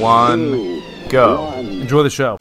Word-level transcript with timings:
One, 0.00 0.82
go. 1.10 1.52
Enjoy 1.58 2.02
the 2.02 2.08
show. 2.08 2.38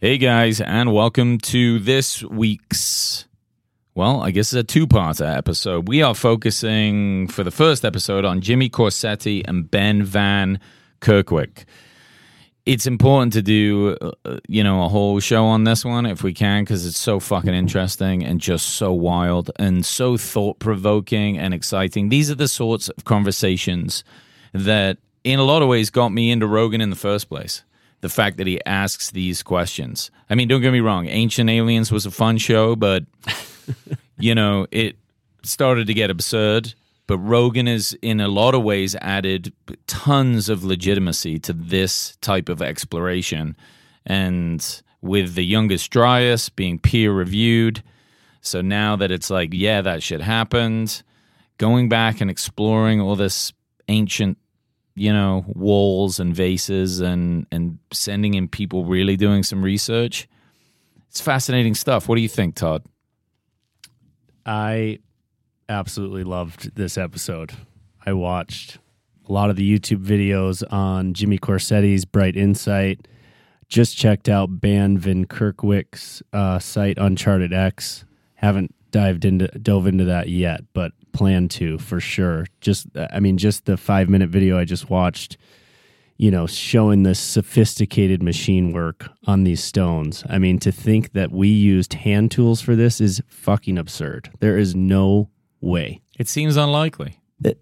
Hey 0.00 0.18
guys, 0.18 0.60
and 0.60 0.92
welcome 0.92 1.38
to 1.38 1.80
this 1.80 2.22
week's, 2.22 3.26
well, 3.96 4.22
I 4.22 4.30
guess 4.30 4.52
it's 4.52 4.60
a 4.60 4.62
two 4.62 4.86
part 4.86 5.20
episode. 5.20 5.88
We 5.88 6.00
are 6.02 6.14
focusing 6.14 7.26
for 7.26 7.42
the 7.42 7.50
first 7.50 7.84
episode 7.84 8.24
on 8.24 8.40
Jimmy 8.40 8.70
Corsetti 8.70 9.42
and 9.48 9.68
Ben 9.68 10.04
van 10.04 10.60
Kerkwyk. 11.00 11.64
It's 12.66 12.86
important 12.86 13.32
to 13.32 13.42
do, 13.42 13.96
uh, 14.24 14.38
you 14.46 14.62
know, 14.62 14.84
a 14.84 14.88
whole 14.88 15.18
show 15.18 15.44
on 15.46 15.64
this 15.64 15.84
one 15.84 16.06
if 16.06 16.22
we 16.22 16.32
can, 16.32 16.62
because 16.62 16.86
it's 16.86 17.00
so 17.00 17.18
fucking 17.18 17.52
interesting 17.52 18.24
and 18.24 18.40
just 18.40 18.74
so 18.74 18.92
wild 18.92 19.50
and 19.56 19.84
so 19.84 20.16
thought 20.16 20.60
provoking 20.60 21.36
and 21.36 21.52
exciting. 21.52 22.10
These 22.10 22.30
are 22.30 22.36
the 22.36 22.46
sorts 22.46 22.88
of 22.90 23.04
conversations 23.04 24.04
that, 24.52 24.98
in 25.24 25.38
a 25.38 25.44
lot 25.44 25.62
of 25.62 25.68
ways, 25.68 25.90
got 25.90 26.10
me 26.10 26.30
into 26.30 26.46
Rogan 26.46 26.80
in 26.80 26.90
the 26.90 26.96
first 26.96 27.28
place 27.28 27.62
the 28.02 28.08
fact 28.08 28.36
that 28.36 28.48
he 28.48 28.60
asks 28.66 29.12
these 29.12 29.42
questions. 29.42 30.10
I 30.28 30.34
mean, 30.34 30.48
don't 30.48 30.60
get 30.60 30.72
me 30.72 30.80
wrong, 30.80 31.06
Ancient 31.06 31.48
Aliens 31.48 31.90
was 31.90 32.04
a 32.04 32.10
fun 32.10 32.36
show, 32.36 32.74
but 32.76 33.04
you 34.18 34.34
know, 34.34 34.66
it 34.70 34.96
started 35.42 35.86
to 35.86 35.94
get 35.94 36.10
absurd. 36.10 36.74
But 37.06 37.18
Rogan 37.18 37.68
is, 37.68 37.96
in 38.00 38.20
a 38.20 38.28
lot 38.28 38.54
of 38.54 38.62
ways, 38.62 38.96
added 39.00 39.52
tons 39.86 40.48
of 40.48 40.64
legitimacy 40.64 41.38
to 41.40 41.52
this 41.52 42.16
type 42.20 42.48
of 42.48 42.62
exploration. 42.62 43.56
And 44.06 44.82
with 45.02 45.34
the 45.34 45.44
Younger 45.44 45.76
Dryas 45.76 46.48
being 46.48 46.78
peer 46.78 47.12
reviewed. 47.12 47.82
So 48.40 48.62
now 48.62 48.96
that 48.96 49.10
it's 49.10 49.30
like, 49.30 49.50
yeah, 49.52 49.82
that 49.82 50.02
shit 50.02 50.20
happened, 50.20 51.02
going 51.58 51.88
back 51.88 52.20
and 52.20 52.30
exploring 52.30 53.00
all 53.00 53.16
this 53.16 53.52
ancient 53.88 54.38
you 54.94 55.12
know 55.12 55.44
walls 55.48 56.20
and 56.20 56.34
vases 56.34 57.00
and 57.00 57.46
and 57.50 57.78
sending 57.92 58.34
in 58.34 58.48
people 58.48 58.84
really 58.84 59.16
doing 59.16 59.42
some 59.42 59.62
research 59.62 60.28
it's 61.08 61.20
fascinating 61.20 61.74
stuff 61.74 62.08
what 62.08 62.16
do 62.16 62.22
you 62.22 62.28
think 62.28 62.54
todd 62.54 62.82
I 64.44 64.98
absolutely 65.68 66.24
loved 66.24 66.74
this 66.74 66.98
episode. 66.98 67.52
I 68.04 68.12
watched 68.12 68.78
a 69.28 69.32
lot 69.32 69.50
of 69.50 69.56
the 69.56 69.78
YouTube 69.78 70.04
videos 70.04 70.64
on 70.72 71.14
Jimmy 71.14 71.38
Corsetti's 71.38 72.04
Bright 72.04 72.36
Insight. 72.36 73.06
Just 73.68 73.96
checked 73.96 74.28
out 74.28 74.60
Ben 74.60 74.98
van 74.98 75.26
Kerkwyk's 75.26 76.22
uh, 76.32 76.58
site, 76.58 76.96
UnchartedX. 76.96 78.04
Haven't 78.34 78.74
dived 78.92 79.24
into 79.24 79.48
dove 79.58 79.86
into 79.88 80.04
that 80.04 80.28
yet, 80.28 80.60
but 80.72 80.92
plan 81.12 81.48
to 81.48 81.78
for 81.78 81.98
sure. 81.98 82.46
Just, 82.60 82.86
I 83.12 83.18
mean, 83.18 83.36
just 83.36 83.64
the 83.64 83.76
five 83.76 84.08
minute 84.08 84.30
video 84.30 84.56
I 84.58 84.64
just 84.64 84.88
watched 84.88 85.36
you 86.18 86.30
know, 86.30 86.46
showing 86.46 87.02
the 87.02 87.16
sophisticated 87.16 88.22
machine 88.22 88.72
work 88.72 89.08
on 89.26 89.42
these 89.42 89.64
stones. 89.64 90.22
I 90.28 90.38
mean, 90.38 90.58
to 90.60 90.70
think 90.70 91.14
that 91.14 91.32
we 91.32 91.48
used 91.48 91.94
hand 91.94 92.30
tools 92.30 92.60
for 92.60 92.76
this 92.76 93.00
is 93.00 93.20
fucking 93.26 93.76
absurd. 93.76 94.30
There 94.38 94.56
is 94.56 94.76
no 94.76 95.30
way. 95.60 96.00
it 96.20 96.28
seems 96.28 96.56
unlikely 96.56 97.18
It- 97.44 97.60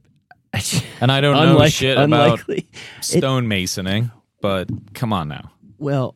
and 1.01 1.11
i 1.13 1.21
don't 1.23 1.37
know 1.37 1.53
Unlike- 1.53 1.73
shit 1.73 1.97
unlikely. 1.97 2.67
about 2.71 3.03
stonemasoning 3.03 4.11
but 4.43 4.69
come 4.95 5.13
on 5.13 5.29
now 5.29 5.53
Well, 5.79 6.15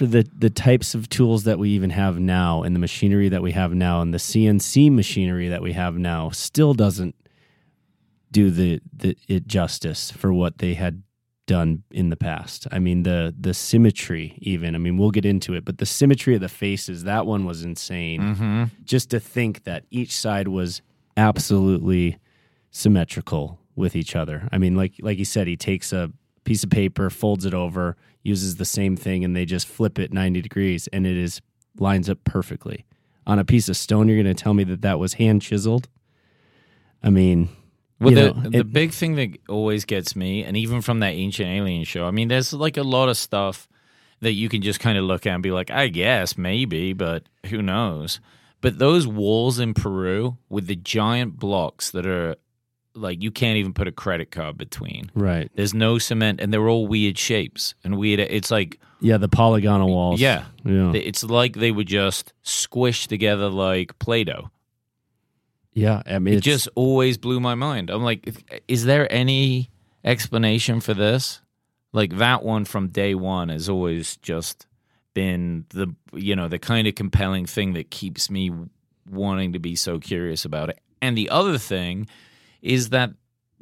for 0.00 0.06
the 0.06 0.26
the 0.34 0.48
types 0.48 0.94
of 0.94 1.10
tools 1.10 1.44
that 1.44 1.58
we 1.58 1.68
even 1.68 1.90
have 1.90 2.18
now, 2.18 2.62
and 2.62 2.74
the 2.74 2.80
machinery 2.80 3.28
that 3.28 3.42
we 3.42 3.52
have 3.52 3.74
now, 3.74 4.00
and 4.00 4.14
the 4.14 4.18
CNC 4.18 4.90
machinery 4.90 5.48
that 5.48 5.60
we 5.60 5.74
have 5.74 5.98
now, 5.98 6.30
still 6.30 6.72
doesn't 6.72 7.14
do 8.30 8.50
the, 8.50 8.80
the 8.96 9.14
it 9.28 9.46
justice 9.46 10.10
for 10.10 10.32
what 10.32 10.56
they 10.56 10.72
had 10.72 11.02
done 11.46 11.82
in 11.90 12.08
the 12.08 12.16
past. 12.16 12.66
I 12.72 12.78
mean 12.78 13.02
the 13.02 13.34
the 13.38 13.52
symmetry 13.52 14.38
even. 14.38 14.74
I 14.74 14.78
mean 14.78 14.96
we'll 14.96 15.10
get 15.10 15.26
into 15.26 15.52
it, 15.52 15.66
but 15.66 15.76
the 15.76 15.84
symmetry 15.84 16.34
of 16.34 16.40
the 16.40 16.48
faces, 16.48 17.04
that 17.04 17.26
one 17.26 17.44
was 17.44 17.62
insane. 17.62 18.22
mm-hmm. 18.22 18.64
Just 18.84 19.10
to 19.10 19.20
think 19.20 19.64
that 19.64 19.84
each 19.90 20.16
side 20.16 20.48
was 20.48 20.80
absolutely 21.18 22.16
symmetrical 22.70 23.58
with 23.76 23.94
each 23.94 24.16
other. 24.16 24.48
I 24.50 24.56
mean 24.56 24.76
like 24.76 24.94
like 25.02 25.18
he 25.18 25.24
said 25.24 25.46
he 25.46 25.58
takes 25.58 25.92
a 25.92 26.10
piece 26.44 26.64
of 26.64 26.70
paper, 26.70 27.10
folds 27.10 27.44
it 27.44 27.54
over, 27.54 27.96
uses 28.22 28.56
the 28.56 28.64
same 28.64 28.96
thing 28.96 29.24
and 29.24 29.34
they 29.36 29.44
just 29.44 29.66
flip 29.66 29.98
it 29.98 30.12
90 30.12 30.40
degrees 30.42 30.88
and 30.88 31.06
it 31.06 31.16
is 31.16 31.40
lines 31.78 32.08
up 32.10 32.18
perfectly. 32.24 32.84
On 33.26 33.38
a 33.38 33.44
piece 33.44 33.68
of 33.68 33.76
stone 33.76 34.08
you're 34.08 34.22
going 34.22 34.34
to 34.34 34.42
tell 34.42 34.54
me 34.54 34.64
that 34.64 34.82
that 34.82 34.98
was 34.98 35.14
hand 35.14 35.42
chiseled? 35.42 35.88
I 37.02 37.10
mean, 37.10 37.48
Well, 38.00 38.14
the, 38.14 38.32
know, 38.32 38.50
the 38.50 38.58
it- 38.60 38.72
big 38.72 38.92
thing 38.92 39.14
that 39.16 39.38
always 39.48 39.84
gets 39.84 40.14
me, 40.16 40.42
and 40.44 40.56
even 40.56 40.80
from 40.82 41.00
that 41.00 41.14
Ancient 41.14 41.48
Alien 41.48 41.84
show, 41.84 42.06
I 42.06 42.10
mean, 42.10 42.28
there's 42.28 42.52
like 42.52 42.76
a 42.76 42.82
lot 42.82 43.08
of 43.08 43.16
stuff 43.16 43.68
that 44.20 44.32
you 44.32 44.48
can 44.50 44.60
just 44.60 44.80
kind 44.80 44.98
of 44.98 45.04
look 45.04 45.26
at 45.26 45.32
and 45.34 45.42
be 45.42 45.50
like, 45.50 45.70
I 45.70 45.88
guess, 45.88 46.36
maybe, 46.36 46.92
but 46.92 47.22
who 47.46 47.62
knows? 47.62 48.20
But 48.60 48.78
those 48.78 49.06
walls 49.06 49.58
in 49.58 49.72
Peru 49.72 50.36
with 50.50 50.66
the 50.66 50.76
giant 50.76 51.38
blocks 51.38 51.90
that 51.92 52.06
are 52.06 52.36
like 52.94 53.22
you 53.22 53.30
can't 53.30 53.56
even 53.56 53.72
put 53.72 53.86
a 53.88 53.92
credit 53.92 54.30
card 54.30 54.58
between. 54.58 55.10
right. 55.14 55.50
There's 55.54 55.74
no 55.74 55.98
cement, 55.98 56.40
and 56.40 56.52
they're 56.52 56.68
all 56.68 56.86
weird 56.86 57.16
shapes 57.18 57.74
and 57.84 57.96
weird. 57.98 58.20
It's 58.20 58.50
like 58.50 58.80
Yeah, 59.00 59.16
the 59.18 59.28
polygonal 59.28 59.88
walls. 59.88 60.20
yeah, 60.20 60.44
Yeah. 60.64 60.92
it's 60.94 61.22
like 61.22 61.54
they 61.56 61.70
were 61.72 61.84
just 61.84 62.32
squished 62.44 63.06
together 63.06 63.48
like 63.48 63.98
Play-Doh. 63.98 64.50
yeah, 65.72 66.02
I 66.06 66.18
mean 66.18 66.34
it 66.34 66.42
just 66.42 66.68
always 66.74 67.16
blew 67.18 67.40
my 67.40 67.54
mind. 67.54 67.90
I'm 67.90 68.02
like, 68.02 68.28
is 68.68 68.84
there 68.84 69.10
any 69.12 69.70
explanation 70.04 70.80
for 70.80 70.94
this? 70.94 71.40
Like 71.92 72.16
that 72.18 72.42
one 72.42 72.64
from 72.64 72.88
day 72.88 73.14
one 73.14 73.48
has 73.50 73.68
always 73.68 74.16
just 74.18 74.66
been 75.14 75.64
the 75.70 75.94
you 76.12 76.36
know 76.36 76.48
the 76.48 76.58
kind 76.58 76.86
of 76.86 76.94
compelling 76.94 77.46
thing 77.46 77.72
that 77.74 77.90
keeps 77.90 78.30
me 78.30 78.50
wanting 79.08 79.52
to 79.52 79.58
be 79.58 79.74
so 79.76 79.98
curious 79.98 80.44
about 80.44 80.70
it. 80.70 80.78
And 81.02 81.16
the 81.16 81.30
other 81.30 81.58
thing 81.58 82.06
is 82.62 82.90
that 82.90 83.10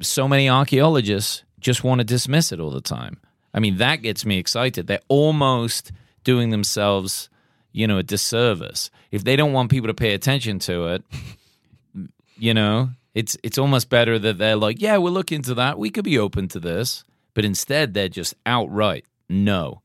so 0.01 0.27
many 0.27 0.49
archaeologists 0.49 1.43
just 1.59 1.83
want 1.83 1.99
to 1.99 2.05
dismiss 2.05 2.51
it 2.51 2.59
all 2.59 2.71
the 2.71 2.81
time. 2.81 3.19
I 3.53 3.59
mean, 3.59 3.77
that 3.77 3.97
gets 3.97 4.25
me 4.25 4.37
excited. 4.37 4.87
They're 4.87 4.99
almost 5.07 5.91
doing 6.23 6.49
themselves, 6.49 7.29
you 7.71 7.87
know, 7.87 7.97
a 7.97 8.03
disservice. 8.03 8.89
If 9.11 9.23
they 9.23 9.35
don't 9.35 9.53
want 9.53 9.71
people 9.71 9.87
to 9.87 9.93
pay 9.93 10.13
attention 10.13 10.59
to 10.59 10.87
it, 10.87 11.03
you 12.37 12.53
know, 12.53 12.91
it's 13.13 13.37
it's 13.43 13.57
almost 13.57 13.89
better 13.89 14.19
that 14.19 14.37
they're 14.37 14.55
like, 14.55 14.81
yeah, 14.81 14.97
we'll 14.97 15.13
look 15.13 15.31
into 15.31 15.55
that. 15.55 15.79
We 15.79 15.89
could 15.89 16.05
be 16.05 16.19
open 16.19 16.47
to 16.49 16.59
this. 16.59 17.03
But 17.33 17.45
instead, 17.45 17.93
they're 17.93 18.09
just 18.09 18.33
outright, 18.45 19.05
no. 19.27 19.81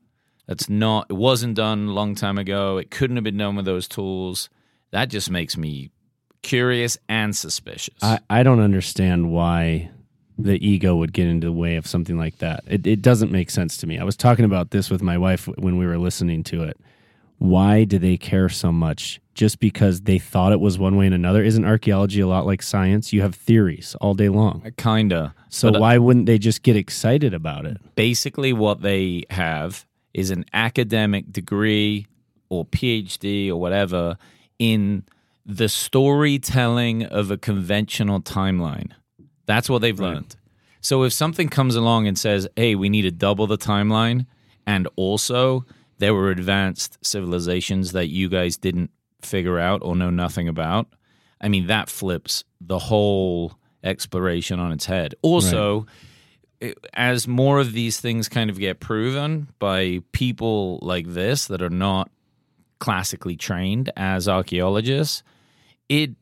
That's 0.46 0.68
not 0.68 1.06
it 1.08 1.14
wasn't 1.14 1.56
done 1.56 1.88
a 1.88 1.92
long 1.92 2.14
time 2.14 2.38
ago. 2.38 2.76
It 2.76 2.90
couldn't 2.90 3.16
have 3.16 3.24
been 3.24 3.38
done 3.38 3.56
with 3.56 3.64
those 3.64 3.88
tools. 3.88 4.50
That 4.90 5.06
just 5.06 5.30
makes 5.30 5.56
me 5.56 5.90
curious 6.44 6.96
and 7.08 7.34
suspicious. 7.34 7.96
I, 8.02 8.20
I 8.30 8.42
don't 8.44 8.60
understand 8.60 9.32
why 9.32 9.90
the 10.38 10.64
ego 10.64 10.94
would 10.96 11.12
get 11.12 11.26
into 11.26 11.46
the 11.48 11.52
way 11.52 11.76
of 11.76 11.86
something 11.86 12.16
like 12.18 12.38
that. 12.38 12.62
It, 12.68 12.86
it 12.86 13.02
doesn't 13.02 13.32
make 13.32 13.50
sense 13.50 13.76
to 13.78 13.86
me. 13.86 13.98
I 13.98 14.04
was 14.04 14.16
talking 14.16 14.44
about 14.44 14.70
this 14.70 14.90
with 14.90 15.02
my 15.02 15.18
wife 15.18 15.46
when 15.58 15.76
we 15.78 15.86
were 15.86 15.98
listening 15.98 16.44
to 16.44 16.62
it. 16.64 16.76
Why 17.38 17.84
do 17.84 17.98
they 17.98 18.16
care 18.16 18.48
so 18.48 18.70
much? 18.72 19.20
Just 19.34 19.58
because 19.58 20.02
they 20.02 20.18
thought 20.20 20.52
it 20.52 20.60
was 20.60 20.78
one 20.78 20.96
way 20.96 21.06
and 21.06 21.14
another? 21.14 21.42
Isn't 21.42 21.64
archaeology 21.64 22.20
a 22.20 22.26
lot 22.28 22.46
like 22.46 22.62
science? 22.62 23.12
You 23.12 23.22
have 23.22 23.34
theories 23.34 23.96
all 24.00 24.14
day 24.14 24.28
long. 24.28 24.62
Kinda. 24.76 25.34
So 25.48 25.70
But, 25.70 25.78
uh, 25.78 25.80
why 25.80 25.98
wouldn't 25.98 26.26
they 26.26 26.38
just 26.38 26.62
get 26.62 26.76
excited 26.76 27.34
about 27.34 27.66
it? 27.66 27.78
basically 27.96 28.52
what 28.52 28.82
they 28.82 29.24
have 29.30 29.84
is 30.12 30.30
an 30.30 30.44
academic 30.52 31.32
degree 31.32 32.06
or 32.48 32.64
PhD 32.64 33.48
or 33.48 33.56
whatever 33.56 34.16
in 34.58 35.02
the 35.46 35.68
storytelling 35.68 37.04
of 37.04 37.30
a 37.30 37.36
conventional 37.36 38.20
timeline. 38.20 38.90
That's 39.46 39.68
what 39.68 39.80
they've 39.82 39.98
learned. 39.98 40.36
So 40.80 41.02
if 41.02 41.12
something 41.12 41.48
comes 41.48 41.76
along 41.76 42.06
and 42.06 42.18
says, 42.18 42.46
"Hey, 42.56 42.74
we 42.74 42.88
need 42.88 43.02
to 43.02 43.10
double 43.10 43.46
the 43.46 43.58
timeline," 43.58 44.26
and 44.66 44.88
also 44.96 45.64
there 45.98 46.14
were 46.14 46.30
advanced 46.30 46.98
civilizations 47.04 47.92
that 47.92 48.08
you 48.08 48.28
guys 48.28 48.56
didn't 48.56 48.90
figure 49.22 49.58
out 49.58 49.80
or 49.82 49.94
know 49.96 50.10
nothing 50.10 50.48
about, 50.48 50.86
I 51.40 51.48
mean 51.48 51.66
that 51.66 51.88
flips 51.88 52.44
the 52.60 52.78
whole 52.78 53.58
exploration 53.82 54.58
on 54.58 54.72
its 54.72 54.86
head. 54.86 55.14
Also, 55.22 55.86
it- 56.60 56.78
as 56.94 57.28
more 57.28 57.58
of 57.60 57.72
these 57.72 58.00
things 58.00 58.28
kind 58.28 58.48
of 58.50 58.58
get 58.58 58.80
proven 58.80 59.48
by 59.58 60.00
people 60.12 60.78
like 60.82 61.06
this 61.08 61.46
that 61.46 61.60
are 61.62 61.70
not 61.70 62.10
classically 62.78 63.36
trained 63.36 63.90
as 63.96 64.28
archaeologists, 64.28 65.22
it 65.88 66.12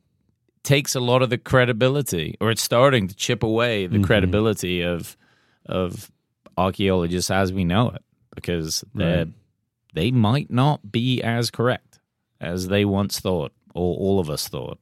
takes 0.62 0.94
a 0.94 1.00
lot 1.00 1.22
of 1.22 1.30
the 1.30 1.38
credibility, 1.38 2.36
or 2.40 2.50
it's 2.50 2.62
starting 2.62 3.08
to 3.08 3.14
chip 3.14 3.42
away 3.42 3.86
the 3.86 3.96
mm-hmm. 3.96 4.04
credibility 4.04 4.82
of 4.82 5.16
of 5.66 6.10
archaeologists 6.56 7.30
as 7.30 7.52
we 7.52 7.64
know 7.64 7.90
it, 7.90 8.02
because 8.34 8.84
they 8.94 9.26
they 9.94 10.10
might 10.10 10.50
not 10.50 10.90
be 10.90 11.22
as 11.22 11.50
correct 11.50 12.00
as 12.40 12.68
they 12.68 12.84
once 12.84 13.20
thought, 13.20 13.52
or 13.74 13.96
all 13.96 14.18
of 14.18 14.30
us 14.30 14.48
thought. 14.48 14.78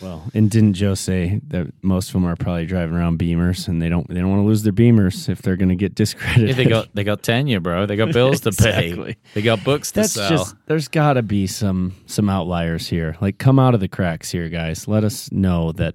Well, 0.00 0.24
and 0.34 0.50
didn't 0.50 0.74
Joe 0.74 0.94
say 0.94 1.40
that 1.48 1.66
most 1.82 2.08
of 2.08 2.12
them 2.14 2.24
are 2.26 2.34
probably 2.36 2.66
driving 2.66 2.96
around 2.96 3.18
Beamers, 3.18 3.68
and 3.68 3.80
they 3.80 3.88
don't 3.88 4.08
they 4.08 4.20
don't 4.20 4.30
want 4.30 4.40
to 4.42 4.46
lose 4.46 4.62
their 4.62 4.72
Beamers 4.72 5.28
if 5.28 5.42
they're 5.42 5.56
going 5.56 5.68
to 5.68 5.76
get 5.76 5.94
discredited? 5.94 6.48
Yeah, 6.50 6.54
they 6.54 6.64
got 6.64 6.88
they 6.94 7.04
got 7.04 7.22
tenure, 7.22 7.60
bro. 7.60 7.86
They 7.86 7.96
got 7.96 8.12
bills 8.12 8.40
to 8.40 8.48
Exactly. 8.50 9.14
pay. 9.14 9.16
They 9.34 9.42
got 9.42 9.62
books 9.62 9.90
to 9.92 10.00
That's 10.00 10.12
sell. 10.12 10.28
just 10.30 10.56
there's 10.66 10.88
got 10.88 11.14
to 11.14 11.22
be 11.22 11.46
some 11.46 11.94
some 12.06 12.28
outliers 12.30 12.88
here. 12.88 13.16
Like 13.20 13.38
come 13.38 13.58
out 13.58 13.74
of 13.74 13.80
the 13.80 13.88
cracks 13.88 14.30
here, 14.30 14.48
guys. 14.48 14.88
Let 14.88 15.04
us 15.04 15.30
know 15.30 15.72
that. 15.72 15.94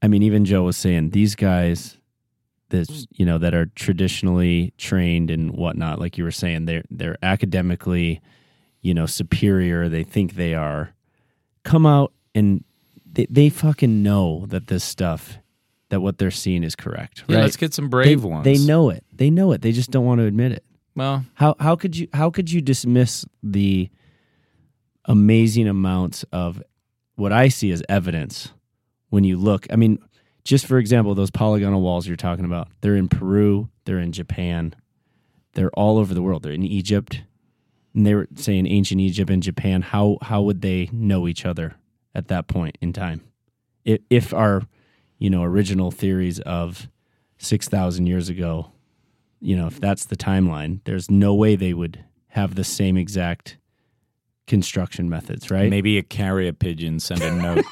I 0.00 0.06
mean, 0.08 0.22
even 0.22 0.44
Joe 0.44 0.62
was 0.62 0.76
saying 0.76 1.10
these 1.10 1.34
guys 1.34 1.98
that 2.70 2.88
you 3.10 3.26
know 3.26 3.38
that 3.38 3.52
are 3.54 3.66
traditionally 3.74 4.72
trained 4.78 5.30
and 5.30 5.50
whatnot. 5.50 5.98
Like 5.98 6.16
you 6.16 6.24
were 6.24 6.30
saying, 6.30 6.66
they're 6.66 6.84
they're 6.90 7.16
academically, 7.22 8.20
you 8.80 8.94
know, 8.94 9.06
superior. 9.06 9.88
They 9.88 10.04
think 10.04 10.34
they 10.34 10.54
are. 10.54 10.94
Come 11.64 11.84
out 11.84 12.12
and 12.34 12.62
they, 13.12 13.26
they 13.30 13.48
fucking 13.48 14.02
know 14.02 14.46
that 14.48 14.66
this 14.66 14.84
stuff, 14.84 15.38
that 15.88 16.00
what 16.00 16.18
they're 16.18 16.30
seeing 16.30 16.62
is 16.62 16.76
correct. 16.76 17.24
Yeah, 17.28 17.38
let's 17.38 17.56
get 17.56 17.74
some 17.74 17.88
brave 17.88 18.22
they, 18.22 18.28
ones. 18.28 18.44
They 18.44 18.58
know 18.58 18.90
it. 18.90 19.04
They 19.12 19.30
know 19.30 19.52
it. 19.52 19.62
They 19.62 19.72
just 19.72 19.90
don't 19.90 20.04
want 20.04 20.20
to 20.20 20.26
admit 20.26 20.52
it. 20.52 20.64
Well, 20.94 21.24
How 21.34 21.54
how 21.60 21.76
could 21.76 21.96
you 21.96 22.08
how 22.12 22.30
could 22.30 22.50
you 22.50 22.60
dismiss 22.60 23.24
the 23.42 23.88
amazing 25.04 25.68
amounts 25.68 26.24
of 26.32 26.60
what 27.14 27.32
I 27.32 27.48
see 27.48 27.70
as 27.70 27.82
evidence 27.88 28.52
when 29.10 29.22
you 29.22 29.36
look? 29.36 29.66
I 29.70 29.76
mean, 29.76 29.98
just 30.44 30.66
for 30.66 30.76
example, 30.78 31.14
those 31.14 31.30
polygonal 31.30 31.82
walls 31.82 32.06
you're 32.06 32.16
talking 32.16 32.44
about, 32.44 32.68
they're 32.80 32.96
in 32.96 33.08
Peru, 33.08 33.68
they're 33.84 34.00
in 34.00 34.10
Japan, 34.10 34.74
they're 35.54 35.70
all 35.70 35.98
over 35.98 36.14
the 36.14 36.22
world. 36.22 36.42
They're 36.42 36.52
in 36.52 36.64
Egypt. 36.64 37.22
And 37.94 38.04
they 38.06 38.14
were 38.14 38.28
saying 38.34 38.66
ancient 38.66 39.00
Egypt 39.00 39.30
and 39.30 39.42
Japan, 39.42 39.82
how 39.82 40.18
how 40.20 40.42
would 40.42 40.62
they 40.62 40.88
know 40.92 41.28
each 41.28 41.46
other 41.46 41.76
at 42.14 42.28
that 42.28 42.48
point 42.48 42.78
in 42.80 42.92
time? 42.92 43.22
If, 43.84 44.00
if 44.10 44.34
our, 44.34 44.62
you 45.18 45.30
know, 45.30 45.42
original 45.42 45.90
theories 45.90 46.40
of 46.40 46.88
6,000 47.38 48.06
years 48.06 48.28
ago 48.28 48.72
you 49.40 49.56
know, 49.56 49.66
if 49.66 49.80
that's 49.80 50.06
the 50.06 50.16
timeline, 50.16 50.80
there's 50.84 51.10
no 51.10 51.34
way 51.34 51.56
they 51.56 51.72
would 51.72 52.04
have 52.28 52.54
the 52.54 52.64
same 52.64 52.96
exact 52.96 53.56
construction 54.46 55.08
methods, 55.08 55.50
right? 55.50 55.70
maybe 55.70 55.98
a 55.98 56.02
carrier 56.02 56.52
pigeon 56.52 57.00
sent 57.00 57.22
a 57.22 57.32
note. 57.32 57.64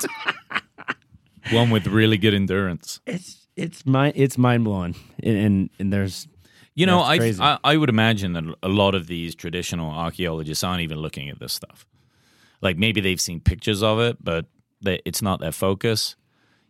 One 1.53 1.71
with 1.71 1.87
really 1.87 2.19
good 2.19 2.35
endurance. 2.35 3.01
it's 3.07 3.47
it's 3.55 3.87
mind 3.87 4.15
it's 4.17 4.37
mind 4.37 4.65
blowing, 4.65 4.97
and, 5.23 5.37
and 5.37 5.71
and 5.79 5.93
there's 5.93 6.27
You 6.75 6.87
know, 6.87 7.01
I. 7.01 7.33
I 7.39 7.59
I 7.63 7.77
would 7.77 7.89
imagine 7.89 8.33
that 8.33 8.45
a 8.63 8.69
lot 8.69 8.95
of 8.95 9.07
these 9.07 9.35
traditional 9.35 9.91
archaeologists 9.91 10.65
aren't 10.65 10.83
even 10.83 10.99
looking 10.99 11.31
at 11.31 11.39
this 11.39 11.53
stuff. 11.53 11.87
Like 12.63 12.77
maybe 12.79 13.01
they've 13.01 13.21
seen 13.21 13.41
pictures 13.41 13.83
of 13.83 14.01
it, 14.01 14.17
but 14.23 14.47
they, 14.81 15.01
it's 15.05 15.23
not 15.23 15.41
their 15.41 15.53
focus. 15.53 16.17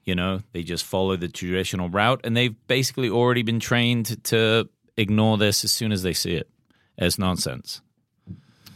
You 0.04 0.14
know, 0.14 0.40
they 0.52 0.62
just 0.62 0.84
follow 0.84 1.16
the 1.16 1.28
traditional 1.28 1.88
route, 1.88 2.20
and 2.24 2.36
they've 2.36 2.54
basically 2.68 3.10
already 3.10 3.42
been 3.42 3.58
trained 3.60 4.22
to 4.24 4.68
ignore 4.96 5.36
this 5.36 5.64
as 5.64 5.72
soon 5.72 5.90
as 5.92 6.02
they 6.02 6.12
see 6.12 6.34
it 6.34 6.48
as 6.96 7.18
nonsense. 7.18 7.82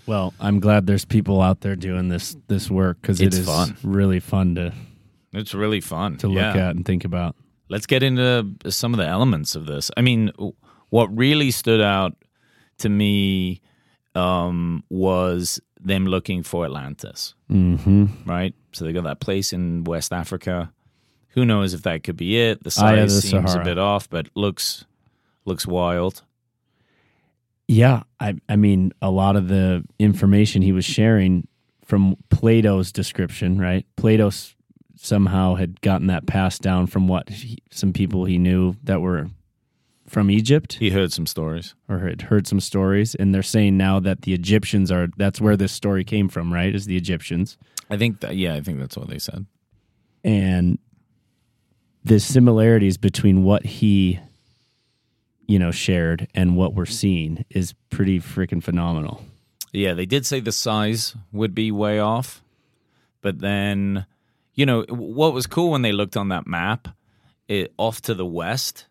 well, 0.06 0.34
I'm 0.40 0.58
glad 0.60 0.86
there's 0.86 1.04
people 1.04 1.40
out 1.40 1.60
there 1.60 1.76
doing 1.76 2.08
this 2.08 2.36
this 2.48 2.68
work 2.70 3.00
because 3.00 3.20
It's 3.20 3.38
fun. 3.38 3.76
really 3.82 4.18
fun 4.20 4.56
to 4.56 4.72
It's 5.32 5.54
really 5.54 5.80
fun 5.80 6.16
to 6.18 6.28
look 6.28 6.38
Yeah. 6.56 6.68
at 6.70 6.76
and 6.76 6.84
think 6.84 7.04
about. 7.04 7.36
Let's 7.68 7.86
get 7.86 8.02
into 8.02 8.50
some 8.68 8.92
of 8.92 8.98
the 8.98 9.06
elements 9.06 9.54
of 9.54 9.66
this. 9.66 9.90
I 9.96 10.00
mean, 10.02 10.32
what 10.88 11.16
really 11.16 11.52
stood 11.52 11.80
out 11.80 12.16
to 12.78 12.88
me 12.88 13.60
um, 14.16 14.82
was 14.90 15.60
them 15.82 16.06
looking 16.06 16.42
for 16.42 16.64
Atlantis, 16.64 17.34
Mm-hmm. 17.50 18.06
right? 18.26 18.54
So 18.72 18.84
they 18.84 18.92
got 18.92 19.04
that 19.04 19.20
place 19.20 19.52
in 19.52 19.84
West 19.84 20.12
Africa. 20.12 20.72
Who 21.30 21.44
knows 21.44 21.74
if 21.74 21.82
that 21.82 22.02
could 22.04 22.16
be 22.16 22.38
it? 22.40 22.62
The 22.64 22.70
size 22.70 23.14
the 23.14 23.20
seems 23.22 23.50
Sahara. 23.50 23.62
a 23.62 23.64
bit 23.64 23.78
off, 23.78 24.08
but 24.08 24.28
looks 24.34 24.84
looks 25.44 25.66
wild. 25.66 26.22
Yeah, 27.68 28.02
I 28.18 28.34
I 28.48 28.56
mean 28.56 28.92
a 29.00 29.10
lot 29.10 29.36
of 29.36 29.48
the 29.48 29.84
information 29.98 30.62
he 30.62 30.72
was 30.72 30.84
sharing 30.84 31.46
from 31.84 32.16
Plato's 32.30 32.90
description, 32.92 33.58
right? 33.60 33.86
Plato 33.96 34.30
somehow 34.96 35.54
had 35.54 35.80
gotten 35.80 36.08
that 36.08 36.26
passed 36.26 36.62
down 36.62 36.86
from 36.86 37.08
what 37.08 37.28
he, 37.28 37.58
some 37.70 37.92
people 37.92 38.24
he 38.24 38.38
knew 38.38 38.74
that 38.84 39.00
were 39.00 39.28
from 40.10 40.30
Egypt 40.30 40.74
He 40.74 40.90
heard 40.90 41.12
some 41.12 41.26
stories. 41.26 41.74
or 41.88 42.00
had 42.00 42.22
heard 42.22 42.46
some 42.46 42.60
stories 42.60 43.14
and 43.14 43.32
they're 43.34 43.42
saying 43.42 43.76
now 43.76 44.00
that 44.00 44.22
the 44.22 44.34
Egyptians 44.34 44.90
are 44.90 45.08
that's 45.16 45.40
where 45.40 45.56
this 45.56 45.72
story 45.72 46.04
came 46.04 46.28
from, 46.28 46.52
right? 46.52 46.74
Is 46.74 46.86
the 46.86 46.96
Egyptians. 46.96 47.56
I 47.88 47.96
think 47.96 48.20
that 48.20 48.36
yeah, 48.36 48.54
I 48.54 48.60
think 48.60 48.78
that's 48.80 48.96
what 48.96 49.08
they 49.08 49.18
said. 49.18 49.46
and 50.24 50.78
the 52.04 52.18
similarities 52.18 52.96
between 52.96 53.44
what 53.44 53.64
he 53.66 54.18
you 55.46 55.58
know 55.58 55.70
shared 55.70 56.28
and 56.34 56.56
what 56.56 56.74
we're 56.74 56.86
seeing 56.86 57.44
is 57.50 57.74
pretty 57.90 58.18
freaking 58.20 58.62
phenomenal. 58.62 59.22
Yeah, 59.72 59.94
they 59.94 60.06
did 60.06 60.26
say 60.26 60.40
the 60.40 60.50
size 60.52 61.14
would 61.32 61.54
be 61.54 61.70
way 61.70 62.00
off, 62.00 62.42
but 63.20 63.38
then, 63.38 64.06
you 64.54 64.66
know, 64.66 64.82
what 64.88 65.32
was 65.32 65.46
cool 65.46 65.70
when 65.70 65.82
they 65.82 65.92
looked 65.92 66.16
on 66.16 66.28
that 66.30 66.46
map, 66.46 66.88
it 67.46 67.72
off 67.76 68.00
to 68.02 68.14
the 68.14 68.26
west, 68.26 68.86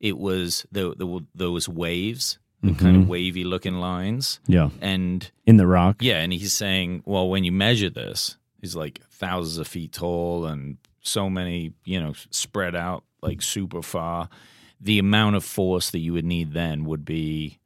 it 0.00 0.18
was. 0.18 0.66
There 0.72 0.90
were 0.90 1.20
those 1.34 1.68
waves, 1.68 2.38
the 2.62 2.74
kind 2.74 2.96
of 2.96 3.08
wavy 3.08 3.44
looking 3.44 3.74
lines, 3.80 4.40
Yeah. 4.46 4.70
and 4.80 5.30
In 5.46 5.56
the 5.56 5.66
rock. 5.66 5.96
yeah, 6.00 6.20
and 6.20 6.32
he's 6.32 6.52
saying, 6.52 7.02
well, 7.06 7.28
when 7.28 7.44
you 7.44 7.52
measure 7.52 7.90
this, 7.90 8.36
he's 8.60 8.74
like 8.76 9.00
thousands 9.10 9.58
of 9.58 9.66
feet 9.68 9.92
tall 9.92 10.46
and 10.46 10.76
so 11.02 11.30
many, 11.30 11.72
you 11.84 12.00
know, 12.00 12.12
spread 12.30 12.74
out 12.76 13.04
like 13.22 13.40
super 13.42 13.82
far. 13.82 14.28
The 14.80 14.98
amount 14.98 15.36
of 15.36 15.44
force 15.44 15.90
that 15.90 15.98
you 16.00 16.12
would 16.14 16.24
need 16.24 16.52
then 16.52 16.84
would 16.84 17.04
be 17.04 17.58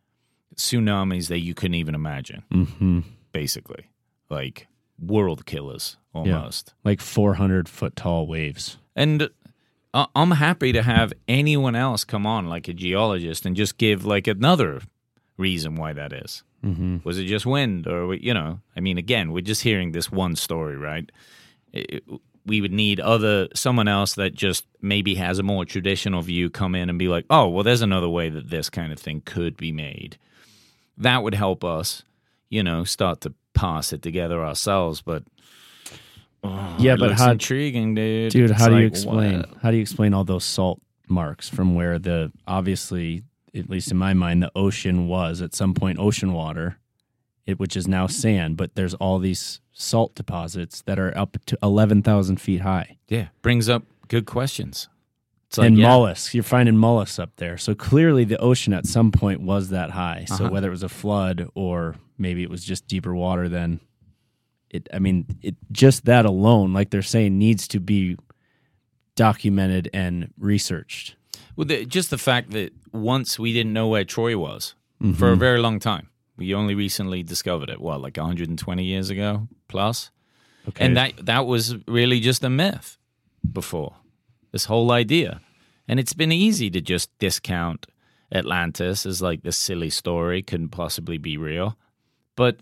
tsunamis 0.57 1.29
that 1.29 1.41
you 1.41 1.55
couldn't 1.55 1.75
even 1.77 1.95
imagine, 1.95 2.43
Mm-hmm. 2.53 3.01
basically. 3.33 3.91
Like 4.31 4.67
world 5.01 5.47
killers 5.47 5.97
almost. 6.13 6.75
Like 6.85 7.01
400 7.01 7.69
foot 7.69 7.97
tall 7.97 8.27
waves. 8.27 8.79
And 8.97 9.29
I'm 10.15 10.33
happy 10.33 10.73
to 10.73 10.83
have 10.83 11.13
anyone 11.29 11.77
else 11.77 12.05
come 12.05 12.27
on, 12.27 12.49
like 12.49 12.67
a 12.69 12.73
geologist, 12.73 13.47
and 13.47 13.55
just 13.55 13.79
give 13.79 14.05
like 14.05 14.27
another 14.27 14.81
reason 15.37 15.77
why 15.77 15.93
that 15.93 16.13
is. 16.13 16.43
Mm-hmm. 16.65 16.99
Was 17.05 17.19
it 17.19 17.27
just 17.27 17.47
wind, 17.47 17.87
or 17.87 18.15
you 18.15 18.35
know? 18.35 18.61
I 18.77 18.81
mean, 18.81 18.99
again, 18.99 19.33
we're 19.33 19.43
just 19.43 19.63
hearing 19.63 19.93
this 19.93 20.11
one 20.11 20.35
story, 20.37 20.77
right? 20.77 21.11
It- 21.73 22.05
we 22.47 22.61
would 22.61 22.73
need 22.73 23.01
other 23.01 23.49
someone 23.55 23.89
else 23.89 24.17
that 24.17 24.35
just 24.35 24.67
maybe 24.83 25.15
has 25.15 25.39
a 25.39 25.43
more 25.43 25.65
traditional 25.65 26.21
view 26.21 26.51
come 26.51 26.75
in 26.75 26.91
and 26.91 26.99
be 26.99 27.09
like, 27.09 27.25
oh, 27.31 27.49
well, 27.49 27.65
there's 27.65 27.81
another 27.81 28.09
way 28.09 28.29
that 28.29 28.51
this 28.51 28.69
kind 28.69 28.93
of 28.93 28.99
thing 28.99 29.23
could 29.25 29.57
be 29.57 29.73
made. 29.73 30.19
That 30.99 31.23
would 31.23 31.33
help 31.35 31.65
us, 31.65 32.03
you 32.51 32.63
know, 32.63 32.85
start 32.85 33.23
to 33.23 33.33
pass 33.55 33.95
it 33.95 34.03
together 34.03 34.45
ourselves. 34.45 35.01
But 35.01 35.23
oh, 36.45 36.77
Yeah, 36.79 36.97
but 36.97 37.13
how- 37.13 37.33
intriguing, 37.33 37.95
dude? 37.95 38.33
Dude, 38.33 38.51
It's 38.51 38.61
how 38.61 38.69
do 38.69 38.79
you 38.79 38.87
explain? 38.87 39.39
what? 39.41 39.49
How 39.63 39.71
do 39.71 39.77
you 39.77 39.83
explain 39.83 40.15
all 40.15 40.25
those 40.25 40.45
salt 40.45 40.81
marks 41.09 41.49
from 41.49 41.75
where 41.75 41.99
the 41.99 42.33
obviously, 42.47 43.23
at 43.55 43.69
least 43.69 43.91
in 43.91 43.97
my 43.97 44.15
mind, 44.15 44.43
the 44.43 44.53
ocean 44.55 45.07
was 45.09 45.43
at 45.43 45.55
some 45.55 45.75
point 45.75 45.99
ocean 45.99 46.33
water, 46.33 46.79
it, 47.47 47.59
which 47.59 47.77
is 47.77 47.87
now 47.89 48.07
sand, 48.07 48.57
but 48.57 48.75
there's 48.75 48.95
all 48.95 49.19
these 49.19 49.61
salt 49.73 50.15
deposits 50.15 50.83
that 50.83 50.99
are 50.99 51.17
up 51.19 51.37
to 51.47 51.59
11,000 51.63 52.41
feet 52.41 52.61
high. 52.63 52.97
Yeah, 53.09 53.29
brings 53.43 53.69
up 53.69 53.83
good 54.09 54.25
questions. 54.27 54.89
Like, 55.57 55.69
and 55.69 55.79
yeah, 55.79 55.87
mollusks, 55.89 56.35
you're 56.35 56.43
finding 56.43 56.77
mollusks 56.77 57.19
up 57.19 57.31
there. 57.37 57.57
So 57.59 57.75
clearly 57.77 58.25
the 58.25 58.39
ocean 58.39 58.73
at 58.73 58.87
some 58.87 59.13
point 59.13 59.41
was 59.41 59.69
that 59.71 59.91
high. 59.91 60.25
So 60.27 60.35
Uh-huh. 60.35 60.49
whether 60.49 60.67
it 60.69 60.71
was 60.73 60.83
a 60.83 60.89
flood 60.89 61.49
or 61.55 61.95
maybe 62.19 62.43
it 62.43 62.51
was 62.51 62.65
just 62.65 62.89
deeper 62.89 63.15
water 63.15 63.49
then 63.49 63.79
it 64.75 64.89
I 64.93 64.99
mean, 64.99 65.27
it 65.43 65.55
just 65.73 66.05
that 66.05 66.25
alone, 66.27 66.73
like 66.73 66.91
they're 66.91 67.03
saying, 67.03 67.39
needs 67.39 67.69
to 67.69 67.81
be 67.81 68.17
documented 69.17 69.89
and 69.93 70.33
researched. 70.39 71.17
Well, 71.57 71.67
the, 71.67 71.87
just 71.87 72.11
the 72.11 72.19
fact 72.19 72.51
that 72.51 72.73
once 72.93 73.39
we 73.39 73.53
didn't 73.53 73.73
know 73.73 73.89
where 73.89 74.05
Troy 74.05 74.37
was 74.37 74.75
for 74.99 75.07
Mm-hmm. 75.07 75.25
a 75.25 75.37
very 75.37 75.61
long 75.61 75.79
time. 75.81 76.09
We 76.37 76.55
only 76.55 76.75
recently 76.75 77.23
discovered 77.23 77.69
it. 77.71 77.81
What, 77.81 78.01
like 78.01 78.17
120 78.17 78.85
years 78.85 79.11
ago 79.11 79.49
plus? 79.69 80.11
Okay. 80.69 80.85
And 80.85 80.97
that 80.97 81.13
that 81.27 81.47
was 81.47 81.77
really 81.87 82.21
just 82.21 82.43
a 82.43 82.49
myth 82.51 82.97
before 83.53 83.95
this 84.51 84.65
whole 84.65 84.91
idea. 84.93 85.41
And 85.87 86.01
it's 86.01 86.15
been 86.15 86.33
easy 86.33 86.71
to 86.71 86.81
just 86.81 87.11
discount 87.19 87.87
Atlantis 88.33 89.05
as 89.07 89.21
like 89.21 89.43
this 89.43 89.59
silly 89.59 89.91
story 89.91 90.43
couldn't 90.43 90.71
possibly 90.71 91.19
be 91.19 91.37
real. 91.37 91.77
But 92.37 92.57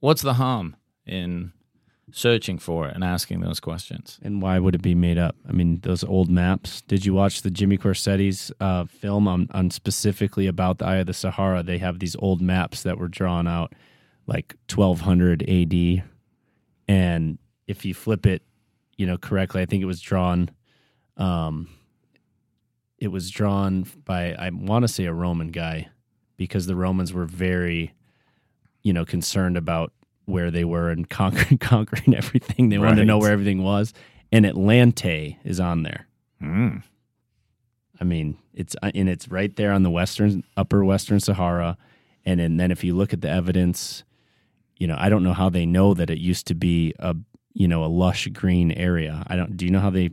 what's 0.00 0.22
the 0.22 0.34
harm 0.34 0.76
in 1.10 1.52
searching 2.12 2.58
for 2.58 2.88
it 2.88 2.94
and 2.94 3.04
asking 3.04 3.40
those 3.40 3.60
questions? 3.60 4.18
And 4.22 4.40
why 4.40 4.58
would 4.58 4.74
it 4.74 4.82
be 4.82 4.94
made 4.94 5.18
up? 5.18 5.36
I 5.48 5.52
mean, 5.52 5.80
those 5.82 6.04
old 6.04 6.30
maps. 6.30 6.82
Did 6.82 7.04
you 7.04 7.14
watch 7.14 7.42
the 7.42 7.50
Jimmy 7.50 7.76
Corsetti's 7.76 8.52
uh, 8.60 8.84
film 8.86 9.28
on, 9.28 9.48
on 9.52 9.70
specifically 9.70 10.46
about 10.46 10.78
the 10.78 10.86
Eye 10.86 10.96
of 10.96 11.06
the 11.06 11.14
Sahara? 11.14 11.62
They 11.62 11.78
have 11.78 11.98
these 11.98 12.16
old 12.16 12.40
maps 12.40 12.82
that 12.82 12.98
were 12.98 13.08
drawn 13.08 13.46
out 13.46 13.74
like 14.26 14.54
1200 14.72 15.42
AD. 15.48 16.04
And 16.88 17.38
if 17.66 17.84
you 17.84 17.94
flip 17.94 18.26
it, 18.26 18.42
you 18.96 19.06
know, 19.06 19.16
correctly, 19.16 19.62
I 19.62 19.66
think 19.66 19.82
it 19.82 19.86
was 19.86 20.00
drawn. 20.00 20.50
Um, 21.16 21.68
it 22.98 23.08
was 23.08 23.30
drawn 23.30 23.86
by 24.04 24.34
I 24.34 24.50
want 24.50 24.82
to 24.82 24.88
say 24.88 25.06
a 25.06 25.12
Roman 25.12 25.48
guy 25.48 25.88
because 26.36 26.66
the 26.66 26.76
Romans 26.76 27.12
were 27.12 27.24
very, 27.24 27.94
you 28.82 28.92
know, 28.92 29.04
concerned 29.04 29.56
about 29.56 29.92
where 30.30 30.50
they 30.50 30.64
were 30.64 30.90
and 30.90 31.08
conquering 31.20 31.58
conquering 31.58 32.14
everything. 32.16 32.68
They 32.68 32.78
wanted 32.78 32.96
to 32.96 33.04
know 33.04 33.18
where 33.18 33.32
everything 33.32 33.62
was, 33.62 33.92
and 34.32 34.44
Atlante 34.44 35.36
is 35.44 35.60
on 35.60 35.82
there. 35.82 36.06
Mm. 36.42 36.82
I 38.00 38.04
mean, 38.04 38.38
it's 38.54 38.74
uh, 38.82 38.90
and 38.94 39.08
it's 39.08 39.28
right 39.28 39.54
there 39.56 39.72
on 39.72 39.82
the 39.82 39.90
western 39.90 40.42
upper 40.56 40.84
western 40.84 41.20
Sahara, 41.20 41.76
and, 42.24 42.40
and 42.40 42.58
then 42.58 42.70
if 42.70 42.82
you 42.82 42.94
look 42.96 43.12
at 43.12 43.20
the 43.20 43.28
evidence, 43.28 44.04
you 44.78 44.86
know, 44.86 44.96
I 44.98 45.08
don't 45.10 45.22
know 45.22 45.34
how 45.34 45.50
they 45.50 45.66
know 45.66 45.92
that 45.94 46.08
it 46.10 46.18
used 46.18 46.46
to 46.46 46.54
be 46.54 46.94
a 46.98 47.14
you 47.52 47.68
know 47.68 47.84
a 47.84 47.86
lush 47.88 48.26
green 48.28 48.72
area. 48.72 49.22
I 49.26 49.36
don't. 49.36 49.56
Do 49.56 49.66
you 49.66 49.70
know 49.70 49.80
how 49.80 49.90
they 49.90 50.10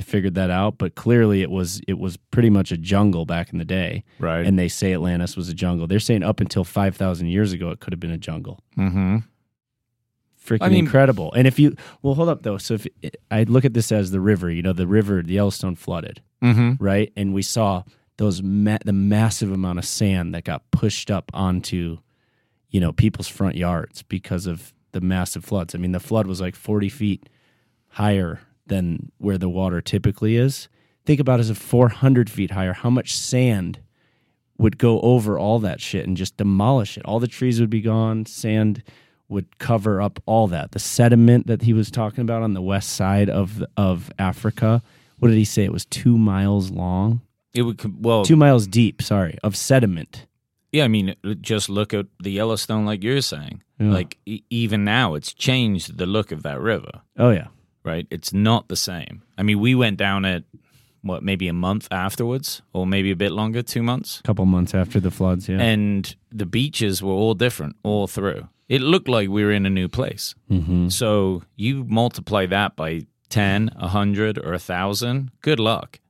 figured 0.00 0.34
that 0.36 0.48
out? 0.50 0.78
But 0.78 0.94
clearly, 0.94 1.42
it 1.42 1.50
was 1.50 1.82
it 1.86 1.98
was 1.98 2.16
pretty 2.16 2.48
much 2.48 2.72
a 2.72 2.78
jungle 2.78 3.26
back 3.26 3.52
in 3.52 3.58
the 3.58 3.64
day, 3.66 4.04
Right. 4.18 4.46
and 4.46 4.58
they 4.58 4.68
say 4.68 4.94
Atlantis 4.94 5.36
was 5.36 5.50
a 5.50 5.54
jungle. 5.54 5.86
They're 5.86 5.98
saying 6.00 6.22
up 6.22 6.40
until 6.40 6.64
five 6.64 6.96
thousand 6.96 7.26
years 7.26 7.52
ago, 7.52 7.68
it 7.70 7.80
could 7.80 7.92
have 7.92 8.00
been 8.00 8.10
a 8.10 8.16
jungle. 8.18 8.60
mm-hmm. 8.78 9.18
Freaking 10.44 10.58
I 10.62 10.68
mean- 10.70 10.78
incredible. 10.80 11.32
And 11.34 11.46
if 11.46 11.58
you 11.58 11.76
well, 12.02 12.14
hold 12.14 12.28
up 12.28 12.42
though. 12.42 12.58
So 12.58 12.74
if 12.74 12.86
I 13.30 13.44
look 13.44 13.64
at 13.64 13.74
this 13.74 13.92
as 13.92 14.10
the 14.10 14.20
river, 14.20 14.50
you 14.50 14.62
know, 14.62 14.72
the 14.72 14.86
river, 14.86 15.22
the 15.22 15.34
Yellowstone 15.34 15.76
flooded 15.76 16.20
Mm-hmm. 16.42 16.82
right? 16.84 17.12
And 17.16 17.32
we 17.32 17.42
saw 17.42 17.84
those 18.16 18.42
ma- 18.42 18.78
the 18.84 18.92
massive 18.92 19.52
amount 19.52 19.78
of 19.78 19.84
sand 19.84 20.34
that 20.34 20.42
got 20.44 20.68
pushed 20.72 21.08
up 21.10 21.30
onto, 21.32 21.98
you 22.70 22.80
know, 22.80 22.92
people's 22.92 23.28
front 23.28 23.54
yards 23.54 24.02
because 24.02 24.46
of 24.48 24.72
the 24.90 25.00
massive 25.00 25.44
floods. 25.44 25.74
I 25.74 25.78
mean, 25.78 25.92
the 25.92 26.00
flood 26.00 26.26
was 26.26 26.40
like 26.40 26.56
forty 26.56 26.88
feet 26.88 27.28
higher 27.88 28.40
than 28.66 29.12
where 29.18 29.38
the 29.38 29.48
water 29.48 29.80
typically 29.80 30.36
is. 30.36 30.68
Think 31.04 31.20
about 31.20 31.38
it 31.38 31.42
as 31.42 31.50
a 31.50 31.54
four 31.54 31.88
hundred 31.88 32.28
feet 32.30 32.50
higher. 32.50 32.72
How 32.72 32.90
much 32.90 33.14
sand 33.16 33.80
would 34.58 34.78
go 34.78 35.00
over 35.00 35.38
all 35.38 35.58
that 35.60 35.80
shit 35.80 36.06
and 36.06 36.16
just 36.16 36.36
demolish 36.36 36.96
it? 36.96 37.04
All 37.04 37.20
the 37.20 37.26
trees 37.28 37.60
would 37.60 37.70
be 37.70 37.80
gone. 37.80 38.26
Sand 38.26 38.82
would 39.32 39.58
cover 39.58 40.00
up 40.00 40.20
all 40.26 40.46
that. 40.48 40.70
The 40.72 40.78
sediment 40.78 41.46
that 41.48 41.62
he 41.62 41.72
was 41.72 41.90
talking 41.90 42.22
about 42.22 42.42
on 42.42 42.54
the 42.54 42.62
west 42.62 42.90
side 42.90 43.28
of 43.28 43.64
of 43.76 44.10
Africa. 44.18 44.82
What 45.18 45.28
did 45.28 45.36
he 45.38 45.44
say? 45.44 45.64
It 45.64 45.72
was 45.72 45.84
two 45.84 46.16
miles 46.18 46.70
long, 46.70 47.20
It 47.54 47.62
would 47.62 47.80
well, 48.04 48.24
two 48.24 48.36
miles 48.36 48.66
deep. 48.66 49.00
Sorry, 49.02 49.38
of 49.42 49.56
sediment. 49.56 50.26
yeah. 50.72 50.84
I 50.84 50.88
mean, 50.88 51.14
just 51.40 51.68
look 51.68 51.94
at 51.94 52.06
the 52.22 52.30
Yellowstone, 52.32 52.84
like 52.84 53.02
you're 53.04 53.20
saying. 53.22 53.62
Yeah. 53.78 53.90
Like 53.92 54.18
e- 54.26 54.42
even 54.50 54.84
now, 54.84 55.14
it's 55.14 55.32
changed 55.32 55.98
the 55.98 56.06
look 56.06 56.32
of 56.32 56.42
that 56.42 56.60
river. 56.60 57.02
Oh 57.18 57.30
yeah, 57.30 57.48
Right? 57.84 58.06
It's 58.10 58.32
not 58.32 58.68
the 58.68 58.76
same. 58.76 59.22
I 59.38 59.42
mean, 59.42 59.58
we 59.60 59.74
went 59.74 59.96
down 59.96 60.24
it 60.24 60.44
what 61.04 61.22
maybe 61.24 61.48
a 61.48 61.52
month 61.52 61.88
afterwards, 61.90 62.62
or 62.72 62.86
maybe 62.86 63.10
a 63.10 63.16
bit 63.16 63.32
longer, 63.32 63.60
two 63.62 63.82
months. 63.82 64.20
a 64.20 64.22
couple 64.22 64.44
months 64.46 64.72
after 64.74 65.00
the 65.00 65.10
floods. 65.10 65.48
Yeah, 65.48 65.60
and 65.60 66.14
the 66.30 66.46
beaches 66.46 67.02
were 67.02 67.12
all 67.12 67.34
different 67.34 67.74
all 67.82 68.06
through. 68.06 68.48
It 68.72 68.80
looked 68.80 69.08
like 69.08 69.28
we 69.28 69.44
were 69.44 69.52
in 69.52 69.66
a 69.66 69.70
new 69.70 69.88
place. 69.88 70.34
mm-hmm. 70.50 70.88
So 70.88 71.42
you 71.56 71.84
multiply 71.84 72.46
that 72.46 72.74
by 72.74 73.06
10, 73.28 73.70
100, 73.76 74.38
or 74.38 74.52
1,000, 74.52 75.30
good 75.42 75.60
luck. 75.60 76.00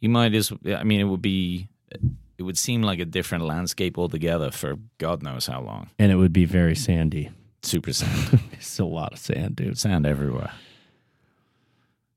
You 0.00 0.10
might 0.10 0.34
as 0.34 0.52
I 0.80 0.84
mean, 0.84 1.00
it 1.00 1.08
would 1.08 1.22
be, 1.22 1.68
it 2.38 2.42
would 2.42 2.58
seem 2.58 2.82
like 2.82 3.00
a 3.00 3.04
different 3.06 3.44
landscape 3.44 3.98
altogether 3.98 4.50
for 4.50 4.76
God 4.98 5.22
knows 5.22 5.46
how 5.46 5.62
long. 5.62 5.88
and 5.98 6.12
it 6.12 6.16
would 6.16 6.32
be 6.32 6.44
very 6.46 6.74
sandy. 6.74 7.30
Super 7.62 7.92
sand, 7.92 8.40
It's 8.52 8.78
a 8.78 8.84
lot 8.84 9.12
of 9.12 9.18
sand, 9.18 9.56
dude. 9.56 9.78
sand 9.78 10.06
everywhere. 10.06 10.52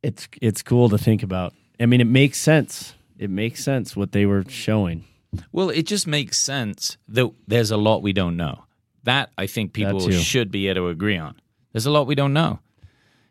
It's 0.01 0.27
it's 0.41 0.61
cool 0.63 0.89
to 0.89 0.97
think 0.97 1.23
about. 1.23 1.53
I 1.79 1.85
mean, 1.85 2.01
it 2.01 2.07
makes 2.07 2.39
sense. 2.39 2.93
It 3.17 3.29
makes 3.29 3.63
sense 3.63 3.95
what 3.95 4.11
they 4.11 4.25
were 4.25 4.43
showing. 4.49 5.03
Well, 5.51 5.69
it 5.69 5.83
just 5.87 6.07
makes 6.07 6.39
sense 6.39 6.97
that 7.07 7.31
there's 7.47 7.71
a 7.71 7.77
lot 7.77 8.01
we 8.03 8.13
don't 8.13 8.35
know. 8.37 8.63
That 9.03 9.31
I 9.37 9.47
think 9.47 9.73
people 9.73 9.99
should 10.11 10.51
be 10.51 10.67
able 10.67 10.81
to 10.81 10.87
agree 10.89 11.17
on. 11.17 11.35
There's 11.71 11.85
a 11.85 11.91
lot 11.91 12.07
we 12.07 12.15
don't 12.15 12.33
know. 12.33 12.59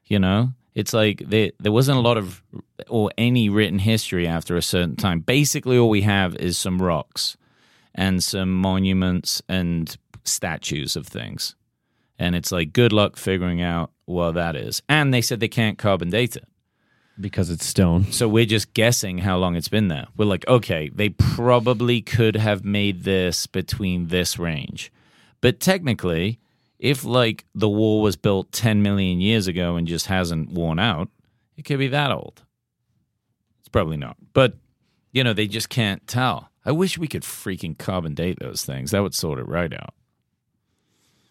You 0.06 0.18
know, 0.18 0.52
it's 0.74 0.92
like 0.92 1.22
there 1.26 1.52
there 1.60 1.72
wasn't 1.72 1.98
a 1.98 2.00
lot 2.02 2.18
of 2.18 2.42
or 2.88 3.10
any 3.16 3.48
written 3.48 3.78
history 3.78 4.26
after 4.26 4.56
a 4.56 4.62
certain 4.62 4.96
time. 4.96 5.20
Basically, 5.20 5.78
all 5.78 5.88
we 5.88 6.02
have 6.02 6.34
is 6.36 6.58
some 6.58 6.82
rocks 6.82 7.36
and 7.94 8.22
some 8.22 8.52
monuments 8.52 9.42
and 9.48 9.96
statues 10.24 10.96
of 10.96 11.06
things. 11.06 11.54
And 12.18 12.34
it's 12.34 12.52
like 12.52 12.72
good 12.72 12.92
luck 12.92 13.16
figuring 13.16 13.62
out 13.62 13.90
what 14.04 14.32
that 14.32 14.56
is. 14.56 14.82
And 14.88 15.12
they 15.12 15.22
said 15.22 15.40
they 15.40 15.48
can't 15.48 15.78
carbon 15.78 16.10
date 16.10 16.36
it. 16.36 16.44
because 17.20 17.50
it's 17.50 17.66
stone. 17.66 18.10
So 18.12 18.28
we're 18.28 18.46
just 18.46 18.74
guessing 18.74 19.18
how 19.18 19.36
long 19.38 19.56
it's 19.56 19.68
been 19.68 19.88
there. 19.88 20.06
We're 20.16 20.24
like, 20.26 20.46
okay, 20.48 20.90
they 20.94 21.10
probably 21.10 22.00
could 22.00 22.36
have 22.36 22.64
made 22.64 23.04
this 23.04 23.46
between 23.46 24.08
this 24.08 24.38
range. 24.38 24.90
But 25.42 25.60
technically, 25.60 26.40
if 26.78 27.04
like 27.04 27.44
the 27.54 27.68
wall 27.68 28.00
was 28.00 28.16
built 28.16 28.50
10 28.52 28.82
million 28.82 29.20
years 29.20 29.46
ago 29.46 29.76
and 29.76 29.86
just 29.86 30.06
hasn't 30.06 30.50
worn 30.52 30.78
out, 30.78 31.10
it 31.58 31.66
could 31.66 31.78
be 31.78 31.88
that 31.88 32.10
old. 32.10 32.42
It's 33.60 33.68
probably 33.68 33.98
not. 33.98 34.16
But, 34.32 34.54
you 35.12 35.22
know, 35.22 35.34
they 35.34 35.46
just 35.46 35.68
can't 35.68 36.06
tell. 36.06 36.50
I 36.64 36.72
wish 36.72 36.96
we 36.96 37.08
could 37.08 37.22
freaking 37.22 37.76
carbon 37.76 38.14
date 38.14 38.38
those 38.40 38.64
things. 38.64 38.92
That 38.92 39.02
would 39.02 39.14
sort 39.14 39.38
it 39.38 39.46
right 39.48 39.72
out. 39.72 39.94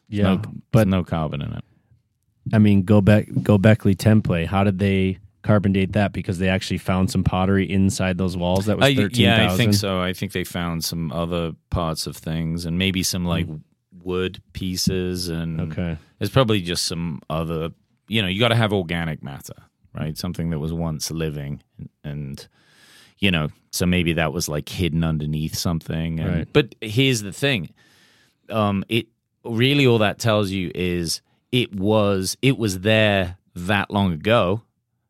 Yeah, 0.07 0.23
no, 0.23 0.41
but 0.71 0.89
no 0.89 1.05
carbon 1.05 1.41
in 1.41 1.53
it. 1.53 1.63
I 2.53 2.59
mean, 2.59 2.83
go 2.83 2.99
back, 2.99 3.27
go 3.41 3.57
Göbekli 3.57 3.97
Tepe. 3.97 4.45
How 4.45 4.65
did 4.65 4.77
they 4.79 5.19
carbon 5.41 5.71
date 5.71 5.93
that? 5.93 6.11
Because 6.11 6.37
they 6.37 6.49
actually 6.49 6.79
found 6.79 7.09
some 7.09 7.23
pottery 7.23 7.69
inside 7.69 8.17
those 8.17 8.35
walls. 8.35 8.65
That 8.65 8.77
was 8.77 8.87
I- 8.87 8.95
thirteen 8.95 9.25
yeah, 9.25 9.37
thousand. 9.37 9.53
I 9.53 9.57
think 9.57 9.73
so. 9.75 10.01
I 10.01 10.11
think 10.11 10.33
they 10.33 10.43
found 10.43 10.83
some 10.83 11.13
other 11.13 11.53
parts 11.69 12.07
of 12.07 12.17
things 12.17 12.65
and 12.65 12.77
maybe 12.77 13.03
some 13.03 13.23
like 13.23 13.45
hmm. 13.45 13.57
Wood 14.03 14.41
pieces 14.53 15.27
and 15.29 15.59
Okay. 15.61 15.97
there's 16.19 16.29
probably 16.31 16.61
just 16.61 16.85
some 16.85 17.21
other. 17.29 17.71
You 18.07 18.21
know, 18.21 18.27
you 18.27 18.39
got 18.39 18.49
to 18.49 18.55
have 18.55 18.73
organic 18.73 19.23
matter, 19.23 19.53
right? 19.93 20.17
Something 20.17 20.49
that 20.49 20.59
was 20.59 20.73
once 20.73 21.11
living 21.11 21.61
and, 21.77 21.89
and 22.03 22.47
you 23.19 23.31
know, 23.31 23.49
so 23.71 23.85
maybe 23.85 24.13
that 24.13 24.33
was 24.33 24.49
like 24.49 24.67
hidden 24.67 25.03
underneath 25.03 25.55
something. 25.55 26.19
And, 26.19 26.29
Right. 26.29 26.47
But 26.51 26.75
here's 26.81 27.21
the 27.21 27.31
thing, 27.31 27.69
um, 28.49 28.83
it 28.89 29.07
really 29.45 29.87
all 29.87 29.99
that 29.99 30.19
tells 30.19 30.51
you 30.51 30.71
is 30.75 31.21
it 31.51 31.73
was 31.75 32.35
it 32.41 32.57
was 32.57 32.79
there 32.81 33.37
that 33.55 33.89
long 33.91 34.11
ago, 34.13 34.61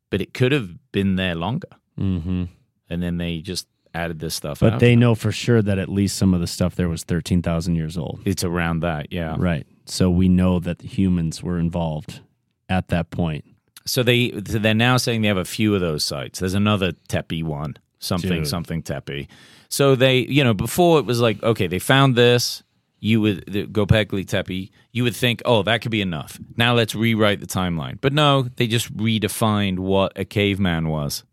but 0.09 0.21
it 0.21 0.33
could 0.33 0.51
have 0.51 0.69
been 0.91 1.15
there 1.15 1.35
longer 1.35 1.67
Mm-hmm. 1.99 2.45
and 2.89 3.03
then 3.03 3.17
they 3.17 3.39
just 3.39 3.67
added 3.93 4.19
this 4.19 4.35
stuff. 4.35 4.53
Up 4.53 4.59
but 4.59 4.73
after. 4.73 4.85
they 4.85 4.95
know 4.95 5.15
for 5.15 5.31
sure 5.31 5.61
that 5.61 5.77
at 5.77 5.89
least 5.89 6.17
some 6.17 6.33
of 6.33 6.41
the 6.41 6.47
stuff 6.47 6.75
there 6.75 6.89
was 6.89 7.03
thirteen 7.03 7.41
thousand 7.41 7.75
years 7.75 7.97
old. 7.97 8.21
it's 8.25 8.43
around 8.43 8.81
that, 8.81 9.11
yeah. 9.11 9.35
Right. 9.37 9.65
So 9.85 10.09
we 10.09 10.29
know 10.29 10.59
that 10.59 10.79
the 10.79 10.87
humans 10.87 11.43
were 11.43 11.59
involved 11.59 12.21
at 12.69 12.87
that 12.89 13.09
point. 13.09 13.45
So 13.85 14.03
they 14.03 14.31
they're 14.31 14.73
now 14.73 14.97
saying 14.97 15.21
they 15.21 15.27
have 15.27 15.37
a 15.37 15.45
few 15.45 15.73
of 15.75 15.81
those 15.81 16.03
sites. 16.03 16.39
There's 16.39 16.53
another 16.53 16.93
Tepe 17.07 17.43
one, 17.43 17.75
something 17.99 18.29
Dude. 18.29 18.47
something 18.47 18.83
Tepe. 18.83 19.27
So 19.69 19.95
they, 19.95 20.19
you 20.19 20.43
know, 20.43 20.53
before 20.53 20.99
it 20.99 21.05
was 21.05 21.19
like, 21.19 21.41
okay, 21.43 21.67
they 21.67 21.79
found 21.79 22.15
this. 22.15 22.63
You 23.03 23.19
would 23.21 23.45
the 23.47 23.65
Göbekli 23.65 24.27
Tepe. 24.27 24.69
You 24.91 25.03
would 25.03 25.15
think, 25.15 25.41
oh, 25.45 25.63
that 25.63 25.81
could 25.81 25.89
be 25.89 26.01
enough. 26.01 26.39
Now 26.55 26.75
let's 26.75 26.93
rewrite 26.93 27.39
the 27.39 27.47
timeline. 27.47 27.97
But 27.99 28.13
no, 28.13 28.43
they 28.43 28.67
just 28.67 28.95
redefined 28.95 29.79
what 29.79 30.11
a 30.15 30.23
caveman 30.25 30.87
was, 30.87 31.23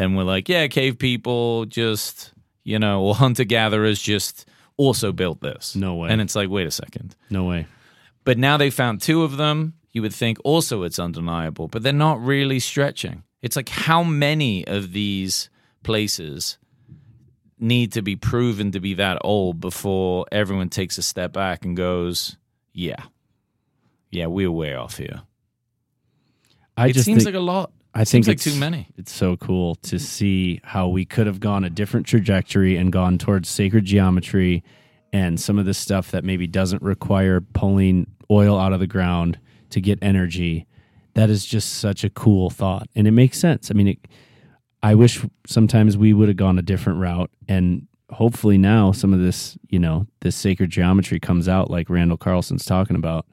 and 0.00 0.16
we're 0.16 0.24
like, 0.24 0.48
yeah, 0.48 0.66
cave 0.66 0.98
people 0.98 1.66
just, 1.66 2.32
you 2.64 2.78
know, 2.78 3.02
or 3.02 3.14
hunter 3.14 3.44
gatherers 3.44 4.00
just 4.00 4.48
also 4.78 5.12
built 5.12 5.42
this. 5.42 5.76
No 5.76 5.96
way. 5.96 6.08
And 6.08 6.22
it's 6.22 6.34
like, 6.34 6.48
wait 6.48 6.66
a 6.66 6.70
second. 6.70 7.14
No 7.28 7.44
way. 7.44 7.66
But 8.24 8.38
now 8.38 8.56
they 8.56 8.70
found 8.70 9.02
two 9.02 9.22
of 9.24 9.36
them. 9.36 9.74
You 9.92 10.00
would 10.00 10.14
think 10.14 10.38
also 10.42 10.84
it's 10.84 10.98
undeniable, 10.98 11.68
but 11.68 11.82
they're 11.82 11.92
not 11.92 12.18
really 12.18 12.60
stretching. 12.60 13.24
It's 13.42 13.56
like 13.56 13.68
how 13.68 14.02
many 14.02 14.66
of 14.66 14.92
these 14.92 15.50
places 15.82 16.56
need 17.58 17.92
to 17.92 18.00
be 18.00 18.16
proven 18.16 18.72
to 18.72 18.80
be 18.80 18.94
that 18.94 19.18
old 19.22 19.60
before 19.60 20.24
everyone 20.32 20.70
takes 20.70 20.96
a 20.96 21.02
step 21.02 21.34
back 21.34 21.66
and 21.66 21.76
goes, 21.76 22.38
yeah, 22.72 23.02
yeah, 24.10 24.26
we're 24.26 24.50
way 24.50 24.74
off 24.74 24.96
here. 24.96 25.20
I 26.74 26.86
it 26.86 26.92
just 26.94 27.04
seems 27.04 27.24
think, 27.24 27.34
like 27.34 27.38
a 27.38 27.44
lot. 27.44 27.70
I 28.00 28.04
think 28.04 28.24
Seems 28.24 28.28
like 28.28 28.40
too 28.40 28.58
many. 28.58 28.88
It's 28.96 29.12
so 29.12 29.36
cool 29.36 29.74
to 29.74 29.98
see 29.98 30.58
how 30.64 30.88
we 30.88 31.04
could 31.04 31.26
have 31.26 31.38
gone 31.38 31.64
a 31.64 31.70
different 31.70 32.06
trajectory 32.06 32.78
and 32.78 32.90
gone 32.90 33.18
towards 33.18 33.50
sacred 33.50 33.84
geometry 33.84 34.64
and 35.12 35.38
some 35.38 35.58
of 35.58 35.66
this 35.66 35.76
stuff 35.76 36.10
that 36.12 36.24
maybe 36.24 36.46
doesn't 36.46 36.80
require 36.80 37.42
pulling 37.42 38.06
oil 38.30 38.58
out 38.58 38.72
of 38.72 38.80
the 38.80 38.86
ground 38.86 39.38
to 39.68 39.82
get 39.82 39.98
energy. 40.00 40.66
That 41.12 41.28
is 41.28 41.44
just 41.44 41.74
such 41.74 42.02
a 42.02 42.08
cool 42.08 42.48
thought, 42.48 42.88
and 42.96 43.06
it 43.06 43.10
makes 43.10 43.38
sense. 43.38 43.70
I 43.70 43.74
mean, 43.74 43.88
it, 43.88 43.98
I 44.82 44.94
wish 44.94 45.22
sometimes 45.46 45.98
we 45.98 46.14
would 46.14 46.28
have 46.28 46.38
gone 46.38 46.58
a 46.58 46.62
different 46.62 47.00
route, 47.00 47.30
and 47.48 47.86
hopefully 48.08 48.56
now 48.56 48.92
some 48.92 49.12
of 49.12 49.20
this, 49.20 49.58
you 49.68 49.78
know, 49.78 50.06
this 50.20 50.36
sacred 50.36 50.70
geometry 50.70 51.20
comes 51.20 51.50
out, 51.50 51.70
like 51.70 51.90
Randall 51.90 52.16
Carlson's 52.16 52.64
talking 52.64 52.96
about, 52.96 53.26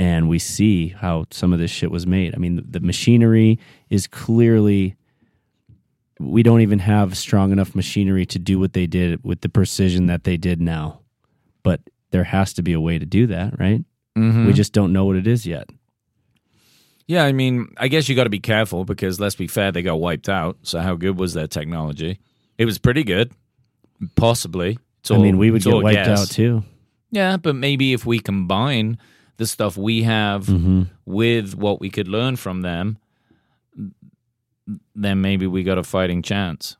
and 0.00 0.30
we 0.30 0.38
see 0.38 0.88
how 0.88 1.26
some 1.30 1.52
of 1.52 1.58
this 1.58 1.70
shit 1.70 1.90
was 1.90 2.06
made. 2.06 2.34
I 2.34 2.38
mean, 2.38 2.64
the, 2.66 2.80
machinery 2.80 3.58
is 3.90 4.06
clearly 4.06 4.96
we 6.18 6.42
don't 6.42 6.62
even 6.62 6.78
have 6.78 7.18
strong 7.18 7.52
enough 7.52 7.74
machinery 7.74 8.24
to 8.24 8.38
do 8.38 8.58
what 8.58 8.72
they 8.72 8.86
did 8.86 9.22
with 9.22 9.42
the 9.42 9.50
precision 9.50 10.06
that 10.06 10.24
they 10.24 10.38
did 10.38 10.58
now. 10.58 11.00
But 11.62 11.82
there 12.12 12.24
has 12.24 12.54
to 12.54 12.62
be 12.62 12.72
a 12.72 12.80
way 12.80 12.98
to 12.98 13.04
do 13.04 13.26
that, 13.26 13.60
right? 13.60 13.84
Mm-hmm. 14.16 14.46
We 14.46 14.54
just 14.54 14.72
don't 14.72 14.94
know 14.94 15.04
what 15.04 15.16
it 15.16 15.26
is 15.26 15.44
yet. 15.44 15.68
Yeah, 17.06 17.24
I 17.24 17.32
mean, 17.32 17.68
I 17.76 17.88
guess 17.88 18.08
you 18.08 18.16
got 18.16 18.24
to 18.24 18.30
be 18.30 18.40
careful 18.40 18.86
because 18.86 19.20
let's 19.20 19.34
be 19.34 19.48
fair, 19.48 19.70
they 19.70 19.82
got 19.82 20.00
wiped 20.00 20.30
out. 20.30 20.56
So 20.62 20.80
how 20.80 20.94
good 20.94 21.18
was 21.18 21.34
their 21.34 21.46
technology? 21.46 22.20
It 22.56 22.64
was 22.64 22.78
pretty 22.78 23.04
good, 23.04 23.32
possibly. 24.16 24.78
It's 25.00 25.10
I 25.10 25.18
mean, 25.18 25.36
we 25.36 25.50
would 25.50 25.62
get 25.62 25.74
wiped 25.74 25.94
guess. 25.94 26.22
out 26.22 26.30
too. 26.30 26.62
Yeah, 27.10 27.36
but 27.36 27.54
maybe 27.54 27.92
if 27.92 28.06
we 28.06 28.18
combine 28.18 28.96
the 29.40 29.46
stuff 29.46 29.76
we 29.76 30.02
have 30.04 30.46
Mm-hmm. 30.46 30.82
with 31.06 31.56
what 31.56 31.80
we 31.80 31.90
could 31.90 32.06
learn 32.06 32.36
from 32.36 32.60
them, 32.60 32.98
then 34.94 35.20
maybe 35.20 35.46
we 35.46 35.62
got 35.64 35.78
a 35.78 35.82
fighting 35.82 36.22
chance. 36.22 36.76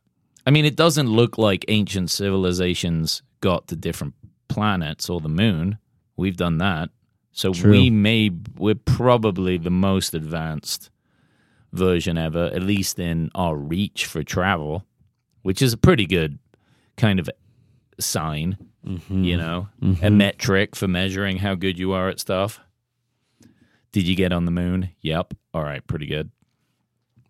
I 0.46 0.50
mean, 0.50 0.64
it 0.64 0.76
doesn't 0.76 1.08
look 1.08 1.38
like 1.38 1.64
ancient 1.68 2.10
civilizations 2.10 3.22
got 3.40 3.66
to 3.68 3.76
different 3.76 4.14
planets 4.48 5.08
or 5.10 5.20
the 5.20 5.28
moon. 5.28 5.78
We've 6.16 6.36
done 6.36 6.58
that. 6.58 6.90
So 7.32 7.52
True. 7.52 7.70
we 7.70 7.90
may 7.90 8.30
we're 8.56 8.74
probably 8.74 9.56
the 9.56 9.70
most 9.70 10.14
advanced 10.14 10.90
version 11.72 12.18
ever, 12.18 12.46
at 12.46 12.62
least 12.62 12.98
in 12.98 13.30
our 13.34 13.56
reach 13.56 14.06
for 14.06 14.22
travel, 14.22 14.84
which 15.42 15.62
is 15.62 15.72
a 15.72 15.76
pretty 15.78 16.06
good 16.06 16.38
kind 16.96 17.18
of 17.20 17.30
sign, 18.00 18.56
you 19.08 19.36
know, 19.36 19.68
a 20.02 20.10
metric 20.10 20.74
for 20.76 20.88
measuring 20.88 21.38
how 21.38 21.54
good 21.54 21.78
you 21.78 21.92
are 21.92 22.08
at 22.08 22.20
stuff. 22.20 22.60
Did 23.92 24.06
you 24.06 24.14
get 24.14 24.32
on 24.32 24.44
the 24.44 24.50
moon? 24.50 24.90
Yep. 25.02 25.34
All 25.52 25.62
right, 25.62 25.84
pretty 25.86 26.06
good. 26.06 26.30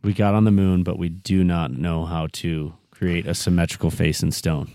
We 0.03 0.13
got 0.13 0.35
on 0.35 0.45
the 0.45 0.51
moon, 0.51 0.83
but 0.83 0.99
we 0.99 1.09
do 1.09 1.45
not 1.45 1.73
know 1.73 2.05
how 2.05 2.29
to 2.33 2.75
create 2.91 3.27
a 3.27 3.35
symmetrical 3.35 3.91
face 3.91 4.23
in 4.23 4.31
stone. 4.31 4.71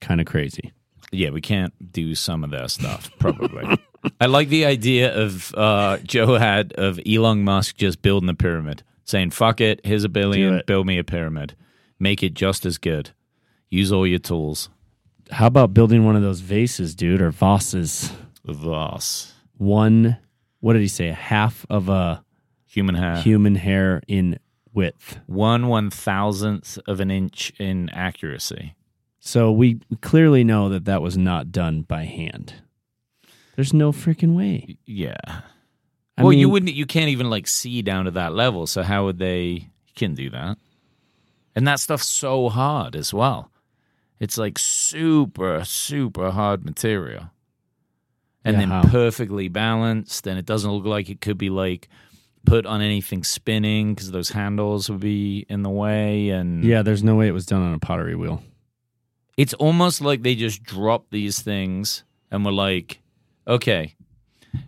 Kind 0.00 0.20
of 0.20 0.26
crazy. 0.26 0.72
Yeah, 1.12 1.30
we 1.30 1.40
can't 1.40 1.92
do 1.92 2.14
some 2.14 2.44
of 2.44 2.50
that 2.50 2.70
stuff, 2.70 3.10
probably. 3.18 3.78
I 4.20 4.26
like 4.26 4.48
the 4.48 4.64
idea 4.64 5.14
of 5.14 5.54
uh, 5.54 5.98
Joe 5.98 6.36
had 6.38 6.72
of 6.74 7.00
Elon 7.06 7.42
Musk 7.42 7.76
just 7.76 8.00
building 8.00 8.28
a 8.28 8.34
pyramid, 8.34 8.82
saying, 9.04 9.30
fuck 9.30 9.60
it, 9.60 9.80
here's 9.84 10.04
a 10.04 10.08
billion, 10.08 10.62
build 10.66 10.86
me 10.86 10.98
a 10.98 11.04
pyramid. 11.04 11.54
Make 11.98 12.22
it 12.22 12.32
just 12.32 12.64
as 12.64 12.78
good. 12.78 13.10
Use 13.68 13.92
all 13.92 14.06
your 14.06 14.18
tools. 14.18 14.70
How 15.30 15.46
about 15.46 15.72
building 15.74 16.04
one 16.04 16.16
of 16.16 16.22
those 16.22 16.40
vases, 16.40 16.94
dude, 16.94 17.22
or 17.22 17.30
vases? 17.30 18.12
Thus, 18.44 19.32
One, 19.58 20.16
what 20.60 20.72
did 20.72 20.82
he 20.82 20.88
say? 20.88 21.08
A 21.08 21.14
half 21.14 21.64
of 21.68 21.88
a 21.88 22.24
human 22.66 22.94
hair. 22.94 23.16
human 23.16 23.54
hair 23.54 24.02
in 24.08 24.38
width. 24.72 25.20
One 25.26 25.68
one 25.68 25.90
thousandth 25.90 26.78
of 26.86 27.00
an 27.00 27.10
inch 27.10 27.52
in 27.58 27.90
accuracy. 27.90 28.74
So 29.18 29.52
we 29.52 29.80
clearly 30.00 30.42
know 30.44 30.68
that 30.70 30.86
that 30.86 31.02
was 31.02 31.18
not 31.18 31.52
done 31.52 31.82
by 31.82 32.04
hand. 32.04 32.54
There's 33.56 33.74
no 33.74 33.92
freaking 33.92 34.34
way. 34.34 34.78
Yeah. 34.86 35.42
I 36.16 36.22
well, 36.22 36.32
you 36.32 36.48
wouldn't. 36.48 36.72
You 36.74 36.86
can't 36.86 37.10
even 37.10 37.28
like 37.28 37.46
see 37.46 37.82
down 37.82 38.06
to 38.06 38.10
that 38.12 38.34
level. 38.34 38.66
So 38.66 38.82
how 38.82 39.04
would 39.04 39.18
they? 39.18 39.42
You 39.44 39.92
can 39.94 40.14
do 40.14 40.30
that. 40.30 40.56
And 41.54 41.66
that 41.66 41.80
stuff's 41.80 42.06
so 42.06 42.48
hard 42.48 42.96
as 42.96 43.12
well. 43.12 43.49
It's 44.20 44.36
like 44.38 44.58
super, 44.58 45.64
super 45.64 46.30
hard 46.30 46.64
material, 46.64 47.30
and 48.44 48.54
Yeah, 48.54 48.60
then 48.60 48.68
how? 48.68 48.82
perfectly 48.82 49.48
balanced. 49.48 50.26
And 50.26 50.38
it 50.38 50.46
doesn't 50.46 50.70
look 50.70 50.84
like 50.86 51.08
it 51.08 51.20
could 51.20 51.38
be 51.38 51.50
like 51.50 51.88
put 52.44 52.66
on 52.66 52.80
anything 52.82 53.22
spinning 53.24 53.94
because 53.94 54.10
those 54.12 54.30
handles 54.30 54.88
would 54.90 55.00
be 55.00 55.46
in 55.48 55.62
the 55.62 55.70
way. 55.70 56.28
And 56.30 56.64
Yeah, 56.64 56.82
there's 56.82 57.02
no 57.02 57.16
way 57.16 57.28
it 57.28 57.32
was 57.32 57.46
done 57.46 57.62
on 57.62 57.72
a 57.74 57.78
pottery 57.78 58.14
wheel. 58.14 58.42
it's 59.36 59.54
almost 59.54 60.00
like 60.02 60.22
they 60.22 60.34
just 60.34 60.62
dropped 60.62 61.10
these 61.10 61.40
things 61.40 62.04
and 62.30 62.44
were 62.44 62.52
like, 62.52 63.00
okay, 63.48 63.94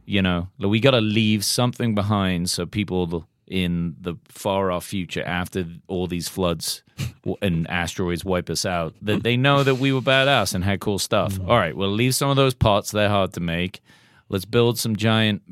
you 0.06 0.22
know, 0.22 0.48
we 0.58 0.80
got 0.80 0.92
to 0.92 1.00
leave 1.00 1.44
something 1.44 1.94
behind 1.94 2.48
so 2.48 2.64
people 2.64 3.26
in 3.52 3.94
the 4.00 4.14
far 4.28 4.70
off 4.70 4.86
future, 4.86 5.22
after 5.22 5.66
all 5.86 6.06
these 6.06 6.26
floods 6.26 6.82
and 7.42 7.68
asteroids 7.68 8.24
wipe 8.24 8.48
us 8.48 8.64
out, 8.64 8.94
that 9.02 9.22
they 9.22 9.36
know 9.36 9.62
that 9.62 9.74
we 9.74 9.92
were 9.92 10.00
badass 10.00 10.54
and 10.54 10.64
had 10.64 10.80
cool 10.80 10.98
stuff. 10.98 11.38
All 11.38 11.58
right, 11.58 11.76
well, 11.76 11.90
leave 11.90 12.14
some 12.14 12.30
of 12.30 12.36
those 12.36 12.54
pots, 12.54 12.90
they're 12.90 13.10
hard 13.10 13.34
to 13.34 13.40
make. 13.40 13.82
Let's 14.30 14.46
build 14.46 14.78
some 14.78 14.96
giant, 14.96 15.42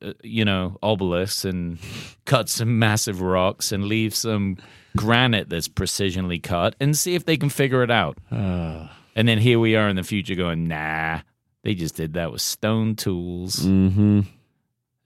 uh, 0.00 0.14
you 0.22 0.46
know, 0.46 0.78
obelisks 0.82 1.44
and 1.44 1.78
cut 2.24 2.48
some 2.48 2.78
massive 2.78 3.20
rocks 3.20 3.72
and 3.72 3.84
leave 3.84 4.14
some 4.14 4.56
granite 4.96 5.50
that's 5.50 5.68
precisionally 5.68 6.42
cut 6.42 6.76
and 6.80 6.96
see 6.96 7.14
if 7.14 7.26
they 7.26 7.36
can 7.36 7.50
figure 7.50 7.82
it 7.82 7.90
out. 7.90 8.16
And 8.30 9.28
then 9.28 9.36
here 9.36 9.58
we 9.58 9.76
are 9.76 9.90
in 9.90 9.96
the 9.96 10.02
future 10.02 10.34
going, 10.34 10.66
nah, 10.66 11.20
they 11.62 11.74
just 11.74 11.96
did 11.96 12.14
that 12.14 12.32
with 12.32 12.40
stone 12.40 12.96
tools. 12.96 13.56
Mm-hmm. 13.56 14.20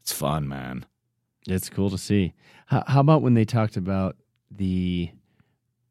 It's 0.00 0.12
fun, 0.12 0.46
man. 0.48 0.86
It's 1.46 1.68
cool 1.68 1.90
to 1.90 1.98
see. 1.98 2.34
How, 2.66 2.84
how 2.86 3.00
about 3.00 3.22
when 3.22 3.34
they 3.34 3.44
talked 3.44 3.76
about 3.76 4.16
the 4.50 5.10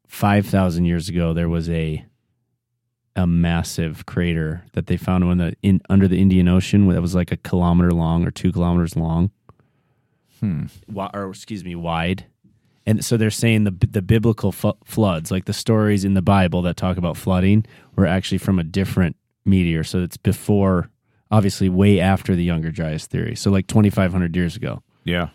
five 0.06 0.46
thousand 0.46 0.84
years 0.86 1.08
ago? 1.08 1.32
There 1.34 1.48
was 1.48 1.68
a 1.68 2.04
a 3.14 3.26
massive 3.26 4.06
crater 4.06 4.64
that 4.72 4.86
they 4.86 4.96
found 4.96 5.24
in 5.24 5.38
the 5.38 5.54
in 5.62 5.80
under 5.90 6.08
the 6.08 6.20
Indian 6.20 6.48
Ocean 6.48 6.88
that 6.88 7.02
was 7.02 7.14
like 7.14 7.30
a 7.32 7.36
kilometer 7.36 7.90
long 7.90 8.26
or 8.26 8.30
two 8.30 8.50
kilometers 8.52 8.96
long, 8.96 9.30
Hmm. 10.40 10.64
Or 10.96 11.28
excuse 11.30 11.64
me, 11.64 11.74
wide. 11.76 12.26
And 12.84 13.04
so 13.04 13.16
they're 13.16 13.30
saying 13.30 13.64
the 13.64 13.70
the 13.70 14.02
biblical 14.02 14.50
fu- 14.50 14.72
floods, 14.84 15.30
like 15.30 15.44
the 15.44 15.52
stories 15.52 16.04
in 16.04 16.14
the 16.14 16.22
Bible 16.22 16.62
that 16.62 16.76
talk 16.76 16.96
about 16.96 17.16
flooding, 17.16 17.64
were 17.94 18.06
actually 18.06 18.38
from 18.38 18.58
a 18.58 18.64
different 18.64 19.16
meteor. 19.44 19.84
So 19.84 20.00
it's 20.02 20.16
before, 20.16 20.90
obviously, 21.30 21.68
way 21.68 22.00
after 22.00 22.34
the 22.34 22.42
Younger 22.42 22.70
Dryas 22.72 23.06
theory. 23.06 23.36
So 23.36 23.50
like 23.52 23.66
twenty 23.68 23.90
five 23.90 24.10
hundred 24.10 24.34
years 24.34 24.56
ago 24.56 24.82
Yeah. 25.04 25.28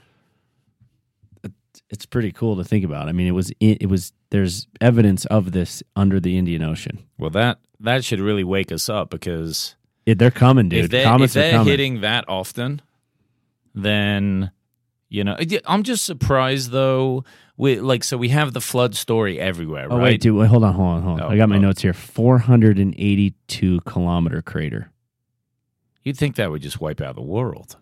It's 1.90 2.06
pretty 2.06 2.32
cool 2.32 2.56
to 2.58 2.63
think 2.63 2.84
about. 2.86 3.08
I 3.08 3.12
mean, 3.12 3.28
it 3.28 3.32
was 3.32 3.52
it 3.60 3.90
was 3.90 4.13
there's 4.30 4.68
evidence 4.82 5.26
of 5.26 5.52
this 5.52 5.84
under 5.96 6.20
the 6.20 6.38
Indian 6.38 6.63
Ocean. 6.63 7.04
Well, 7.18 7.30
that 7.32 7.60
that 7.80 8.04
should 8.04 8.20
really 8.20 8.44
wake 8.44 8.72
us 8.72 8.90
up 8.90 9.10
because 9.10 9.76
It, 10.06 10.20
they're 10.20 10.32
coming, 10.32 10.70
dude. 10.70 10.86
if, 10.86 10.92
they, 10.92 11.06
if 11.06 11.34
they're 11.34 11.52
coming. 11.52 11.68
hitting 11.68 12.02
that 12.02 12.26
often, 12.28 12.82
then 13.76 14.52
you 15.10 15.24
know 15.24 15.38
I'm 15.66 15.84
just 15.84 16.06
surprised 16.06 16.72
though. 16.72 17.24
We 17.56 17.80
like 17.80 18.04
so 18.04 18.18
we 18.18 18.30
have 18.30 18.54
the 18.54 18.62
flood 18.62 18.96
story 18.96 19.40
everywhere, 19.40 19.88
oh 19.90 19.98
right? 19.98 20.04
wait, 20.04 20.22
dude, 20.22 20.36
wait, 20.36 20.48
hold 20.48 20.63
on, 20.63 20.74
hold 20.74 20.90
on, 20.90 21.02
hold 21.02 21.22
on. 21.22 21.28
Oh, 21.28 21.34
I 21.34 21.38
got 21.38 21.50
my 21.50 21.56
oh. 21.56 21.60
notes 21.60 21.82
here. 21.82 21.94
Four 21.94 22.38
hundred 22.38 22.78
and 22.78 22.94
eighty-two 22.98 23.82
kilometer 23.82 24.44
crater. 24.44 24.92
You'd 26.04 26.18
think 26.18 26.36
that 26.36 26.52
would 26.52 26.62
just 26.62 26.80
wipe 26.80 27.02
out 27.02 27.16
the 27.16 27.22
world. 27.22 27.78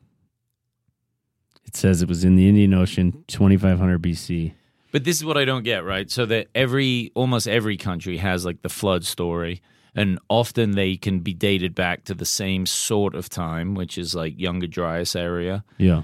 It 1.76 1.80
says 1.80 2.02
it 2.02 2.08
was 2.08 2.24
in 2.24 2.38
the 2.38 2.48
Indian 2.48 2.74
Ocean, 2.74 3.26
twenty-five 3.28 3.78
hundred 3.78 4.02
BC. 4.02 4.54
But 4.94 5.04
this 5.04 5.18
is 5.18 5.26
what 5.26 5.36
I 5.36 5.44
don't 5.44 5.64
get, 5.64 5.84
right? 5.84 6.10
So 6.10 6.26
that 6.26 6.48
every 6.56 7.12
almost 7.16 7.50
every 7.50 7.76
country 7.76 8.16
has 8.16 8.46
like 8.46 8.62
the 8.62 8.70
flood 8.70 9.04
story, 9.04 9.62
and 9.94 10.18
often 10.30 10.72
they 10.72 10.96
can 10.96 11.20
be 11.20 11.34
dated 11.34 11.76
back 11.76 12.06
to 12.06 12.14
the 12.14 12.24
same 12.26 12.66
sort 12.66 13.14
of 13.14 13.28
time, 13.28 13.76
which 13.76 13.98
is 13.98 14.16
like 14.16 14.40
Younger 14.40 14.68
Dryas 14.68 15.18
area. 15.18 15.66
Yeah, 15.78 16.04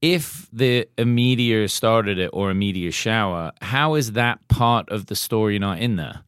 If 0.00 0.48
the 0.50 0.88
a 0.96 1.04
meteor 1.04 1.68
started 1.68 2.18
it 2.18 2.30
or 2.32 2.50
a 2.50 2.54
meteor 2.54 2.90
shower, 2.90 3.52
how 3.60 3.96
is 3.96 4.12
that 4.12 4.48
part 4.48 4.88
of 4.88 5.04
the 5.04 5.16
story 5.16 5.58
not 5.58 5.80
in 5.80 5.96
there? 5.96 6.23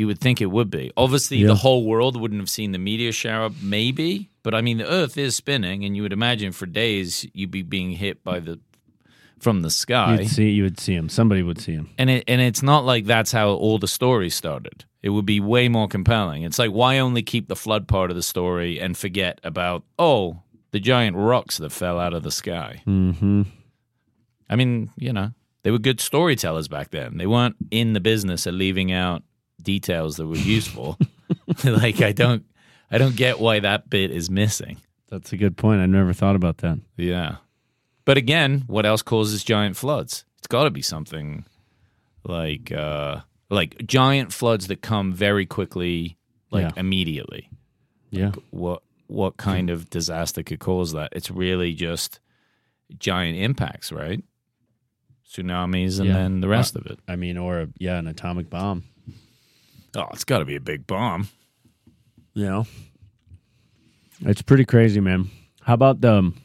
You 0.00 0.06
would 0.06 0.18
think 0.18 0.40
it 0.40 0.46
would 0.50 0.70
be. 0.70 0.90
Obviously, 0.96 1.36
Yeah. 1.36 1.48
the 1.48 1.56
whole 1.56 1.84
world 1.84 2.18
wouldn't 2.18 2.40
have 2.40 2.48
seen 2.48 2.72
the 2.72 2.78
meteor 2.78 3.12
shower, 3.12 3.50
maybe. 3.60 4.30
But 4.42 4.54
I 4.54 4.62
mean, 4.62 4.78
the 4.78 4.88
Earth 4.90 5.18
is 5.18 5.36
spinning, 5.36 5.84
and 5.84 5.94
you 5.94 6.00
would 6.02 6.12
imagine 6.14 6.52
for 6.52 6.64
days 6.64 7.26
you'd 7.34 7.50
be 7.50 7.60
being 7.62 7.90
hit 7.90 8.24
by 8.24 8.40
the 8.40 8.58
from 9.38 9.60
the 9.60 9.68
sky. 9.70 10.20
you'd 10.20 10.28
see, 10.30 10.48
you 10.50 10.62
would 10.62 10.80
see 10.80 10.94
him. 10.94 11.10
Somebody 11.10 11.42
would 11.42 11.60
see 11.60 11.72
him. 11.72 11.90
And 11.98 12.08
it 12.08 12.24
and 12.26 12.40
it's 12.40 12.62
not 12.62 12.86
like 12.86 13.04
that's 13.04 13.32
how 13.32 13.50
all 13.50 13.78
the 13.78 13.88
stories 13.88 14.34
started. 14.34 14.86
It 15.02 15.10
would 15.10 15.26
be 15.26 15.38
way 15.38 15.68
more 15.68 15.86
compelling. 15.88 16.44
It's 16.44 16.58
like 16.58 16.70
why 16.70 16.98
only 16.98 17.22
keep 17.22 17.48
the 17.48 17.56
flood 17.64 17.86
part 17.86 18.10
of 18.10 18.16
the 18.16 18.22
story 18.22 18.80
and 18.80 18.96
forget 18.96 19.38
about 19.44 19.82
oh 19.98 20.42
the 20.70 20.80
giant 20.80 21.16
rocks 21.16 21.58
that 21.58 21.72
fell 21.72 21.98
out 22.00 22.14
of 22.14 22.22
the 22.22 22.30
sky. 22.30 22.82
Mm-hmm. 22.86 23.42
I 24.48 24.56
mean, 24.56 24.90
you 24.96 25.12
know, 25.12 25.32
They 25.62 25.70
were 25.70 25.78
good 25.78 26.00
storytellers 26.00 26.68
back 26.68 26.88
then. 26.90 27.18
They 27.18 27.26
weren't 27.26 27.56
in 27.70 27.92
the 27.92 28.00
business 28.00 28.46
of 28.46 28.54
leaving 28.54 28.90
out 28.92 29.22
details 29.62 30.16
that 30.16 30.26
were 30.26 30.36
useful. 30.36 30.98
like 31.64 32.00
I 32.02 32.12
don't 32.12 32.44
I 32.90 32.98
don't 32.98 33.16
get 33.16 33.38
why 33.40 33.60
that 33.60 33.88
bit 33.90 34.10
is 34.10 34.30
missing. 34.30 34.78
That's 35.08 35.32
a 35.32 35.36
good 35.36 35.56
point. 35.56 35.80
I 35.80 35.86
never 35.86 36.12
thought 36.12 36.36
about 36.36 36.58
that. 36.58 36.78
Yeah. 36.96 37.36
But 38.04 38.16
again, 38.16 38.64
what 38.66 38.86
else 38.86 39.02
causes 39.02 39.44
giant 39.44 39.76
floods? 39.76 40.24
It's 40.38 40.46
got 40.46 40.64
to 40.64 40.70
be 40.70 40.82
something 40.82 41.44
like 42.24 42.70
uh 42.72 43.20
like 43.50 43.86
giant 43.86 44.32
floods 44.32 44.66
that 44.68 44.82
come 44.82 45.12
very 45.12 45.46
quickly 45.46 46.16
like 46.50 46.62
Yeah. 46.64 46.80
immediately. 46.80 47.48
Yeah. 48.10 48.32
What 48.50 48.82
what 49.06 49.36
kind 49.36 49.70
of 49.70 49.90
disaster 49.90 50.42
could 50.42 50.60
cause 50.60 50.92
that? 50.92 51.12
It's 51.12 51.30
really 51.30 51.72
just 51.74 52.20
giant 52.98 53.38
impacts, 53.38 53.90
right? 53.92 54.22
Tsunamis 55.28 55.98
and 56.00 56.08
Yeah. 56.08 56.14
then 56.14 56.40
the 56.40 56.48
rest 56.48 56.74
of 56.76 56.86
it. 56.86 56.98
I 57.06 57.16
mean, 57.16 57.36
or 57.38 57.68
yeah, 57.78 57.98
an 57.98 58.06
atomic 58.08 58.50
bomb. 58.50 58.84
Oh, 59.96 60.06
it's 60.12 60.24
got 60.24 60.38
to 60.38 60.44
be 60.44 60.56
a 60.56 60.60
big 60.60 60.86
bomb. 60.86 61.28
You 62.34 62.44
know, 62.46 62.66
it's 64.24 64.42
pretty 64.42 64.64
crazy, 64.64 65.00
man. 65.00 65.30
How 65.62 65.74
about 65.74 66.00
the? 66.00 66.14
um, 66.14 66.40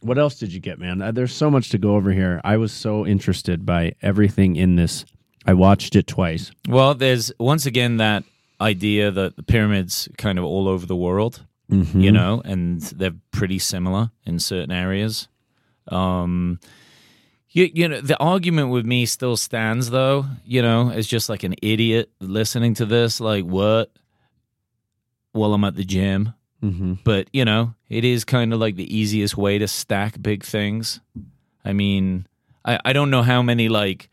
What 0.00 0.18
else 0.18 0.38
did 0.38 0.52
you 0.52 0.60
get, 0.60 0.78
man? 0.78 1.02
Uh, 1.02 1.10
There's 1.12 1.34
so 1.34 1.50
much 1.50 1.70
to 1.70 1.78
go 1.78 1.96
over 1.96 2.12
here. 2.12 2.40
I 2.44 2.56
was 2.56 2.72
so 2.72 3.04
interested 3.06 3.66
by 3.66 3.94
everything 4.02 4.56
in 4.56 4.76
this. 4.76 5.04
I 5.44 5.54
watched 5.54 5.96
it 5.96 6.06
twice. 6.06 6.50
Well, 6.68 6.94
there's 6.94 7.32
once 7.38 7.66
again 7.66 7.96
that 7.98 8.24
idea 8.60 9.10
that 9.10 9.36
the 9.36 9.42
pyramids 9.42 10.08
kind 10.18 10.38
of 10.38 10.44
all 10.44 10.66
over 10.68 10.86
the 10.86 10.96
world, 10.96 11.44
you 11.68 12.12
know, 12.12 12.42
and 12.44 12.80
they're 12.80 13.14
pretty 13.32 13.58
similar 13.58 14.10
in 14.24 14.38
certain 14.38 14.70
areas. 14.72 15.28
Um, 15.88 16.58
you, 17.56 17.70
you 17.72 17.88
know, 17.88 18.02
the 18.02 18.18
argument 18.18 18.68
with 18.68 18.84
me 18.84 19.06
still 19.06 19.34
stands, 19.34 19.88
though, 19.88 20.26
you 20.44 20.60
know, 20.60 20.90
as 20.90 21.06
just 21.06 21.30
like 21.30 21.42
an 21.42 21.54
idiot 21.62 22.10
listening 22.20 22.74
to 22.74 22.84
this, 22.84 23.18
like, 23.18 23.46
what? 23.46 23.90
While 25.32 25.54
I'm 25.54 25.64
at 25.64 25.74
the 25.74 25.82
gym. 25.82 26.34
Mm-hmm. 26.62 26.94
But, 27.02 27.28
you 27.32 27.46
know, 27.46 27.74
it 27.88 28.04
is 28.04 28.26
kind 28.26 28.52
of 28.52 28.60
like 28.60 28.76
the 28.76 28.94
easiest 28.94 29.38
way 29.38 29.56
to 29.56 29.66
stack 29.68 30.20
big 30.20 30.44
things. 30.44 31.00
I 31.64 31.72
mean, 31.72 32.26
I, 32.62 32.78
I 32.84 32.92
don't 32.92 33.08
know 33.08 33.22
how 33.22 33.40
many, 33.40 33.70
like, 33.70 34.10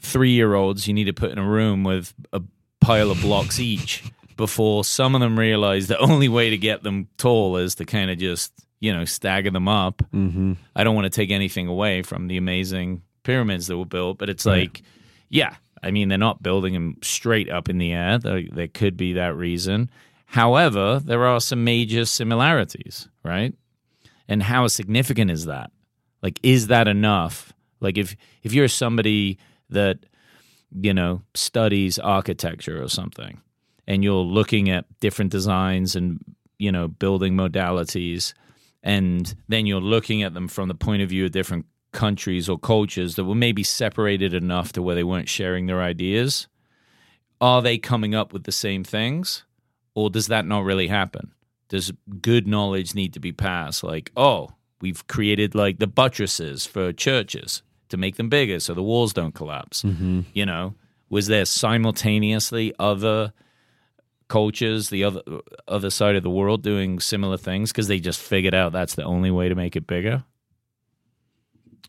three 0.00 0.30
year 0.30 0.54
olds 0.54 0.86
you 0.86 0.94
need 0.94 1.06
to 1.06 1.12
put 1.12 1.32
in 1.32 1.38
a 1.38 1.44
room 1.44 1.82
with 1.82 2.14
a 2.32 2.42
pile 2.80 3.10
of 3.10 3.20
blocks 3.22 3.58
each 3.58 4.04
before 4.36 4.84
some 4.84 5.16
of 5.16 5.20
them 5.20 5.36
realize 5.36 5.88
the 5.88 5.98
only 5.98 6.28
way 6.28 6.50
to 6.50 6.58
get 6.58 6.84
them 6.84 7.08
tall 7.16 7.56
is 7.56 7.74
to 7.74 7.84
kind 7.84 8.08
of 8.08 8.18
just, 8.18 8.52
you 8.82 8.92
know, 8.92 9.04
stagger 9.04 9.50
them 9.50 9.68
up. 9.68 10.02
Mm-hmm. 10.12 10.54
I 10.74 10.82
don't 10.82 10.96
want 10.96 11.04
to 11.04 11.10
take 11.10 11.30
anything 11.30 11.68
away 11.68 12.02
from 12.02 12.26
the 12.26 12.36
amazing 12.36 13.02
pyramids 13.22 13.68
that 13.68 13.78
were 13.78 13.86
built, 13.86 14.18
but 14.18 14.28
it's 14.28 14.44
like, 14.44 14.82
yeah, 15.28 15.54
I 15.84 15.92
mean, 15.92 16.08
they're 16.08 16.18
not 16.18 16.42
building 16.42 16.74
them 16.74 16.96
straight 17.00 17.48
up 17.48 17.68
in 17.68 17.78
the 17.78 17.92
air. 17.92 18.18
There, 18.18 18.42
there 18.52 18.66
could 18.66 18.96
be 18.96 19.12
that 19.12 19.36
reason. 19.36 19.88
However, 20.26 21.00
there 21.02 21.24
are 21.24 21.38
some 21.38 21.62
major 21.62 22.04
similarities, 22.04 23.08
right? 23.22 23.54
And 24.26 24.42
how 24.42 24.66
significant 24.66 25.30
is 25.30 25.46
that? 25.46 25.70
Like, 26.20 26.40
is 26.42 26.66
that 26.66 26.88
enough? 26.88 27.52
Like, 27.78 27.96
if 27.96 28.16
if 28.42 28.52
you're 28.52 28.66
somebody 28.66 29.38
that 29.70 29.98
you 30.72 30.92
know 30.92 31.22
studies 31.34 32.00
architecture 32.00 32.82
or 32.82 32.88
something, 32.88 33.40
and 33.86 34.02
you're 34.02 34.14
looking 34.14 34.70
at 34.70 34.86
different 34.98 35.30
designs 35.30 35.94
and 35.94 36.18
you 36.58 36.72
know 36.72 36.88
building 36.88 37.34
modalities, 37.34 38.34
and 38.82 39.34
then 39.48 39.66
you're 39.66 39.80
looking 39.80 40.22
at 40.22 40.34
them 40.34 40.48
from 40.48 40.68
the 40.68 40.74
point 40.74 41.02
of 41.02 41.08
view 41.08 41.24
of 41.24 41.32
different 41.32 41.66
countries 41.92 42.48
or 42.48 42.58
cultures 42.58 43.16
that 43.16 43.24
were 43.24 43.34
maybe 43.34 43.62
separated 43.62 44.34
enough 44.34 44.72
to 44.72 44.82
where 44.82 44.94
they 44.94 45.04
weren't 45.04 45.28
sharing 45.28 45.66
their 45.66 45.82
ideas, 45.82 46.48
are 47.40 47.62
they 47.62 47.78
coming 47.78 48.14
up 48.14 48.32
with 48.32 48.44
the 48.44 48.52
same 48.52 48.82
things? 48.82 49.44
Or 49.94 50.08
does 50.10 50.28
that 50.28 50.46
not 50.46 50.64
really 50.64 50.88
happen? 50.88 51.32
Does 51.68 51.92
good 52.20 52.46
knowledge 52.46 52.94
need 52.94 53.12
to 53.14 53.20
be 53.20 53.32
passed? 53.32 53.84
Like, 53.84 54.10
oh, 54.16 54.50
we've 54.80 55.06
created 55.06 55.54
like 55.54 55.78
the 55.78 55.86
buttresses 55.86 56.66
for 56.66 56.92
churches 56.92 57.62
to 57.90 57.96
make 57.96 58.16
them 58.16 58.28
bigger 58.28 58.58
so 58.58 58.74
the 58.74 58.82
walls 58.82 59.12
don't 59.12 59.34
collapse. 59.34 59.82
Mm-hmm. 59.82 60.20
You 60.32 60.46
know, 60.46 60.74
was 61.10 61.26
there 61.26 61.44
simultaneously 61.44 62.74
other 62.78 63.32
cultures, 64.32 64.88
the 64.88 65.04
other 65.04 65.20
other 65.68 65.90
side 65.90 66.16
of 66.16 66.22
the 66.22 66.30
world 66.30 66.62
doing 66.62 66.98
similar 67.00 67.36
things 67.36 67.70
because 67.70 67.86
they 67.86 68.00
just 68.00 68.18
figured 68.18 68.54
out 68.54 68.72
that's 68.72 68.94
the 68.94 69.04
only 69.04 69.30
way 69.30 69.50
to 69.50 69.54
make 69.54 69.76
it 69.76 69.86
bigger? 69.86 70.24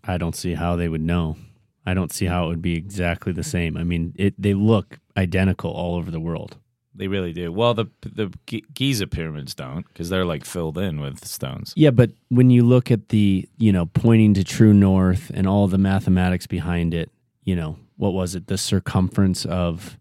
I 0.03 0.17
don't 0.17 0.35
see 0.35 0.53
how 0.53 0.75
they 0.75 0.89
would 0.89 1.01
know. 1.01 1.37
I 1.85 1.93
don't 1.93 2.11
see 2.11 2.25
how 2.25 2.45
it 2.45 2.47
would 2.49 2.61
be 2.61 2.75
exactly 2.75 3.31
the 3.31 3.45
same. 3.45 3.77
I 3.77 3.85
mean, 3.85 4.13
it 4.17 4.33
they 4.37 4.53
look 4.53 4.99
identical 5.15 5.71
all 5.71 5.95
over 5.95 6.11
the 6.11 6.19
world. 6.19 6.57
They 6.93 7.07
really 7.07 7.31
do. 7.31 7.49
Well, 7.49 7.73
the 7.73 7.85
the 8.01 8.33
Giza 8.73 9.07
pyramids 9.07 9.55
don't 9.55 9.87
because 9.87 10.09
they're 10.09 10.25
like 10.25 10.43
filled 10.43 10.77
in 10.77 10.99
with 10.99 11.25
stones. 11.25 11.71
Yeah, 11.77 11.91
but 11.91 12.11
when 12.27 12.49
you 12.49 12.63
look 12.65 12.91
at 12.91 13.07
the, 13.07 13.47
you 13.57 13.71
know, 13.71 13.85
pointing 13.85 14.33
to 14.33 14.43
true 14.43 14.73
north 14.73 15.31
and 15.33 15.47
all 15.47 15.69
the 15.69 15.77
mathematics 15.77 16.45
behind 16.45 16.93
it, 16.93 17.09
you 17.45 17.55
know, 17.55 17.77
what 17.95 18.13
was 18.13 18.35
it? 18.35 18.47
The 18.47 18.57
circumference 18.57 19.45
of 19.45 19.97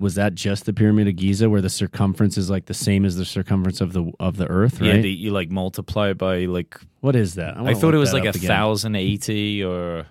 was 0.00 0.16
that 0.16 0.34
just 0.34 0.64
the 0.66 0.72
pyramid 0.72 1.06
of 1.06 1.14
Giza 1.16 1.48
where 1.48 1.60
the 1.60 1.70
circumference 1.70 2.36
is 2.36 2.50
like 2.50 2.66
the 2.66 2.74
same 2.74 3.04
as 3.04 3.16
the 3.16 3.24
circumference 3.24 3.80
of 3.80 3.92
the 3.92 4.10
of 4.18 4.36
the 4.36 4.46
earth, 4.48 4.80
Yeah, 4.80 4.92
right? 4.94 5.02
they, 5.02 5.08
you 5.08 5.30
like 5.30 5.50
multiply 5.50 6.12
by 6.12 6.46
like 6.46 6.80
what 7.00 7.14
is 7.14 7.34
that? 7.36 7.56
I 7.56 7.62
wanna 7.62 7.76
thought 7.76 7.94
it 7.94 7.98
was 7.98 8.12
like 8.12 8.24
a 8.24 8.30
again. 8.30 8.40
thousand 8.42 8.96
eighty 8.96 9.62
or 9.62 10.06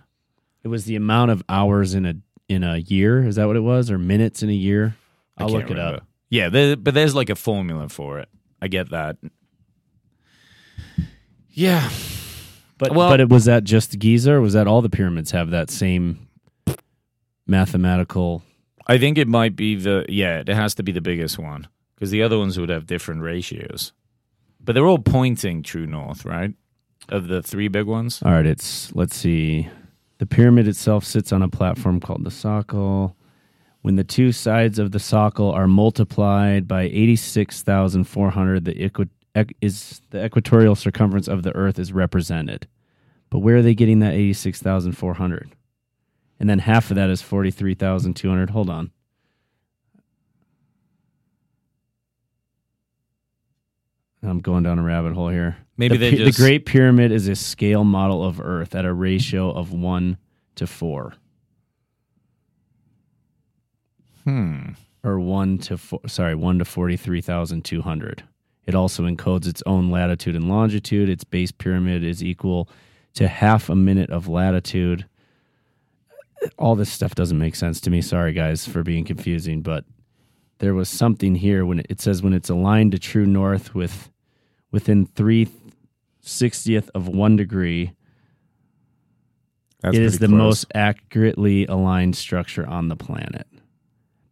It 0.64 0.70
was 0.70 0.86
the 0.86 0.96
amount 0.96 1.32
of 1.32 1.44
hours 1.50 1.94
in 1.94 2.06
a 2.06 2.14
in 2.48 2.64
a 2.64 2.78
year, 2.78 3.28
is 3.28 3.36
that 3.36 3.48
what 3.48 3.56
it 3.58 3.62
was 3.62 3.92
or 3.92 3.98
minutes 3.98 4.42
in 4.44 4.50
a 4.50 4.54
year? 4.54 4.96
I 5.38 5.44
I'll 5.44 5.50
can't 5.50 5.62
look 5.64 5.72
it 5.72 5.74
remember. 5.76 5.98
up. 5.98 6.08
Yeah, 6.30 6.50
there, 6.50 6.76
but 6.78 6.94
there's 6.94 7.14
like 7.16 7.30
a 7.30 7.36
formula 7.36 7.90
for 7.90 8.20
it. 8.20 8.30
I 8.62 8.68
get 8.70 8.90
that. 8.92 9.18
Yeah, 11.52 11.90
But 12.78 12.94
Well- 12.96 13.10
but 13.10 13.20
it 13.20 13.28
was 13.30 13.46
that 13.46 13.66
just 13.66 14.00
Giza 14.00 14.34
or 14.34 14.42
was 14.42 14.54
that 14.54 14.68
all 14.68 14.82
the 14.82 14.90
pyramids 14.90 15.32
have 15.32 15.50
that 15.50 15.70
same 15.70 16.28
mathematical 17.46 18.42
I 18.90 18.98
think 18.98 19.20
it 19.20 19.28
might 19.28 19.56
be 19.56 19.76
the 19.76 20.06
yeah. 20.10 20.40
It 20.40 20.48
has 20.50 20.74
to 20.76 20.84
be 20.84 20.92
the 20.92 21.00
biggest 21.00 21.38
one 21.38 21.68
because 21.96 22.10
the 22.10 22.24
other 22.24 22.40
ones 22.40 22.58
would 22.60 22.70
have 22.70 22.88
different 22.88 23.22
ratios. 23.22 23.94
But 24.60 24.74
they're 24.74 24.88
all 24.88 24.98
pointing 24.98 25.62
true 25.62 25.86
north, 25.86 26.26
right? 26.26 26.54
Of 27.08 27.28
the 27.28 27.44
three 27.44 27.68
big 27.68 27.86
ones. 27.86 28.22
All 28.26 28.32
right, 28.32 28.46
it's 28.46 28.94
let's 28.96 29.16
see. 29.16 29.70
The 30.18 30.26
pyramid 30.26 30.68
itself 30.68 31.06
sits 31.06 31.32
on 31.32 31.44
a 31.44 31.48
platform 31.48 32.00
called 32.00 32.24
the 32.24 32.32
socle. 32.32 33.14
When 33.84 33.96
the 33.96 34.04
two 34.04 34.32
sides 34.32 34.80
of 34.80 34.92
the 34.92 34.98
socle 34.98 35.54
are 35.54 35.68
multiplied 35.68 36.68
by 36.68 36.82
86,400, 36.84 38.66
the 38.66 38.84
equi- 38.84 39.08
eq- 39.36 39.54
is 39.62 40.02
the 40.10 40.26
equatorial 40.26 40.76
circumference 40.76 41.28
of 41.30 41.44
the 41.44 41.56
earth 41.56 41.80
is 41.80 41.94
represented. 41.94 42.68
But 43.30 43.40
where 43.40 43.58
are 43.58 43.62
they 43.62 43.76
getting 43.76 44.00
that 44.00 44.14
86,400? 44.16 45.52
And 46.40 46.50
then 46.50 46.60
half 46.60 46.90
of 46.90 46.96
that 46.96 47.10
is 47.10 47.22
43,200. 47.22 48.50
Hold 48.52 48.70
on. 48.70 48.92
I'm 54.22 54.40
going 54.40 54.64
down 54.64 54.80
a 54.80 54.84
rabbit 54.84 55.14
hole 55.14 55.30
here. 55.30 55.58
Maybe 55.78 55.96
the, 55.98 56.10
they 56.12 56.16
just- 56.18 56.38
the 56.38 56.44
Great 56.44 56.66
Pyramid 56.66 57.12
is 57.12 57.28
a 57.28 57.36
scale 57.36 57.84
model 57.84 58.24
of 58.24 58.42
Earth 58.42 58.76
at 58.76 58.86
a 58.86 58.94
ratio 58.94 59.50
of 59.52 59.72
one 59.72 60.18
to 60.56 60.68
four, 60.68 61.14
Hmm. 64.26 64.72
or 65.04 65.20
one 65.22 65.58
to 65.60 65.78
four. 65.78 66.02
Sorry, 66.08 66.36
one 66.36 66.60
to 66.60 66.66
forty-three 66.66 67.22
thousand 67.22 67.64
two 67.64 67.82
hundred. 67.82 68.24
It 68.68 68.76
also 68.76 69.08
encodes 69.08 69.48
its 69.48 69.64
own 69.66 69.90
latitude 69.90 70.36
and 70.36 70.50
longitude. 70.50 71.08
Its 71.10 71.24
base 71.24 71.52
pyramid 71.52 72.04
is 72.04 72.22
equal 72.24 72.70
to 73.14 73.28
half 73.30 73.70
a 73.70 73.76
minute 73.76 74.10
of 74.10 74.28
latitude. 74.28 75.06
All 76.58 76.76
this 76.76 76.92
stuff 76.92 77.16
doesn't 77.16 77.38
make 77.38 77.56
sense 77.56 77.82
to 77.82 77.90
me. 77.90 78.02
Sorry, 78.02 78.34
guys, 78.34 78.66
for 78.68 78.84
being 78.84 79.06
confusing, 79.06 79.62
but 79.62 79.86
there 80.60 80.74
was 80.74 80.90
something 80.90 81.36
here 81.36 81.66
when 81.66 81.80
it, 81.80 81.88
it 81.90 82.02
says 82.02 82.22
when 82.22 82.34
it's 82.34 82.50
aligned 82.50 82.92
to 82.94 83.00
true 83.00 83.26
north 83.26 83.74
with 83.76 84.10
within 84.72 85.06
three 85.06 85.48
sixtieth 86.22 86.90
of 86.94 87.08
one 87.08 87.36
degree 87.36 87.94
That's 89.82 89.96
it 89.98 90.04
is 90.04 90.20
the 90.20 90.28
close. 90.28 90.38
most 90.38 90.66
accurately 90.76 91.66
aligned 91.66 92.16
structure 92.16 92.68
on 92.68 92.90
the 92.90 92.96
planet. 92.96 93.48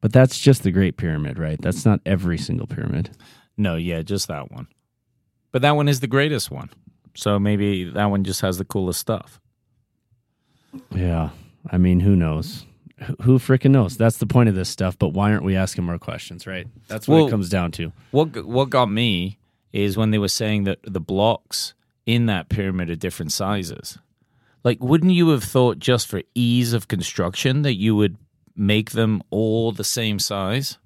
But 0.01 0.13
that's 0.13 0.37
just 0.39 0.63
the 0.63 0.71
Great 0.71 0.95
Pyramid, 0.97 1.39
right? 1.39 1.59
That's 1.61 1.85
not 1.85 2.01
every 2.05 2.37
single 2.37 2.67
pyramid. 2.67 3.09
No, 3.57 3.75
yeah, 3.75 4.01
just 4.03 4.27
that 4.27 4.51
one. 4.51 4.67
But 5.51 5.61
that 5.63 5.71
one 5.71 5.87
is 5.87 6.01
the 6.01 6.07
greatest 6.07 6.51
one. 6.51 6.69
So 7.15 7.39
maybe 7.39 7.85
that 7.89 8.05
one 8.05 8.23
just 8.23 8.41
has 8.41 8.59
the 8.59 8.65
coolest 8.65 8.99
stuff. 8.99 9.41
Yeah. 10.93 11.29
I 11.71 11.77
mean, 11.77 11.99
who 11.99 12.15
knows? 12.15 12.65
Who- 13.21 13.37
freaking 13.39 13.71
knows? 13.71 13.95
That's 13.97 14.17
the 14.17 14.25
point 14.25 14.49
of 14.49 14.55
this 14.55 14.69
stuff. 14.69 14.97
But 14.97 15.09
why 15.09 15.31
aren't 15.31 15.43
we 15.43 15.55
asking 15.55 15.83
more 15.83 15.99
questions, 15.99 16.47
right? 16.47 16.67
That's 16.87 17.07
what 17.07 17.15
Well- 17.17 17.27
it 17.27 17.31
comes 17.31 17.49
down 17.49 17.71
to. 17.73 17.91
What 18.11 18.45
what 18.45 18.69
got 18.69 18.89
me 18.91 19.37
is 19.73 19.97
when 19.97 20.11
they 20.11 20.17
were 20.17 20.27
saying 20.27 20.63
that 20.63 20.79
the 20.83 20.99
blocks 20.99 21.73
in 22.05 22.25
that 22.27 22.49
pyramid 22.49 22.89
are 22.89 22.95
different 22.95 23.31
sizes. 23.31 23.97
Like, 24.63 24.81
wouldn't 24.81 25.11
you 25.13 25.29
have 25.29 25.43
thought 25.43 25.77
just 25.79 26.07
for 26.07 26.23
ease 26.33 26.73
of 26.73 26.87
construction 26.87 27.61
that 27.61 27.75
you 27.75 27.95
would 27.95 28.17
make 28.55 28.91
them 28.91 29.21
all 29.29 29.71
the 29.71 29.83
same 29.83 30.17
size? 30.19 30.77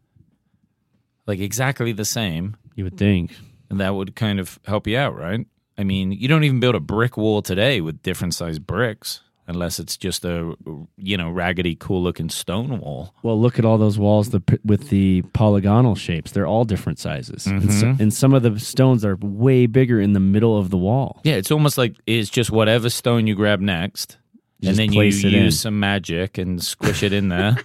Like, 1.28 1.40
exactly 1.40 1.92
the 1.92 2.06
same. 2.06 2.58
You 2.76 2.84
would 2.84 2.98
think. 2.98 3.36
And 3.70 3.80
that 3.80 3.96
would 3.96 4.16
kind 4.16 4.40
of 4.40 4.60
help 4.66 4.88
you 4.88 4.98
out, 4.98 5.16
right? 5.16 5.46
I 5.78 5.84
mean, 5.84 6.12
you 6.12 6.28
don't 6.28 6.44
even 6.44 6.60
build 6.60 6.76
a 6.76 6.80
brick 6.80 7.16
wall 7.18 7.42
today 7.42 7.80
with 7.82 8.02
different 8.04 8.34
sized 8.34 8.68
bricks 8.68 9.22
unless 9.48 9.80
it's 9.80 9.98
just 9.98 10.24
a, 10.24 10.56
you 10.98 11.18
know, 11.18 11.30
raggedy, 11.30 11.76
cool 11.80 12.02
looking 12.02 12.30
stone 12.30 12.80
wall. 12.80 13.14
Well, 13.24 13.40
look 13.40 13.60
at 13.60 13.66
all 13.66 13.78
those 13.78 13.98
walls 14.00 14.30
the, 14.30 14.42
with 14.64 14.90
the 14.90 15.24
polygonal 15.34 15.96
shapes. 15.96 16.32
They're 16.32 16.48
all 16.48 16.64
different 16.66 17.00
sizes. 17.00 17.46
And, 17.48 17.62
Mm-hmm. 17.64 18.02
and 18.02 18.14
some 18.14 18.34
of 18.34 18.44
the 18.44 18.60
stones 18.60 19.04
are 19.04 19.18
way 19.22 19.66
bigger 19.66 20.00
in 20.00 20.14
the 20.14 20.20
middle 20.20 20.58
of 20.58 20.70
the 20.70 20.78
wall. 20.78 21.20
Yeah, 21.24 21.34
it's 21.36 21.52
almost 21.52 21.78
like 21.78 21.96
it's 22.08 22.30
just 22.30 22.52
whatever 22.52 22.90
stone 22.90 23.28
you 23.28 23.36
grab 23.36 23.60
next, 23.60 24.18
and 24.64 24.76
then 24.78 24.94
you 24.94 25.02
use 25.04 25.24
in. 25.26 25.52
some 25.52 25.80
magic 25.80 26.38
and 26.38 26.64
squish 26.64 27.04
it 27.04 27.12
in 27.14 27.30
there. 27.30 27.58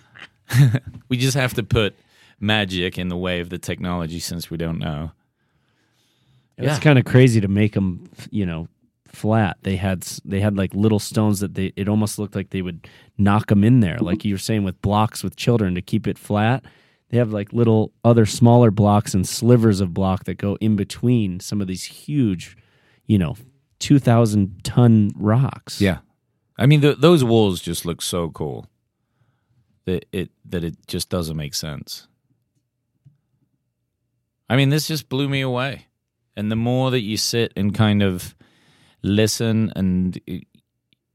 we 1.08 1.16
just 1.16 1.36
have 1.36 1.54
to 1.54 1.62
put 1.62 1.94
magic 2.40 2.98
in 2.98 3.08
the 3.08 3.16
way 3.16 3.40
of 3.40 3.50
the 3.50 3.58
technology 3.58 4.18
since 4.20 4.50
we 4.50 4.56
don't 4.56 4.78
know. 4.78 5.10
It's 6.58 6.66
Yeah. 6.66 6.78
kind 6.80 6.98
of 6.98 7.04
crazy 7.04 7.40
to 7.40 7.48
make 7.48 7.74
them, 7.74 8.08
you 8.30 8.46
know, 8.46 8.68
flat. 9.16 9.57
They 9.62 9.76
had 9.76 10.02
they 10.24 10.40
had 10.40 10.57
like 10.57 10.74
little 10.74 10.98
stones 10.98 11.40
that 11.40 11.55
they 11.55 11.72
it 11.74 11.88
almost 11.88 12.18
looked 12.18 12.37
like 12.37 12.50
they 12.50 12.62
would 12.62 12.87
knock 13.18 13.48
them 13.48 13.64
in 13.64 13.81
there, 13.81 13.98
like 13.98 14.18
mm-hmm. 14.18 14.29
you 14.29 14.35
were 14.35 14.38
saying 14.38 14.62
with 14.62 14.81
blocks 14.83 15.24
with 15.24 15.37
children 15.37 15.74
to 15.74 15.83
keep 15.83 16.07
it 16.07 16.18
flat. 16.18 16.64
They 17.09 17.18
have 17.18 17.33
like 17.33 17.52
little 17.52 17.92
other 18.05 18.26
smaller 18.26 18.70
blocks 18.70 19.14
and 19.14 19.26
slivers 19.26 19.81
of 19.81 19.94
block 19.94 20.24
that 20.24 20.38
go 20.38 20.57
in 20.61 20.76
between 20.76 21.40
some 21.40 21.61
of 21.61 21.66
these 21.66 21.85
huge, 21.85 22.57
you 23.07 23.18
know, 23.18 23.37
two 23.79 23.98
thousand 23.98 24.62
ton 24.62 25.12
rocks. 25.16 25.81
Yeah, 25.81 25.98
I 26.59 26.66
mean 26.66 26.83
th- 26.83 26.98
those 26.98 27.24
walls 27.24 27.61
just 27.61 27.87
look 27.87 28.02
so 28.02 28.31
cool 28.31 28.66
that 29.87 30.05
it 30.12 30.31
that 30.44 30.62
it 30.62 30.76
just 30.87 31.09
doesn't 31.09 31.37
make 31.37 31.55
sense. 31.55 32.07
I 34.48 34.57
mean, 34.57 34.68
this 34.68 34.87
just 34.87 35.09
blew 35.09 35.29
me 35.29 35.40
away, 35.40 35.87
and 36.37 36.52
the 36.52 36.57
more 36.57 36.90
that 36.90 37.00
you 37.00 37.16
sit 37.16 37.52
and 37.57 37.74
kind 37.74 38.02
of 38.02 38.36
listen 39.06 39.72
and 39.76 40.20
uh, 40.30 40.34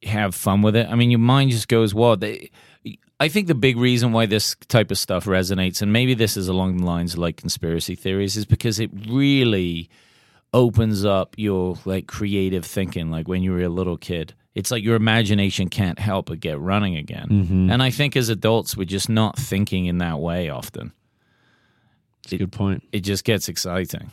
have 0.03 0.33
fun 0.35 0.61
with 0.61 0.75
it, 0.75 0.87
I 0.87 0.95
mean, 0.95 1.11
your 1.11 1.19
mind 1.19 1.51
just 1.51 1.67
goes 1.67 1.93
wild. 1.93 2.23
I 2.23 3.27
think 3.27 3.47
the 3.47 3.55
big 3.55 3.77
reason 3.77 4.11
why 4.13 4.25
this 4.25 4.55
type 4.67 4.89
of 4.89 4.97
stuff 4.97 5.25
resonates, 5.25 5.81
and 5.81 5.93
maybe 5.93 6.15
this 6.15 6.35
is 6.35 6.47
along 6.47 6.77
the 6.77 6.85
lines 6.85 7.13
of 7.13 7.19
like 7.19 7.37
conspiracy 7.37 7.95
theories, 7.95 8.35
is 8.35 8.45
because 8.45 8.79
it 8.79 8.89
really 9.09 9.89
opens 10.53 11.05
up 11.05 11.35
your 11.37 11.77
like 11.85 12.07
creative 12.07 12.65
thinking. 12.65 13.11
Like 13.11 13.27
when 13.27 13.43
you 13.43 13.51
were 13.51 13.61
a 13.61 13.69
little 13.69 13.97
kid 13.97 14.33
it's 14.53 14.71
like 14.71 14.83
your 14.83 14.95
imagination 14.95 15.69
can't 15.69 15.99
help 15.99 16.27
but 16.27 16.39
get 16.39 16.59
running 16.59 16.97
again. 16.97 17.27
And 17.71 17.81
i 17.81 17.89
think 17.89 18.15
as 18.15 18.29
adults 18.29 18.75
we're 18.75 18.83
just 18.83 19.09
not 19.09 19.37
thinking 19.37 19.85
in 19.85 19.99
that 19.99 20.19
way 20.19 20.49
often. 20.49 20.91
That's 22.23 22.33
a 22.33 22.37
good 22.37 22.51
point. 22.51 22.83
it 22.91 22.99
just 22.99 23.23
gets 23.23 23.49
exciting 23.49 24.11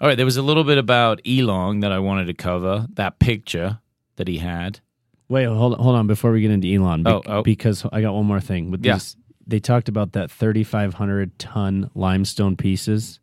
all 0.00 0.08
right 0.08 0.16
there 0.16 0.26
was 0.26 0.36
a 0.36 0.42
little 0.42 0.64
bit 0.64 0.78
about 0.78 1.20
elon 1.26 1.80
that 1.80 1.92
i 1.92 1.98
wanted 1.98 2.26
to 2.26 2.34
cover 2.34 2.86
that 2.94 3.18
picture 3.18 3.78
that 4.16 4.28
he 4.28 4.38
had 4.38 4.80
Wait, 5.28 5.44
hold 5.44 5.74
on, 5.74 5.80
hold 5.80 5.96
on 5.96 6.06
before 6.06 6.30
we 6.30 6.40
get 6.40 6.50
into 6.50 6.72
Elon. 6.72 7.06
Oh, 7.06 7.22
oh. 7.26 7.42
because 7.42 7.84
I 7.92 8.00
got 8.00 8.14
one 8.14 8.26
more 8.26 8.40
thing. 8.40 8.70
With 8.70 8.84
Yeah. 8.84 8.94
these, 8.94 9.16
they 9.46 9.58
talked 9.58 9.88
about 9.88 10.12
that 10.12 10.30
3,500 10.30 11.38
ton 11.38 11.90
limestone 11.94 12.56
pieces, 12.56 13.18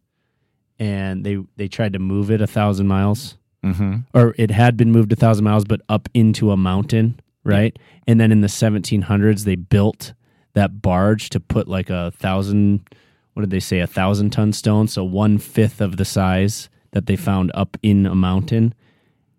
and 0.79 1.25
they 1.25 1.37
they 1.55 1.67
tried 1.67 1.93
to 1.93 1.99
move 1.99 2.29
it 2.29 2.41
a 2.41 2.47
thousand 2.47 2.87
miles, 2.87 3.37
mm-hmm. 3.63 3.97
or 4.13 4.35
it 4.37 4.51
had 4.51 4.75
been 4.75 4.91
moved 4.91 5.13
a 5.13 5.15
thousand 5.15 5.45
miles, 5.45 5.63
but 5.63 5.81
up 5.87 6.09
into 6.13 6.51
a 6.51 6.57
mountain, 6.57 7.19
right? 7.45 7.77
And 8.05 8.19
then 8.19 8.31
in 8.31 8.41
the 8.41 8.47
1700s, 8.47 9.45
they 9.45 9.55
built 9.55 10.13
that 10.53 10.81
barge 10.81 11.29
to 11.29 11.39
put 11.39 11.67
like 11.67 11.89
a 11.89 12.11
thousand. 12.11 12.81
What 13.33 13.41
did 13.41 13.49
they 13.49 13.59
say? 13.59 13.79
A 13.79 13.87
thousand 13.87 14.29
ton 14.31 14.53
stone, 14.53 14.87
so 14.87 15.03
one 15.03 15.37
fifth 15.37 15.81
of 15.81 15.97
the 15.97 16.05
size 16.05 16.69
that 16.91 17.07
they 17.07 17.15
found 17.15 17.51
up 17.55 17.77
in 17.81 18.05
a 18.05 18.15
mountain. 18.15 18.73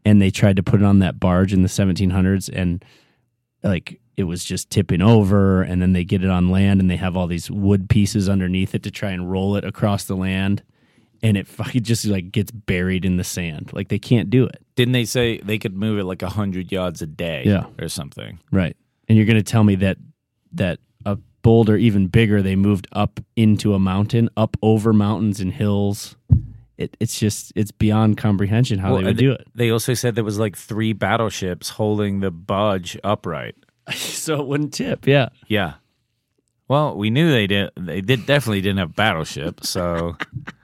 And 0.04 0.20
they 0.20 0.30
tried 0.30 0.56
to 0.56 0.62
put 0.62 0.80
it 0.82 0.84
on 0.84 0.98
that 0.98 1.18
barge 1.18 1.52
in 1.52 1.62
the 1.62 1.68
1700s 1.68 2.50
and 2.52 2.84
like 3.62 4.00
it 4.16 4.24
was 4.24 4.44
just 4.44 4.68
tipping 4.68 5.00
over. 5.00 5.62
And 5.62 5.80
then 5.80 5.92
they 5.94 6.04
get 6.04 6.22
it 6.22 6.28
on 6.30 6.50
land 6.50 6.80
and 6.80 6.90
they 6.90 6.96
have 6.96 7.16
all 7.16 7.26
these 7.26 7.50
wood 7.50 7.88
pieces 7.88 8.28
underneath 8.28 8.74
it 8.74 8.82
to 8.82 8.90
try 8.90 9.10
and 9.12 9.30
roll 9.30 9.56
it 9.56 9.64
across 9.64 10.04
the 10.04 10.14
land. 10.16 10.62
And 11.22 11.38
it 11.38 11.48
fucking 11.48 11.84
just 11.84 12.04
like 12.04 12.32
gets 12.32 12.50
buried 12.50 13.06
in 13.06 13.16
the 13.16 13.24
sand. 13.24 13.70
Like 13.72 13.88
they 13.88 13.98
can't 13.98 14.28
do 14.28 14.44
it. 14.44 14.62
Didn't 14.76 14.92
they 14.92 15.06
say 15.06 15.38
they 15.38 15.58
could 15.58 15.74
move 15.74 15.98
it 15.98 16.04
like 16.04 16.20
100 16.20 16.70
yards 16.70 17.00
a 17.00 17.06
day 17.06 17.44
Yeah. 17.46 17.64
or 17.80 17.88
something? 17.88 18.40
Right. 18.52 18.76
And 19.08 19.16
you're 19.16 19.26
going 19.26 19.36
to 19.38 19.42
tell 19.42 19.64
me 19.64 19.76
that 19.76 19.96
that 20.52 20.80
boulder 21.44 21.76
even 21.76 22.08
bigger 22.08 22.42
they 22.42 22.56
moved 22.56 22.88
up 22.92 23.20
into 23.36 23.74
a 23.74 23.78
mountain 23.78 24.28
up 24.36 24.56
over 24.62 24.92
mountains 24.92 25.38
and 25.38 25.52
hills 25.52 26.16
it, 26.76 26.96
it's 26.98 27.20
just 27.20 27.52
it's 27.54 27.70
beyond 27.70 28.16
comprehension 28.16 28.80
how 28.80 28.94
Well, 28.94 29.02
they 29.02 29.06
would 29.08 29.16
do 29.18 29.30
it 29.32 29.46
they 29.54 29.70
also 29.70 29.94
said 29.94 30.16
there 30.16 30.24
was 30.24 30.38
like 30.40 30.56
three 30.56 30.92
battleships 30.92 31.68
holding 31.68 32.18
the 32.20 32.32
budge 32.32 32.98
upright 33.04 33.54
so 33.94 34.40
it 34.40 34.46
wouldn't 34.48 34.74
tip 34.74 35.06
yeah 35.06 35.28
Yeah. 35.46 35.74
Well, 36.66 36.96
we 36.96 37.10
knew 37.10 37.30
they 37.30 37.46
did. 37.46 37.70
They 37.76 38.00
did 38.00 38.24
definitely 38.24 38.62
didn't 38.62 38.78
have 38.78 38.96
battleship, 38.96 39.66
so 39.66 40.16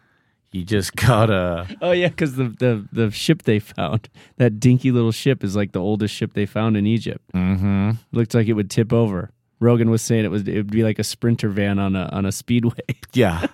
you 0.50 0.64
just 0.64 0.96
gotta. 0.96 1.68
Oh 1.82 1.92
yeah, 1.92 2.08
because 2.08 2.36
the, 2.36 2.44
the 2.44 2.88
the 2.90 3.10
ship 3.10 3.42
they 3.42 3.58
found, 3.58 4.08
that 4.38 4.58
dinky 4.58 4.92
little 4.92 5.12
ship, 5.12 5.44
is 5.44 5.54
like 5.54 5.72
the 5.72 5.78
oldest 5.78 6.14
ship 6.14 6.32
they 6.32 6.46
found 6.46 6.78
in 6.78 6.86
Egypt. 6.86 7.22
Mm-hmm. 7.34 7.90
Looked 8.12 8.34
like 8.34 8.48
it 8.48 8.54
would 8.54 8.70
tip 8.70 8.94
over. 8.94 9.30
Rogan 9.60 9.90
was 9.90 10.00
saying 10.02 10.24
it 10.24 10.30
was 10.30 10.48
it 10.48 10.54
would 10.56 10.70
be 10.70 10.82
like 10.82 10.98
a 10.98 11.04
sprinter 11.04 11.48
van 11.50 11.78
on 11.78 11.94
a 11.94 12.08
on 12.12 12.26
a 12.26 12.32
speedway. 12.32 12.74
Yeah, 13.12 13.46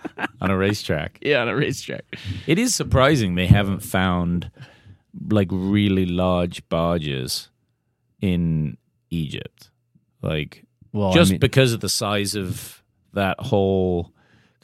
on 0.43 0.51
a 0.51 0.57
racetrack. 0.57 1.19
yeah, 1.23 1.41
on 1.41 1.49
a 1.49 1.57
racetrack. 1.57 2.05
It 2.47 2.59
is 2.59 2.75
surprising 2.75 3.35
they 3.37 3.47
haven't 3.47 3.81
found 3.81 4.51
like 5.31 5.49
really 5.51 6.05
large 6.05 6.69
barges 6.69 7.49
in 8.21 8.77
Egypt, 9.11 9.71
like 10.23 10.65
Well, 10.93 11.13
just 11.15 11.31
I 11.31 11.35
mean, 11.35 11.41
because 11.41 11.73
of 11.73 11.81
the 11.81 11.89
size 11.89 12.35
of 12.35 12.83
that 13.15 13.41
whole. 13.41 14.13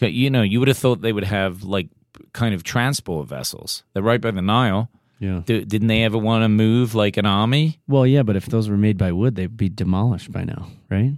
You 0.01 0.31
know, 0.31 0.43
you 0.43 0.59
would 0.59 0.69
have 0.69 0.77
thought 0.79 1.01
they 1.01 1.13
would 1.13 1.25
have 1.25 1.63
like 1.63 1.89
kind 2.33 2.55
of 2.55 2.65
transport 2.65 3.29
vessels. 3.29 3.83
They're 3.95 4.03
right 4.03 4.21
by 4.21 4.33
the 4.33 4.43
Nile. 4.43 4.91
yeah. 5.21 5.43
D- 5.47 5.65
didn't 5.65 5.87
they 5.89 6.03
ever 6.03 6.19
want 6.19 6.43
to 6.43 6.49
move 6.49 6.95
like 6.95 7.17
an 7.17 7.25
army? 7.25 7.79
Well, 7.87 8.05
yeah, 8.07 8.23
but 8.25 8.35
if 8.37 8.47
those 8.47 8.69
were 8.69 8.77
made 8.77 8.99
by 8.99 9.13
wood, 9.13 9.37
they'd 9.37 9.57
be 9.57 9.69
demolished 9.69 10.33
by 10.33 10.43
now, 10.45 10.67
right? 10.91 11.13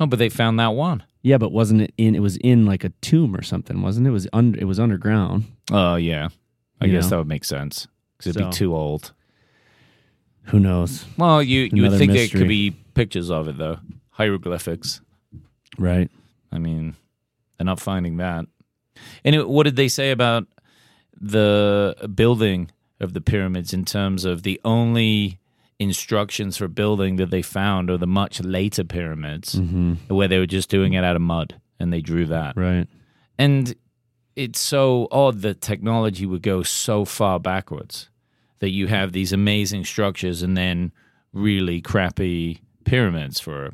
Oh, 0.00 0.06
but 0.06 0.18
they 0.18 0.28
found 0.28 0.58
that 0.60 0.68
one. 0.74 1.02
Yeah, 1.22 1.38
but 1.38 1.50
wasn't 1.52 1.82
it 1.82 1.92
in? 1.98 2.14
It 2.14 2.20
was 2.20 2.36
in 2.38 2.64
like 2.66 2.84
a 2.84 2.90
tomb 3.00 3.34
or 3.34 3.42
something, 3.42 3.82
wasn't 3.82 4.06
it? 4.06 4.10
It 4.10 4.12
was 4.12 4.28
under. 4.32 4.58
It 4.60 4.64
was 4.64 4.78
underground. 4.78 5.44
Oh 5.70 5.96
yeah, 5.96 6.28
I 6.80 6.86
You 6.86 6.92
guess 6.92 7.04
know? 7.04 7.10
that 7.10 7.16
would 7.18 7.26
make 7.28 7.44
sense 7.44 7.88
because 8.16 8.30
it'd 8.36 8.42
So- 8.42 8.48
be 8.50 8.52
too 8.52 8.74
old. 8.76 9.12
Who 10.44 10.58
knows, 10.60 11.04
Well, 11.18 11.42
you 11.42 11.68
you 11.72 11.82
would 11.82 11.98
think 11.98 12.12
there 12.12 12.22
mystery. 12.22 12.40
could 12.40 12.48
be 12.48 12.70
pictures 12.94 13.30
of 13.30 13.48
it 13.48 13.58
though, 13.58 13.80
hieroglyphics. 14.10 15.02
right? 15.76 16.10
I 16.50 16.58
mean, 16.58 16.94
they're 17.58 17.66
not 17.66 17.80
finding 17.80 18.16
that. 18.16 18.46
And 19.24 19.34
it, 19.36 19.46
what 19.48 19.64
did 19.64 19.76
they 19.76 19.88
say 19.88 20.10
about 20.10 20.46
the 21.20 21.94
building 22.14 22.70
of 22.98 23.12
the 23.12 23.20
pyramids 23.20 23.74
in 23.74 23.84
terms 23.84 24.24
of 24.24 24.42
the 24.42 24.58
only 24.64 25.38
instructions 25.78 26.56
for 26.56 26.66
building 26.68 27.16
that 27.16 27.30
they 27.30 27.42
found 27.42 27.88
are 27.90 27.98
the 27.98 28.06
much 28.06 28.40
later 28.40 28.84
pyramids 28.84 29.54
Mm-hmm. 29.54 30.14
where 30.14 30.28
they 30.28 30.38
were 30.38 30.46
just 30.46 30.68
doing 30.70 30.94
it 30.94 31.04
out 31.04 31.16
of 31.16 31.22
mud 31.22 31.60
and 31.78 31.92
they 31.92 32.00
drew 32.00 32.26
that. 32.26 32.56
Right. 32.56 32.86
And 33.38 33.74
it's 34.34 34.60
so 34.60 35.06
odd 35.12 35.42
that 35.42 35.60
technology 35.60 36.26
would 36.26 36.42
go 36.42 36.62
so 36.62 37.04
far 37.04 37.38
backwards 37.40 38.10
that 38.58 38.70
you 38.70 38.88
have 38.88 39.12
these 39.12 39.32
amazing 39.32 39.84
structures 39.84 40.42
and 40.42 40.56
then 40.56 40.90
really 41.32 41.80
crappy 41.80 42.60
pyramids 42.84 43.38
for, 43.38 43.70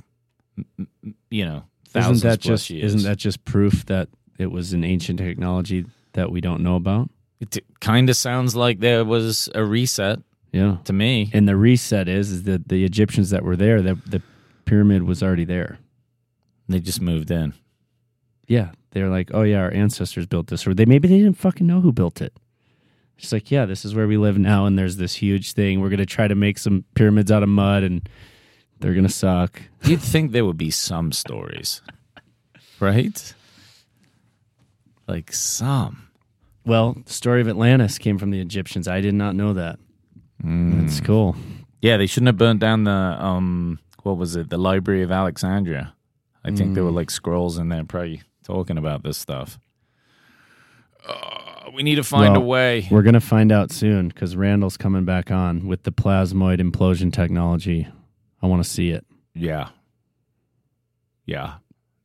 you 1.31 1.45
know, 1.45 1.65
thousands 1.89 2.19
Isn't 2.19 2.31
that 2.31 2.41
just 2.41 2.71
years. 2.71 2.95
isn't 2.95 3.09
that 3.11 3.17
just 3.17 3.45
proof 3.45 3.87
that 3.87 4.09
it 4.39 4.51
was 4.51 4.73
an 4.73 4.85
ancient 4.85 5.19
technology 5.19 5.87
that 6.13 6.31
we 6.31 6.41
don't 6.43 6.63
know 6.63 6.77
about? 6.77 7.09
It 7.41 7.59
kind 7.81 8.11
of 8.11 8.17
sounds 8.17 8.55
like 8.55 8.81
there 8.81 9.05
was 9.05 9.49
a 9.55 9.65
reset 9.65 10.21
Yeah. 10.55 10.77
to 10.85 10.93
me. 10.93 11.31
And 11.33 11.49
the 11.49 11.57
reset 11.57 12.09
is 12.09 12.31
is 12.31 12.43
that 12.45 12.69
the 12.69 12.85
Egyptians 12.85 13.31
that 13.31 13.43
were 13.43 13.57
there, 13.57 13.83
the 13.83 13.97
the 14.07 14.23
pyramid 14.67 15.03
was 15.03 15.21
already 15.21 15.45
there. 15.45 15.79
They 16.69 16.79
just 16.79 17.01
moved 17.01 17.31
in. 17.33 17.55
Yeah, 18.47 18.71
they're 18.93 19.09
like, 19.09 19.31
oh 19.35 19.43
yeah, 19.43 19.59
our 19.59 19.73
ancestors 19.73 20.27
built 20.27 20.47
this, 20.47 20.65
or 20.67 20.73
they 20.73 20.85
maybe 20.85 21.09
they 21.09 21.19
didn't 21.19 21.39
fucking 21.39 21.67
know 21.67 21.81
who 21.81 21.93
built 21.93 22.23
it. 22.23 22.33
It's 23.19 23.33
like, 23.33 23.51
yeah, 23.51 23.65
this 23.65 23.85
is 23.85 23.95
where 23.97 24.07
we 24.07 24.17
live 24.17 24.39
now, 24.39 24.67
and 24.67 24.79
there's 24.79 24.97
this 24.97 25.15
huge 25.15 25.55
thing. 25.55 25.81
We're 25.81 25.89
gonna 25.91 26.07
try 26.07 26.29
to 26.29 26.35
make 26.37 26.59
some 26.59 26.85
pyramids 26.95 27.33
out 27.33 27.43
of 27.43 27.49
mud, 27.49 27.83
and 27.83 28.09
they're 28.79 28.95
gonna 28.95 29.09
suck. 29.09 29.61
You'd 29.83 30.01
think 30.01 30.31
there 30.31 30.45
would 30.45 30.57
be 30.57 30.71
some 30.71 31.11
stories, 31.11 31.83
right? 32.79 33.35
Like 35.09 35.33
some. 35.33 36.09
Well, 36.65 36.97
the 37.05 37.13
story 37.13 37.41
of 37.41 37.49
Atlantis 37.49 37.99
came 37.99 38.19
from 38.19 38.31
the 38.31 38.41
Egyptians. 38.41 38.87
I 38.87 39.01
did 39.01 39.15
not 39.15 39.35
know 39.35 39.53
that. 39.55 39.79
That's 40.43 41.01
cool. 41.01 41.37
Yeah, 41.81 41.97
they 41.97 42.07
shouldn't 42.07 42.29
have 42.29 42.39
burnt 42.39 42.61
down 42.61 42.85
the 42.85 42.91
um 42.91 43.79
what 44.03 44.17
was 44.17 44.37
it? 44.37 44.51
The 44.51 44.59
Library 44.59 45.03
of 45.03 45.11
Alexandria. 45.11 45.95
I 46.45 46.51
think 46.51 46.75
there 46.75 46.85
were 46.85 46.91
like 46.91 47.11
scrolls 47.11 47.57
in 47.57 47.71
there 47.71 47.85
probably 47.85 48.23
talking 48.45 48.77
about 48.77 49.03
this 49.03 49.17
stuff. 49.17 49.59
Uh, 51.07 51.71
we 51.75 51.83
need 51.83 51.95
to 51.97 52.05
find 52.05 52.33
Well, 52.35 52.43
a 52.43 52.45
way. 52.45 52.87
We're 52.91 53.03
gonna 53.03 53.21
find 53.21 53.51
out 53.51 53.71
soon 53.73 54.09
because 54.09 54.37
Randall's 54.37 54.77
coming 54.77 55.05
back 55.05 55.31
on 55.31 55.67
with 55.67 55.83
the 55.85 55.93
plasmoid 55.93 56.61
implosion 56.61 57.13
technology. 57.13 57.89
I 58.43 58.47
want 58.47 58.63
to 58.63 58.69
see 58.69 58.91
it. 58.91 59.07
Yeah. 59.35 59.69
Yeah. 61.25 61.55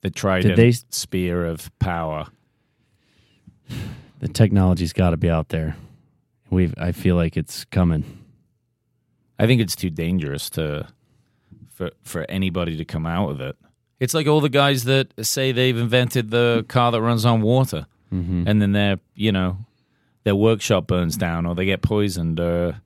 The 0.02 0.10
trident 0.10 0.56
they- 0.56 0.72
spear 0.90 1.46
of 1.46 1.70
power. 1.80 2.28
The 4.22 4.28
technology's 4.28 4.92
got 4.92 5.12
to 5.12 5.18
be 5.18 5.30
out 5.30 5.48
there. 5.48 5.78
We, 6.50 6.74
I 6.78 6.92
feel 6.92 7.16
like 7.16 7.38
it's 7.38 7.66
coming. 7.66 8.04
I 9.38 9.48
think 9.48 9.62
it's 9.62 9.76
too 9.76 9.90
dangerous 9.90 10.50
to 10.52 10.88
for 11.74 11.92
for 12.04 12.26
anybody 12.30 12.76
to 12.78 12.86
come 12.86 13.06
out 13.06 13.30
with 13.30 13.42
it. 13.42 13.56
It's 14.00 14.14
like 14.14 14.28
all 14.28 14.42
the 14.42 14.50
guys 14.50 14.86
that 14.86 15.14
say 15.26 15.52
they've 15.52 15.78
invented 15.78 16.30
the 16.32 16.66
car 16.68 16.92
that 16.92 17.02
runs 17.02 17.26
on 17.26 17.42
water, 17.42 17.86
and 18.48 18.62
then 18.62 18.72
their 18.72 19.00
you 19.16 19.32
know 19.32 19.58
their 20.24 20.36
workshop 20.36 20.88
burns 20.88 21.16
down 21.18 21.46
or 21.46 21.56
they 21.56 21.66
get 21.66 21.82
poisoned. 21.82 22.40
Or 22.40 22.82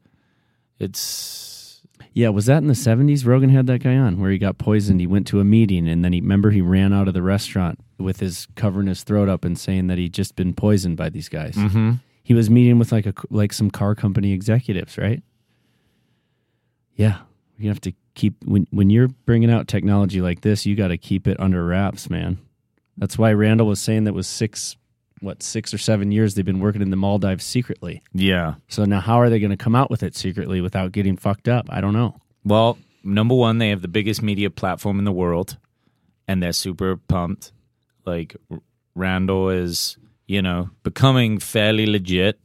it's 0.80 1.82
Yeah, 2.14 2.30
was 2.30 2.46
that 2.46 2.58
in 2.58 2.68
the 2.68 2.76
seventies? 2.76 3.26
Rogan 3.26 3.50
had 3.50 3.68
that 3.68 3.80
guy 3.84 3.96
on 3.96 4.20
where 4.20 4.32
he 4.32 4.38
got 4.38 4.58
poisoned. 4.58 5.00
He 5.00 5.08
went 5.08 5.26
to 5.28 5.40
a 5.40 5.44
meeting 5.44 5.88
and 5.88 6.04
then 6.04 6.14
he 6.14 6.22
remember 6.22 6.52
he 6.52 6.62
ran 6.62 6.94
out 6.94 7.08
of 7.08 7.14
the 7.14 7.24
restaurant 7.24 7.80
with 7.98 8.20
his 8.20 8.48
covering 8.56 8.88
his 8.88 9.04
throat 9.04 9.30
up 9.30 9.46
and 9.46 9.58
saying 9.58 9.88
that 9.88 9.98
he'd 9.98 10.14
just 10.14 10.36
been 10.36 10.54
poisoned 10.54 10.98
by 10.98 11.10
these 11.10 11.30
guys. 11.30 11.56
mm-hmm. 11.56 11.94
He 12.24 12.34
was 12.34 12.50
meeting 12.50 12.80
with 12.80 12.92
like 12.92 13.06
a 13.06 13.14
like 13.30 13.52
some 13.54 13.70
car 13.70 13.96
company 13.96 14.32
executives, 14.32 14.98
right? 14.98 15.22
Yeah, 16.96 17.20
you 17.58 17.70
have 17.70 17.82
to 17.82 17.94
keep 18.16 18.36
when 18.46 18.68
when 18.72 18.90
you're 18.90 19.08
bringing 19.08 19.52
out 19.52 19.68
technology 19.68 20.22
like 20.22 20.42
this, 20.42 20.66
you 20.66 20.76
got 20.76 20.90
to 20.90 20.98
keep 20.98 21.28
it 21.28 21.40
under 21.40 21.66
wraps, 21.66 22.10
man. 22.10 22.38
That's 22.98 23.18
why 23.18 23.34
Randall 23.34 23.68
was 23.68 23.80
saying 23.82 24.04
that 24.04 24.14
was 24.14 24.28
six, 24.28 24.78
what 25.20 25.42
six 25.42 25.74
or 25.74 25.80
seven 25.80 26.12
years 26.12 26.36
they've 26.36 26.46
been 26.46 26.60
working 26.60 26.82
in 26.82 26.92
the 26.92 26.96
Maldives 26.96 27.44
secretly. 27.44 28.04
yeah. 28.14 28.56
So 28.68 28.86
now, 28.86 29.00
how 29.00 29.20
are 29.20 29.30
they 29.30 29.40
going 29.40 29.50
to 29.50 29.58
come 29.58 29.76
out 29.76 29.90
with 29.90 30.04
it 30.04 30.16
secretly 30.16 30.62
without 30.62 30.92
getting 30.92 31.18
fucked 31.18 31.48
up? 31.48 31.66
I 31.70 31.82
don't 31.82 31.94
know. 31.94 32.22
Well, 32.46 32.78
number 33.04 33.34
one, 33.34 33.58
they 33.58 33.70
have 33.70 33.82
the 33.82 33.88
biggest 33.88 34.22
media 34.22 34.52
platform 34.52 35.00
in 35.00 35.06
the 35.06 35.12
world, 35.12 35.58
and 36.28 36.42
they're 36.44 36.54
super 36.54 36.98
pumped. 36.98 37.52
Like 38.06 38.36
R- 38.52 38.60
Randall 38.94 39.50
is, 39.50 39.98
you 40.28 40.42
know, 40.42 40.70
becoming 40.84 41.40
fairly 41.40 41.86
legit 41.86 42.40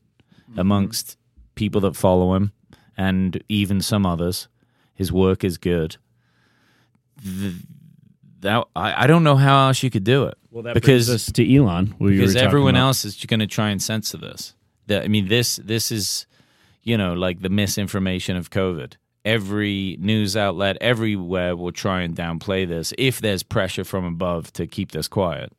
mm-hmm. 0.51 0.59
amongst 0.59 1.17
people 1.55 1.81
that 1.83 1.97
follow 1.97 2.35
him, 2.35 2.53
and 2.97 3.43
even 3.49 3.81
some 3.81 4.07
others. 4.07 4.49
His 4.95 5.13
work 5.13 5.45
is 5.45 5.59
good. 5.59 5.97
Th 7.23 7.55
that 8.41 8.65
I, 8.77 9.05
I 9.05 9.07
don't 9.07 9.25
know 9.25 9.37
how 9.37 9.67
else 9.67 9.83
you 9.83 9.91
could 9.91 10.05
do 10.05 10.25
it. 10.25 10.39
Well, 10.51 10.63
that 10.63 10.75
because 10.75 11.07
brings 11.07 11.29
us 11.29 11.33
to 11.33 11.57
Elon. 11.57 11.95
because 11.99 12.37
everyone 12.37 12.77
about. 12.77 12.87
else 12.87 13.05
is 13.05 13.25
going 13.27 13.41
to 13.41 13.47
try 13.47 13.71
and 13.71 13.83
censor 13.83 14.17
this. 14.17 14.55
The, 14.87 15.05
I 15.05 15.09
mean, 15.09 15.29
this 15.29 15.57
this 15.57 15.91
is, 15.91 16.27
you 16.83 16.97
know, 16.97 17.15
like 17.15 17.41
the 17.41 17.49
misinformation 17.49 18.37
of 18.37 18.51
COVID. 18.51 18.95
Every 19.25 19.97
news 20.01 20.37
outlet 20.37 20.79
everywhere 20.81 21.55
will 21.57 21.73
try 21.73 22.03
and 22.03 22.17
downplay 22.17 22.67
this 22.67 22.95
if 22.97 23.21
there's 23.21 23.43
pressure 23.43 23.85
from 23.85 24.05
above 24.05 24.53
to 24.55 24.67
keep 24.67 24.93
this 24.93 25.09
quiet. 25.09 25.53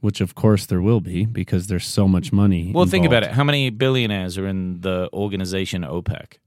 Which 0.00 0.20
of 0.20 0.34
course 0.34 0.66
there 0.66 0.80
will 0.80 1.00
be 1.00 1.24
because 1.26 1.66
there's 1.66 1.86
so 1.86 2.08
much 2.08 2.32
money. 2.32 2.72
Well, 2.74 2.86
think 2.86 3.06
about 3.06 3.22
it. 3.22 3.30
How 3.32 3.44
many 3.44 3.70
billionaires 3.70 4.38
are 4.38 4.46
in 4.46 4.80
the 4.80 5.08
organization 5.12 5.82
OPEC? 5.82 6.38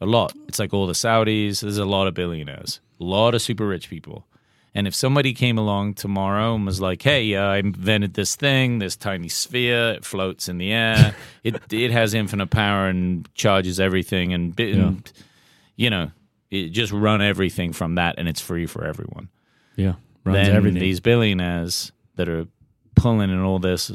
A 0.00 0.06
lot. 0.06 0.34
It's 0.48 0.58
like 0.58 0.74
all 0.74 0.86
the 0.86 0.92
Saudis. 0.92 1.60
There's 1.62 1.78
a 1.78 1.86
lot 1.86 2.06
of 2.06 2.14
billionaires, 2.14 2.80
a 3.00 3.04
lot 3.04 3.34
of 3.34 3.40
super 3.40 3.66
rich 3.66 3.88
people. 3.88 4.26
And 4.74 4.86
if 4.86 4.94
somebody 4.94 5.32
came 5.32 5.56
along 5.56 5.94
tomorrow 5.94 6.54
and 6.54 6.66
was 6.66 6.82
like, 6.82 7.00
"Hey, 7.00 7.34
uh, 7.34 7.42
I 7.46 7.56
invented 7.56 8.12
this 8.12 8.36
thing, 8.36 8.78
this 8.78 8.94
tiny 8.94 9.28
sphere, 9.28 9.92
it 9.92 10.04
floats 10.04 10.50
in 10.50 10.58
the 10.58 10.70
air, 10.70 11.16
it 11.42 11.72
it 11.72 11.90
has 11.92 12.12
infinite 12.12 12.50
power 12.50 12.86
and 12.86 13.26
charges 13.34 13.80
everything, 13.80 14.34
and, 14.34 14.54
bi- 14.54 14.64
and 14.64 15.10
you 15.76 15.88
know, 15.88 16.10
it 16.50 16.68
just 16.68 16.92
run 16.92 17.22
everything 17.22 17.72
from 17.72 17.94
that, 17.94 18.16
and 18.18 18.28
it's 18.28 18.42
free 18.42 18.66
for 18.66 18.84
everyone." 18.84 19.30
Yeah, 19.76 19.94
runs 20.24 20.46
then 20.46 20.56
everything. 20.56 20.80
these 20.80 21.00
billionaires 21.00 21.90
that 22.16 22.28
are 22.28 22.46
pulling 22.96 23.30
in 23.30 23.40
all 23.40 23.58
this 23.60 23.92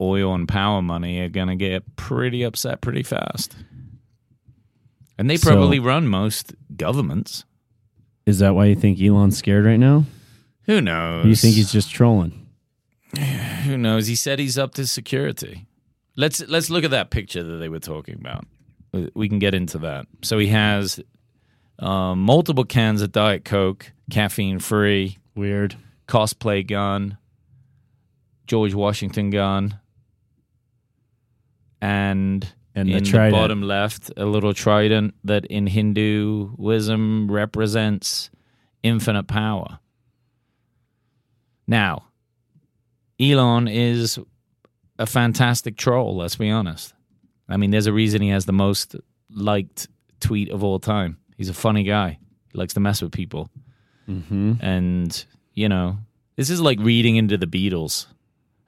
oil 0.00 0.34
and 0.34 0.48
power 0.48 0.80
money 0.80 1.20
are 1.20 1.28
going 1.28 1.48
to 1.48 1.56
get 1.56 1.96
pretty 1.96 2.42
upset 2.44 2.80
pretty 2.80 3.02
fast. 3.02 3.54
And 5.18 5.28
they 5.28 5.36
So- 5.36 5.50
probably 5.50 5.78
run 5.78 6.06
most 6.08 6.54
governments. 6.76 7.44
Is 8.26 8.38
that 8.40 8.54
why 8.54 8.66
you 8.66 8.74
think 8.76 9.00
Elon's 9.00 9.36
scared 9.38 9.64
right 9.64 9.78
now? 9.80 10.04
Who 10.64 10.80
knows? 10.80 11.24
Or 11.24 11.28
you 11.28 11.34
think 11.34 11.54
he's 11.56 11.72
just 11.72 11.90
trolling? 11.90 12.46
Who 13.64 13.76
knows? 13.78 14.06
He 14.06 14.14
said 14.14 14.38
he's 14.38 14.58
up 14.58 14.74
to 14.74 14.86
security. 14.86 15.66
Let's 16.14 16.46
let's 16.48 16.68
look 16.68 16.84
at 16.84 16.90
that 16.90 17.10
picture 17.10 17.42
that 17.42 17.56
they 17.56 17.68
were 17.68 17.78
talking 17.78 18.14
about. 18.16 18.44
We 19.14 19.28
can 19.28 19.38
get 19.38 19.54
into 19.54 19.78
that. 19.78 20.06
So 20.22 20.38
he 20.38 20.48
has 20.48 21.00
um, 21.78 22.20
multiple 22.22 22.64
cans 22.64 23.02
of 23.02 23.12
Diet 23.12 23.44
Coke, 23.44 23.92
caffeine 24.10 24.58
free, 24.58 25.18
Weird. 25.34 25.76
cosplay 26.06 26.66
gun, 26.66 27.16
George 28.48 28.74
Washington 28.74 29.30
gun, 29.30 29.78
and 31.80 32.52
And 32.74 32.88
the 32.88 32.96
in 32.96 33.04
the, 33.04 33.10
trident. 33.10 33.34
bottom 33.34 33.62
left, 33.62 34.10
a 34.16 34.24
little 34.24 34.52
trident 34.54 35.14
that 35.24 35.44
in 35.46 35.66
Hinduism 35.68 37.30
represents 37.30 38.30
infinite 38.82 39.28
power. 39.28 39.78
Now, 41.66 42.04
Elon 43.20 43.68
is 43.68 44.18
a 44.98 45.06
fantastic 45.06 45.76
troll, 45.76 46.16
let's 46.16 46.36
be 46.36 46.50
honest. 46.50 46.94
I 47.48 47.56
mean, 47.56 47.70
there's 47.70 47.86
a 47.86 47.92
reason 47.92 48.22
he 48.22 48.30
has 48.30 48.46
the 48.46 48.52
most 48.52 48.96
liked 49.30 49.88
tweet 50.20 50.50
of 50.50 50.64
all 50.64 50.78
time. 50.78 51.18
He's 51.36 51.48
a 51.48 51.54
funny 51.54 51.82
guy. 51.82 52.18
He 52.52 52.58
likes 52.58 52.74
to 52.74 52.80
mess 52.80 53.02
with 53.02 53.12
people. 53.12 53.50
Mm-hmm. 54.08 54.54
And, 54.60 55.24
you 55.54 55.68
know, 55.68 55.98
this 56.36 56.48
is 56.50 56.60
like 56.60 56.78
reading 56.80 57.16
into 57.16 57.36
the 57.36 57.46
Beatles 57.46 58.06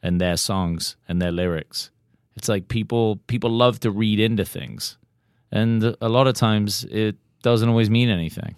and 0.02 0.20
their 0.20 0.36
songs 0.36 0.96
and 1.08 1.20
their 1.20 1.32
lyrics. 1.32 1.90
It's 2.36 2.48
like 2.48 2.68
people 2.68 3.16
people 3.26 3.50
love 3.50 3.80
to 3.80 3.90
read 3.90 4.20
into 4.20 4.44
things. 4.44 4.96
And 5.52 5.96
a 6.00 6.08
lot 6.08 6.26
of 6.26 6.34
times 6.34 6.84
it 6.84 7.16
doesn't 7.42 7.68
always 7.68 7.90
mean 7.90 8.08
anything. 8.08 8.56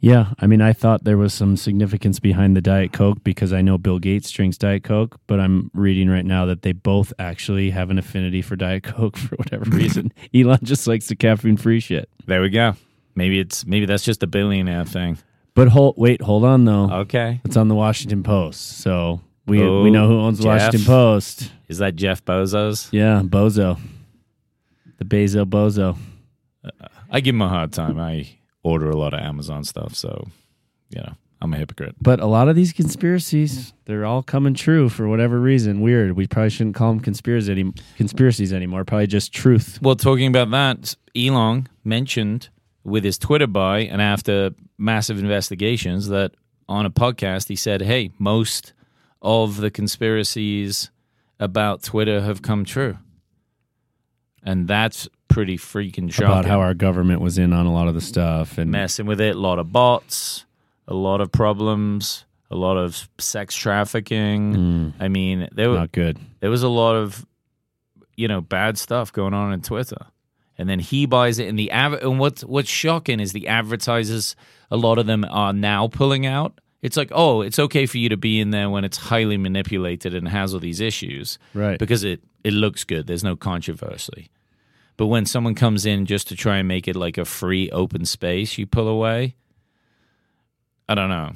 Yeah, 0.00 0.32
I 0.38 0.46
mean, 0.46 0.60
I 0.60 0.72
thought 0.72 1.02
there 1.02 1.18
was 1.18 1.34
some 1.34 1.56
significance 1.56 2.20
behind 2.20 2.56
the 2.56 2.60
Diet 2.60 2.92
Coke 2.92 3.24
because 3.24 3.52
I 3.52 3.62
know 3.62 3.78
Bill 3.78 3.98
Gates 3.98 4.30
drinks 4.30 4.56
Diet 4.56 4.84
Coke, 4.84 5.18
but 5.26 5.40
I'm 5.40 5.72
reading 5.74 6.08
right 6.08 6.24
now 6.24 6.46
that 6.46 6.62
they 6.62 6.70
both 6.70 7.12
actually 7.18 7.70
have 7.70 7.90
an 7.90 7.98
affinity 7.98 8.40
for 8.40 8.54
Diet 8.54 8.84
Coke 8.84 9.16
for 9.18 9.34
whatever 9.36 9.64
reason. 9.76 10.12
Elon 10.32 10.60
just 10.62 10.86
likes 10.86 11.08
the 11.08 11.16
caffeine-free 11.16 11.80
shit. 11.80 12.08
There 12.26 12.40
we 12.40 12.48
go. 12.48 12.74
Maybe 13.16 13.40
it's 13.40 13.66
maybe 13.66 13.86
that's 13.86 14.04
just 14.04 14.22
a 14.22 14.28
billionaire 14.28 14.84
thing. 14.84 15.18
But 15.54 15.66
hold, 15.66 15.96
wait, 15.98 16.22
hold 16.22 16.44
on 16.44 16.64
though. 16.64 16.88
Okay. 17.00 17.40
It's 17.44 17.56
on 17.56 17.66
the 17.66 17.74
Washington 17.74 18.22
Post, 18.22 18.78
so 18.78 19.20
we 19.48 19.62
Oh, 19.62 19.82
we 19.82 19.90
know 19.90 20.06
who 20.06 20.18
oh, 20.18 20.24
owns 20.24 20.38
the 20.38 20.44
Jeff. 20.44 20.62
Washington 20.62 20.86
Post. 20.86 21.50
Is 21.68 21.78
that 21.78 21.96
Jeff 21.96 22.24
Bezos? 22.24 22.88
Yeah, 22.92 23.22
Bozo, 23.24 23.78
the 24.98 25.04
Bezo 25.04 25.44
Bozo. 25.44 25.96
Uh, 26.64 26.70
I 27.10 27.20
give 27.20 27.34
him 27.34 27.42
a 27.42 27.48
hard 27.48 27.72
time. 27.72 27.98
I 27.98 28.28
order 28.62 28.90
a 28.90 28.96
lot 28.96 29.14
of 29.14 29.20
Amazon 29.20 29.64
stuff, 29.64 29.94
so 29.94 30.28
you 30.90 31.00
know, 31.00 31.12
I'm 31.40 31.54
a 31.54 31.56
hypocrite. 31.56 31.96
But 32.00 32.20
a 32.20 32.26
lot 32.26 32.48
of 32.48 32.56
these 32.56 32.72
conspiracies, 32.72 33.72
they're 33.84 34.04
all 34.04 34.22
coming 34.22 34.54
true 34.54 34.88
for 34.88 35.08
whatever 35.08 35.38
reason. 35.38 35.80
Weird. 35.80 36.12
We 36.12 36.26
probably 36.26 36.50
shouldn't 36.50 36.76
call 36.76 36.90
them 36.90 37.00
conspiracies, 37.00 37.50
any, 37.50 37.72
conspiracies 37.96 38.52
anymore. 38.52 38.84
Probably 38.84 39.06
just 39.06 39.32
truth. 39.32 39.78
Well, 39.82 39.96
talking 39.96 40.26
about 40.26 40.50
that, 40.50 40.96
Elon 41.16 41.68
mentioned 41.84 42.48
with 42.84 43.04
his 43.04 43.18
Twitter 43.18 43.46
buy 43.46 43.80
and 43.80 44.00
after 44.00 44.50
massive 44.78 45.18
investigations 45.18 46.08
that 46.08 46.32
on 46.68 46.86
a 46.86 46.90
podcast 46.90 47.48
he 47.48 47.56
said, 47.56 47.82
"Hey, 47.82 48.10
most 48.18 48.72
of 49.22 49.56
the 49.58 49.70
conspiracies 49.70 50.90
about 51.40 51.82
Twitter 51.82 52.20
have 52.22 52.42
come 52.42 52.64
true," 52.64 52.98
and 54.42 54.66
that's 54.68 55.08
pretty 55.28 55.56
freaking 55.56 56.12
shocking. 56.12 56.26
About 56.26 56.44
how 56.46 56.60
our 56.60 56.74
government 56.74 57.20
was 57.20 57.38
in 57.38 57.52
on 57.52 57.66
a 57.66 57.72
lot 57.72 57.88
of 57.88 57.94
the 57.94 58.00
stuff 58.00 58.58
and 58.58 58.70
messing 58.70 59.06
with 59.06 59.20
it, 59.20 59.36
a 59.36 59.38
lot 59.38 59.58
of 59.58 59.72
bots, 59.72 60.44
a 60.86 60.94
lot 60.94 61.20
of 61.20 61.30
problems, 61.30 62.24
a 62.50 62.56
lot 62.56 62.76
of 62.76 63.08
sex 63.18 63.54
trafficking. 63.54 64.54
Mm. 64.54 64.92
I 65.00 65.08
mean, 65.08 65.48
there 65.52 65.70
were 65.70 65.76
not 65.78 65.92
good. 65.92 66.18
there 66.40 66.50
was 66.50 66.62
a 66.62 66.68
lot 66.68 66.94
of 66.96 67.26
you 68.16 68.26
know 68.28 68.40
bad 68.40 68.78
stuff 68.78 69.12
going 69.12 69.34
on 69.34 69.52
in 69.52 69.60
Twitter, 69.60 70.06
and 70.56 70.68
then 70.68 70.78
he 70.80 71.06
buys 71.06 71.38
it, 71.38 71.46
in 71.46 71.56
the 71.56 71.70
av- 71.72 71.94
and 72.02 72.18
what's 72.18 72.42
what's 72.42 72.70
shocking 72.70 73.20
is 73.20 73.32
the 73.32 73.48
advertisers. 73.48 74.34
A 74.70 74.76
lot 74.76 74.98
of 74.98 75.06
them 75.06 75.24
are 75.30 75.52
now 75.52 75.88
pulling 75.88 76.26
out. 76.26 76.60
It's 76.80 76.96
like, 76.96 77.10
oh, 77.12 77.40
it's 77.42 77.58
okay 77.58 77.86
for 77.86 77.98
you 77.98 78.08
to 78.08 78.16
be 78.16 78.38
in 78.38 78.50
there 78.50 78.70
when 78.70 78.84
it's 78.84 78.96
highly 78.96 79.36
manipulated 79.36 80.14
and 80.14 80.28
has 80.28 80.54
all 80.54 80.60
these 80.60 80.80
issues, 80.80 81.38
Right. 81.54 81.78
Because 81.78 82.04
it 82.04 82.20
it 82.44 82.52
looks 82.52 82.84
good. 82.84 83.06
There's 83.06 83.24
no 83.24 83.34
controversy. 83.36 84.30
But 84.96 85.06
when 85.06 85.26
someone 85.26 85.54
comes 85.54 85.86
in 85.86 86.06
just 86.06 86.28
to 86.28 86.36
try 86.36 86.58
and 86.58 86.68
make 86.68 86.88
it 86.88 86.96
like 86.96 87.18
a 87.18 87.24
free 87.24 87.70
open 87.70 88.04
space, 88.04 88.58
you 88.58 88.66
pull 88.66 88.88
away. 88.88 89.36
I 90.88 90.94
don't 90.94 91.08
know. 91.08 91.32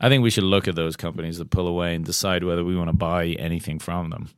I 0.00 0.08
think 0.08 0.22
we 0.22 0.30
should 0.30 0.44
look 0.44 0.66
at 0.66 0.76
those 0.76 0.96
companies 0.96 1.38
that 1.38 1.50
pull 1.50 1.66
away 1.66 1.94
and 1.94 2.04
decide 2.04 2.42
whether 2.42 2.64
we 2.64 2.76
want 2.76 2.88
to 2.88 2.96
buy 2.96 3.26
anything 3.38 3.78
from 3.78 4.08
them. 4.08 4.30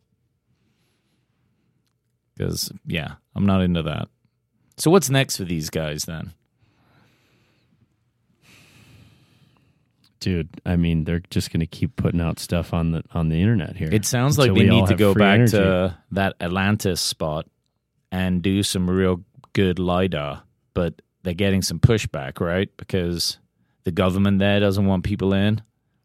Because, 2.36 2.72
yeah, 2.86 3.14
I'm 3.36 3.46
not 3.46 3.62
into 3.62 3.82
that. 3.82 4.08
So, 4.76 4.90
what's 4.90 5.10
next 5.10 5.36
for 5.36 5.44
these 5.44 5.70
guys 5.70 6.04
then? 6.04 6.32
Dude, 10.22 10.48
I 10.64 10.76
mean, 10.76 11.02
they're 11.02 11.22
just 11.30 11.52
going 11.52 11.60
to 11.60 11.66
keep 11.66 11.96
putting 11.96 12.20
out 12.20 12.38
stuff 12.38 12.72
on 12.72 12.92
the 12.92 13.02
on 13.12 13.28
the 13.28 13.40
internet 13.40 13.74
here. 13.74 13.88
It 13.90 14.04
sounds 14.04 14.38
like 14.38 14.52
we 14.52 14.62
need 14.62 14.86
to 14.86 14.94
go 14.94 15.14
back 15.14 15.34
energy. 15.34 15.56
to 15.56 15.98
that 16.12 16.36
Atlantis 16.40 17.00
spot 17.00 17.48
and 18.12 18.40
do 18.40 18.62
some 18.62 18.88
real 18.88 19.24
good 19.52 19.80
LIDAR, 19.80 20.44
but 20.74 21.02
they're 21.24 21.34
getting 21.34 21.60
some 21.60 21.80
pushback, 21.80 22.38
right? 22.38 22.68
Because 22.76 23.38
the 23.82 23.90
government 23.90 24.38
there 24.38 24.60
doesn't 24.60 24.86
want 24.86 25.02
people 25.02 25.34
in 25.34 25.60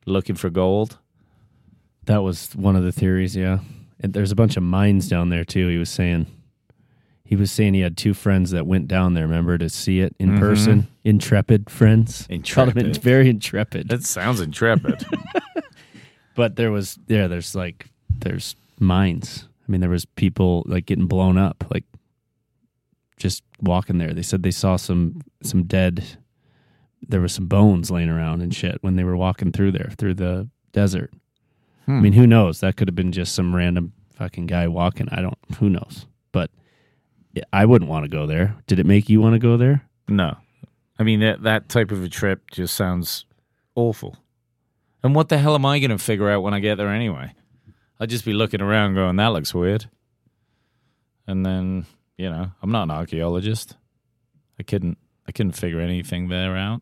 looking 0.07 0.35
for 0.35 0.49
gold. 0.49 0.97
That 2.05 2.23
was 2.23 2.55
one 2.55 2.75
of 2.75 2.83
the 2.83 2.91
theories, 2.91 3.35
yeah. 3.35 3.59
And 3.99 4.13
there's 4.13 4.31
a 4.31 4.35
bunch 4.35 4.57
of 4.57 4.63
mines 4.63 5.07
down 5.07 5.29
there 5.29 5.45
too. 5.45 5.67
He 5.67 5.77
was 5.77 5.91
saying, 5.91 6.25
he 7.27 7.35
was 7.35 7.51
saying 7.51 7.73
he 7.73 7.81
had 7.81 7.97
two 7.97 8.13
friends 8.13 8.51
that 8.51 8.65
went 8.65 8.87
down 8.87 9.13
there. 9.13 9.25
Remember 9.25 9.57
to 9.57 9.67
see 9.67 9.99
it 9.99 10.15
in 10.17 10.29
mm-hmm. 10.29 10.39
person. 10.39 10.87
Intrepid 11.03 11.69
friends. 11.69 12.25
Called 12.25 12.69
him 12.69 12.77
in- 12.77 12.85
Intrepid. 12.85 13.03
very 13.03 13.29
intrepid. 13.29 13.89
That 13.89 14.05
sounds 14.05 14.39
intrepid. 14.39 15.05
but 16.35 16.55
there 16.55 16.71
was 16.71 16.97
yeah, 17.07 17.27
there's 17.27 17.53
like 17.53 17.87
there's 18.07 18.55
mines. 18.79 19.45
I 19.67 19.71
mean, 19.71 19.81
there 19.81 19.89
was 19.89 20.05
people 20.05 20.63
like 20.67 20.85
getting 20.85 21.07
blown 21.07 21.37
up, 21.37 21.65
like 21.69 21.83
just 23.17 23.43
walking 23.61 23.97
there. 23.97 24.13
They 24.13 24.23
said 24.23 24.41
they 24.41 24.51
saw 24.51 24.77
some 24.77 25.19
some 25.43 25.63
dead. 25.63 26.05
There 27.09 27.19
was 27.19 27.33
some 27.33 27.47
bones 27.47 27.91
laying 27.91 28.09
around 28.09 28.41
and 28.41 28.55
shit 28.55 28.77
when 28.79 28.95
they 28.95 29.03
were 29.03 29.17
walking 29.17 29.51
through 29.51 29.73
there 29.73 29.91
through 29.97 30.13
the 30.13 30.47
desert. 30.71 31.11
I 31.89 31.91
hmm. 31.91 32.01
mean, 32.03 32.13
who 32.13 32.25
knows? 32.25 32.61
That 32.61 32.77
could 32.77 32.87
have 32.87 32.95
been 32.95 33.11
just 33.11 33.35
some 33.35 33.53
random 33.53 33.91
fucking 34.13 34.47
guy 34.47 34.69
walking. 34.69 35.09
I 35.11 35.21
don't. 35.21 35.37
Who 35.59 35.69
knows? 35.69 36.05
But 36.31 36.51
I 37.51 37.65
wouldn't 37.65 37.89
want 37.89 38.05
to 38.05 38.09
go 38.09 38.25
there. 38.25 38.55
Did 38.67 38.79
it 38.79 38.85
make 38.85 39.09
you 39.09 39.21
want 39.21 39.33
to 39.33 39.39
go 39.39 39.57
there? 39.57 39.83
no. 40.07 40.37
I 40.99 41.03
mean, 41.03 41.19
that, 41.19 41.43
that 41.43 41.69
type 41.69 41.91
of 41.91 42.03
a 42.03 42.09
trip 42.09 42.49
just 42.49 42.73
sounds 42.73 43.25
awful. 43.75 44.17
And 45.03 45.13
what 45.13 45.29
the 45.29 45.37
hell 45.37 45.53
am 45.53 45.63
I 45.63 45.77
going 45.77 45.91
to 45.91 45.99
figure 45.99 46.27
out 46.27 46.41
when 46.41 46.55
I 46.55 46.59
get 46.59 46.75
there 46.75 46.89
anyway? 46.89 47.33
I'd 47.99 48.09
just 48.09 48.25
be 48.25 48.33
looking 48.33 48.61
around 48.61 48.95
going, 48.95 49.15
that 49.17 49.27
looks 49.27 49.53
weird. 49.53 49.85
And 51.27 51.45
then, 51.45 51.85
you 52.17 52.31
know, 52.31 52.51
I'm 52.63 52.71
not 52.71 52.83
an 52.83 52.91
archaeologist. 52.91 53.75
I 54.59 54.63
couldn't 54.63 54.97
I 55.27 55.31
couldn't 55.31 55.51
figure 55.51 55.81
anything 55.81 56.29
there 56.29 56.57
out. 56.57 56.81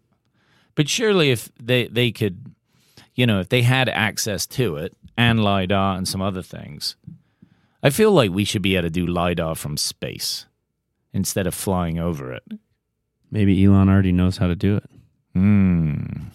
But 0.76 0.88
surely 0.88 1.32
if 1.32 1.52
they, 1.60 1.88
they 1.88 2.12
could 2.12 2.56
you 3.16 3.26
know, 3.26 3.40
if 3.40 3.50
they 3.50 3.64
had 3.64 3.90
access 3.90 4.46
to 4.46 4.76
it 4.76 4.96
and 5.18 5.44
LIDAR 5.44 5.98
and 5.98 6.08
some 6.08 6.22
other 6.22 6.42
things, 6.42 6.96
I 7.86 7.92
feel 7.92 8.12
like 8.12 8.32
we 8.32 8.46
should 8.46 8.64
be 8.64 8.76
able 8.76 8.88
to 8.88 8.90
do 8.90 9.06
LIDAR 9.06 9.54
from 9.56 9.78
space 9.78 10.48
instead 11.14 11.46
of 11.46 11.54
flying 11.54 12.00
over 12.00 12.34
it. 12.34 12.44
Maybe 13.30 13.64
Elon 13.64 13.90
already 13.90 14.12
knows 14.12 14.38
how 14.38 14.48
to 14.48 14.56
do 14.56 14.78
it. 14.78 14.90
Hmm. 15.34 16.30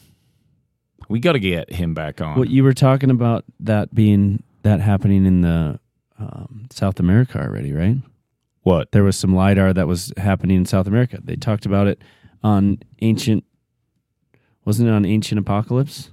We 1.09 1.18
got 1.18 1.32
to 1.32 1.40
get 1.40 1.72
him 1.72 1.92
back 1.92 2.20
on. 2.20 2.38
What 2.38 2.51
you 2.51 2.62
were 2.62 2.72
talking 2.72 3.11
about 3.11 3.44
that 3.59 3.92
being 3.92 4.44
that 4.62 4.80
happening 4.80 5.26
in 5.26 5.40
the 5.40 5.80
um, 6.20 6.68
South 6.70 7.01
America 7.01 7.42
already, 7.42 7.72
right? 7.72 7.96
what? 8.62 8.92
There 8.92 9.03
was 9.03 9.16
some 9.16 9.34
lidar 9.34 9.72
that 9.72 9.88
was 9.88 10.12
happening 10.16 10.59
in 10.59 10.66
South 10.66 10.86
America. 10.86 11.18
They 11.22 11.34
talked 11.34 11.66
about 11.66 11.88
it 11.88 12.01
on 12.42 12.78
ancient. 13.03 13.44
Wasn't 14.64 14.88
it 14.88 14.92
on 14.92 15.05
Ancient 15.05 15.40
Apocalypse? 15.40 16.12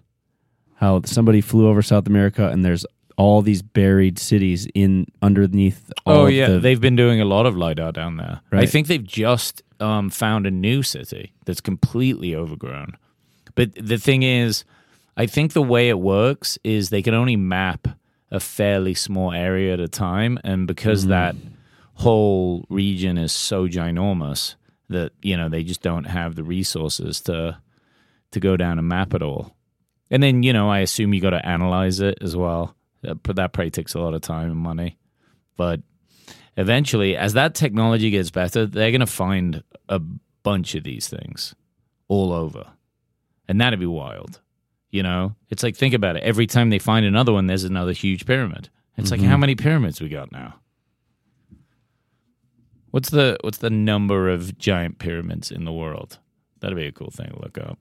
How 0.76 1.02
somebody 1.06 1.42
flew 1.42 1.68
over 1.68 1.84
South 1.84 2.08
America 2.08 2.48
and 2.50 2.66
there's 2.66 2.86
all 3.18 3.42
these 3.42 3.62
buried 3.62 4.20
cities 4.20 4.68
in 4.76 5.06
underneath. 5.22 5.92
All 6.06 6.22
Oh 6.22 6.26
yeah, 6.28 6.48
the- 6.50 6.60
they've 6.60 6.80
been 6.82 6.96
doing 6.96 7.20
a 7.20 7.26
lot 7.26 7.46
of 7.46 7.58
lidar 7.58 7.92
down 7.92 8.18
there. 8.18 8.42
I 8.52 8.66
think 8.68 8.88
they've 8.88 9.04
just 9.04 9.64
um, 9.80 10.10
found 10.10 10.46
a 10.48 10.52
new 10.52 10.84
city 10.84 11.34
that's 11.46 11.62
completely 11.62 12.36
overgrown. 12.36 12.96
But 13.56 13.74
the 13.76 13.98
thing 13.98 14.22
is, 14.24 14.64
I 15.18 15.26
think 15.26 15.54
the 15.54 15.64
way 15.64 15.90
it 15.90 16.00
works 16.00 16.60
is 16.64 16.90
they 16.90 17.02
can 17.02 17.14
only 17.16 17.36
map 17.36 17.88
a 18.30 18.40
fairly 18.40 18.94
small 18.94 19.32
area 19.34 19.74
at 19.74 19.80
a 19.80 19.88
time, 19.88 20.38
and 20.44 20.68
because 20.68 21.02
Mm-hmm. 21.02 21.10
that 21.12 21.36
whole 21.96 22.66
region 22.70 23.18
is 23.18 23.32
so 23.32 23.68
ginormous 23.68 24.56
that 24.90 25.12
you 25.22 25.36
know 25.36 25.50
they 25.50 25.64
just 25.64 25.82
don't 25.82 26.06
have 26.06 26.36
the 26.36 26.44
resources 26.44 27.20
to 27.22 27.58
to 28.32 28.40
go 28.40 28.56
down 28.58 28.78
and 28.78 28.88
map 28.88 29.14
it 29.14 29.22
all. 29.24 29.56
And 30.12 30.22
then 30.22 30.44
you 30.44 30.54
know, 30.54 30.70
I 30.70 30.80
assume 30.80 31.14
you 31.14 31.22
got 31.22 31.32
to 31.32 31.46
analyze 31.46 32.00
it 32.00 32.20
as 32.22 32.36
well. 32.36 32.76
Uh, 33.08 33.14
But 33.16 33.38
that 33.38 33.54
probably 33.54 33.72
takes 33.72 33.94
a 33.96 34.00
lot 34.00 34.14
of 34.14 34.22
time 34.22 34.52
and 34.52 34.60
money. 34.60 34.98
But 35.56 35.82
eventually, 36.58 37.16
as 37.18 37.34
that 37.34 37.56
technology 37.56 38.10
gets 38.10 38.30
better, 38.30 38.66
they're 38.66 38.92
going 38.92 39.00
to 39.00 39.08
find 39.08 39.64
a 39.90 40.00
bunch 40.44 40.76
of 40.76 40.84
these 40.84 41.08
things 41.08 41.56
all 42.08 42.32
over. 42.34 42.66
And 43.48 43.60
that'd 43.62 43.80
be 43.80 43.86
wild. 43.86 44.42
You 44.90 45.04
know, 45.04 45.36
it's 45.50 45.64
like, 45.64 45.76
think 45.76 45.94
about 45.94 46.16
it. 46.16 46.24
Every 46.24 46.48
time 46.48 46.70
they 46.70 46.80
find 46.80 47.06
another 47.06 47.34
one, 47.34 47.48
there's 47.48 47.64
another 47.64 47.92
huge 47.92 48.26
pyramid. 48.26 48.70
It's 48.98 49.12
like, 49.12 49.22
how 49.22 49.38
many 49.38 49.54
pyramids 49.54 50.02
we 50.02 50.10
got 50.10 50.32
now? 50.32 50.56
What's 52.92 53.10
the 53.10 53.38
what's 53.42 53.60
the 53.60 53.70
number 53.70 54.30
of 54.30 54.58
giant 54.58 54.98
pyramids 54.98 55.52
in 55.52 55.66
the 55.66 55.74
world? 55.74 56.18
That'd 56.62 56.78
be 56.78 56.88
a 56.88 56.92
cool 56.92 57.12
thing 57.12 57.30
to 57.30 57.40
look 57.40 57.58
up. 57.58 57.78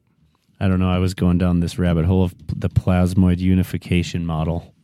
I 0.61 0.69
don't 0.69 0.79
know. 0.81 0.91
I 0.91 0.99
was 0.99 1.15
going 1.15 1.39
down 1.39 1.61
this 1.61 1.79
rabbit 1.79 2.05
hole 2.05 2.25
of 2.25 2.35
the 2.49 2.69
plasmoid 2.69 3.39
unification 3.39 4.27
model. 4.27 4.75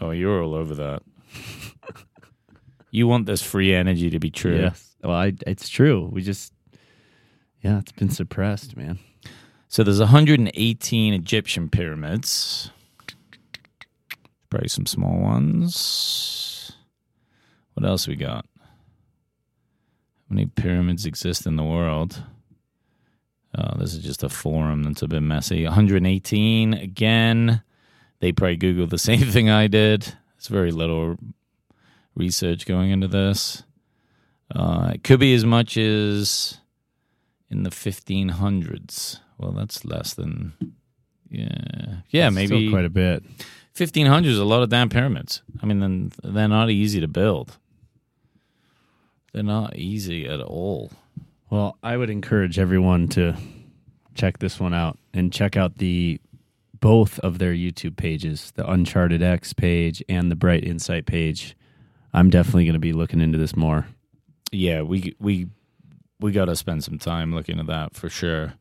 Oh, 0.00 0.10
you're 0.10 0.42
all 0.42 0.54
over 0.54 0.74
that. 0.74 1.02
you 2.90 3.06
want 3.06 3.26
this 3.26 3.42
free 3.42 3.74
energy 3.74 4.10
to 4.10 4.18
be 4.18 4.30
true. 4.30 4.58
Yes. 4.58 4.94
Well, 5.02 5.16
I, 5.16 5.32
it's 5.46 5.68
true. 5.68 6.08
We 6.12 6.22
just, 6.22 6.52
yeah, 7.62 7.78
it's 7.78 7.92
been 7.92 8.10
suppressed, 8.10 8.76
man. 8.76 8.98
So 9.68 9.82
there's 9.82 10.00
118 10.00 11.14
Egyptian 11.14 11.68
pyramids. 11.70 12.70
Probably 14.50 14.68
some 14.68 14.86
small 14.86 15.18
ones. 15.18 16.72
What 17.74 17.86
else 17.86 18.06
we 18.06 18.16
got? 18.16 18.44
How 18.58 20.34
many 20.34 20.46
pyramids 20.46 21.06
exist 21.06 21.46
in 21.46 21.56
the 21.56 21.64
world? 21.64 22.22
Oh, 23.56 23.78
this 23.78 23.94
is 23.94 24.02
just 24.02 24.22
a 24.22 24.28
forum 24.28 24.82
that's 24.82 25.02
a 25.02 25.08
bit 25.08 25.22
messy. 25.22 25.64
118 25.64 26.74
again. 26.74 27.62
They 28.22 28.30
probably 28.30 28.56
Googled 28.56 28.90
the 28.90 28.98
same 29.10 29.18
thing 29.20 29.50
I 29.50 29.66
did. 29.66 30.14
It's 30.38 30.46
very 30.46 30.70
little 30.70 31.16
research 32.14 32.66
going 32.66 32.92
into 32.92 33.08
this. 33.08 33.64
Uh, 34.54 34.92
it 34.94 35.02
could 35.02 35.18
be 35.18 35.34
as 35.34 35.44
much 35.44 35.76
as 35.76 36.58
in 37.50 37.64
the 37.64 37.70
1500s. 37.70 39.18
Well, 39.38 39.50
that's 39.50 39.84
less 39.84 40.14
than. 40.14 40.52
Yeah. 41.28 41.96
Yeah, 42.10 42.28
It's 42.28 42.34
maybe. 42.36 42.70
Quite 42.70 42.84
a 42.84 42.90
bit. 42.90 43.24
1500s, 43.74 44.26
is 44.26 44.38
a 44.38 44.44
lot 44.44 44.62
of 44.62 44.68
damn 44.68 44.88
pyramids. 44.88 45.42
I 45.60 45.66
mean, 45.66 45.80
then 45.80 46.12
they're 46.22 46.46
not 46.46 46.70
easy 46.70 47.00
to 47.00 47.08
build. 47.08 47.58
They're 49.32 49.42
not 49.42 49.76
easy 49.76 50.28
at 50.28 50.40
all. 50.40 50.92
Well, 51.50 51.76
I 51.82 51.96
would 51.96 52.10
encourage 52.10 52.56
everyone 52.58 53.08
to 53.08 53.36
check 54.14 54.38
this 54.38 54.60
one 54.60 54.74
out 54.74 54.96
and 55.12 55.32
check 55.32 55.56
out 55.56 55.78
the 55.78 56.20
both 56.82 57.18
of 57.20 57.38
their 57.38 57.54
YouTube 57.54 57.96
pages, 57.96 58.52
the 58.56 58.64
UnchartedX 58.64 59.56
page 59.56 60.02
and 60.08 60.30
the 60.30 60.36
Bright 60.36 60.64
Insight 60.64 61.06
page. 61.06 61.56
I'm 62.12 62.28
definitely 62.28 62.64
going 62.64 62.74
to 62.74 62.80
be 62.80 62.92
looking 62.92 63.20
into 63.20 63.38
this 63.38 63.56
more. 63.56 63.86
Yeah, 64.50 64.82
we 64.82 65.14
we 65.18 65.46
we 66.20 66.32
got 66.32 66.46
to 66.46 66.56
spend 66.56 66.84
some 66.84 66.98
time 66.98 67.34
looking 67.34 67.58
at 67.58 67.66
that 67.68 67.94
for 67.94 68.10
sure. 68.10 68.54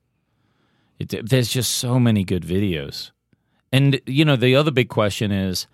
It, 1.00 1.30
there's 1.30 1.50
just 1.50 1.72
so 1.72 2.00
many 2.00 2.24
good 2.24 2.44
videos, 2.44 3.12
and 3.74 4.00
you 4.06 4.24
know 4.24 4.38
the 4.38 4.56
other 4.56 4.72
big 4.72 4.88
question 4.88 5.32
is 5.32 5.68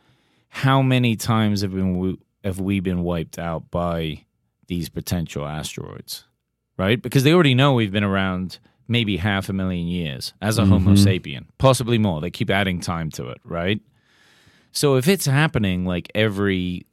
how 0.47 0.81
many 0.81 1.15
times 1.15 1.61
have 1.61 1.75
been 1.75 2.17
have 2.43 2.59
we 2.59 2.79
been 2.79 3.03
wiped 3.03 3.37
out 3.37 3.69
by 3.69 4.23
these 4.67 4.87
potential 4.87 5.45
asteroids, 5.45 6.23
right? 6.77 6.99
Because 7.01 7.23
they 7.23 7.33
already 7.33 7.53
know 7.53 7.73
we've 7.73 7.91
been 7.91 8.05
around 8.05 8.57
maybe 8.87 9.17
half 9.17 9.49
a 9.49 9.53
million 9.53 9.87
years 9.87 10.33
as 10.41 10.57
a 10.57 10.65
Homo 10.65 10.93
sapien, 10.93 11.45
possibly 11.57 11.97
more. 11.97 12.21
They 12.21 12.29
keep 12.31 12.49
adding 12.49 12.79
time 12.79 13.09
to 13.11 13.29
it, 13.29 13.39
right? 13.43 13.79
So 14.71 14.95
if 14.95 15.07
it's 15.07 15.25
happening 15.25 15.85
like 15.85 16.11
every 16.15 16.85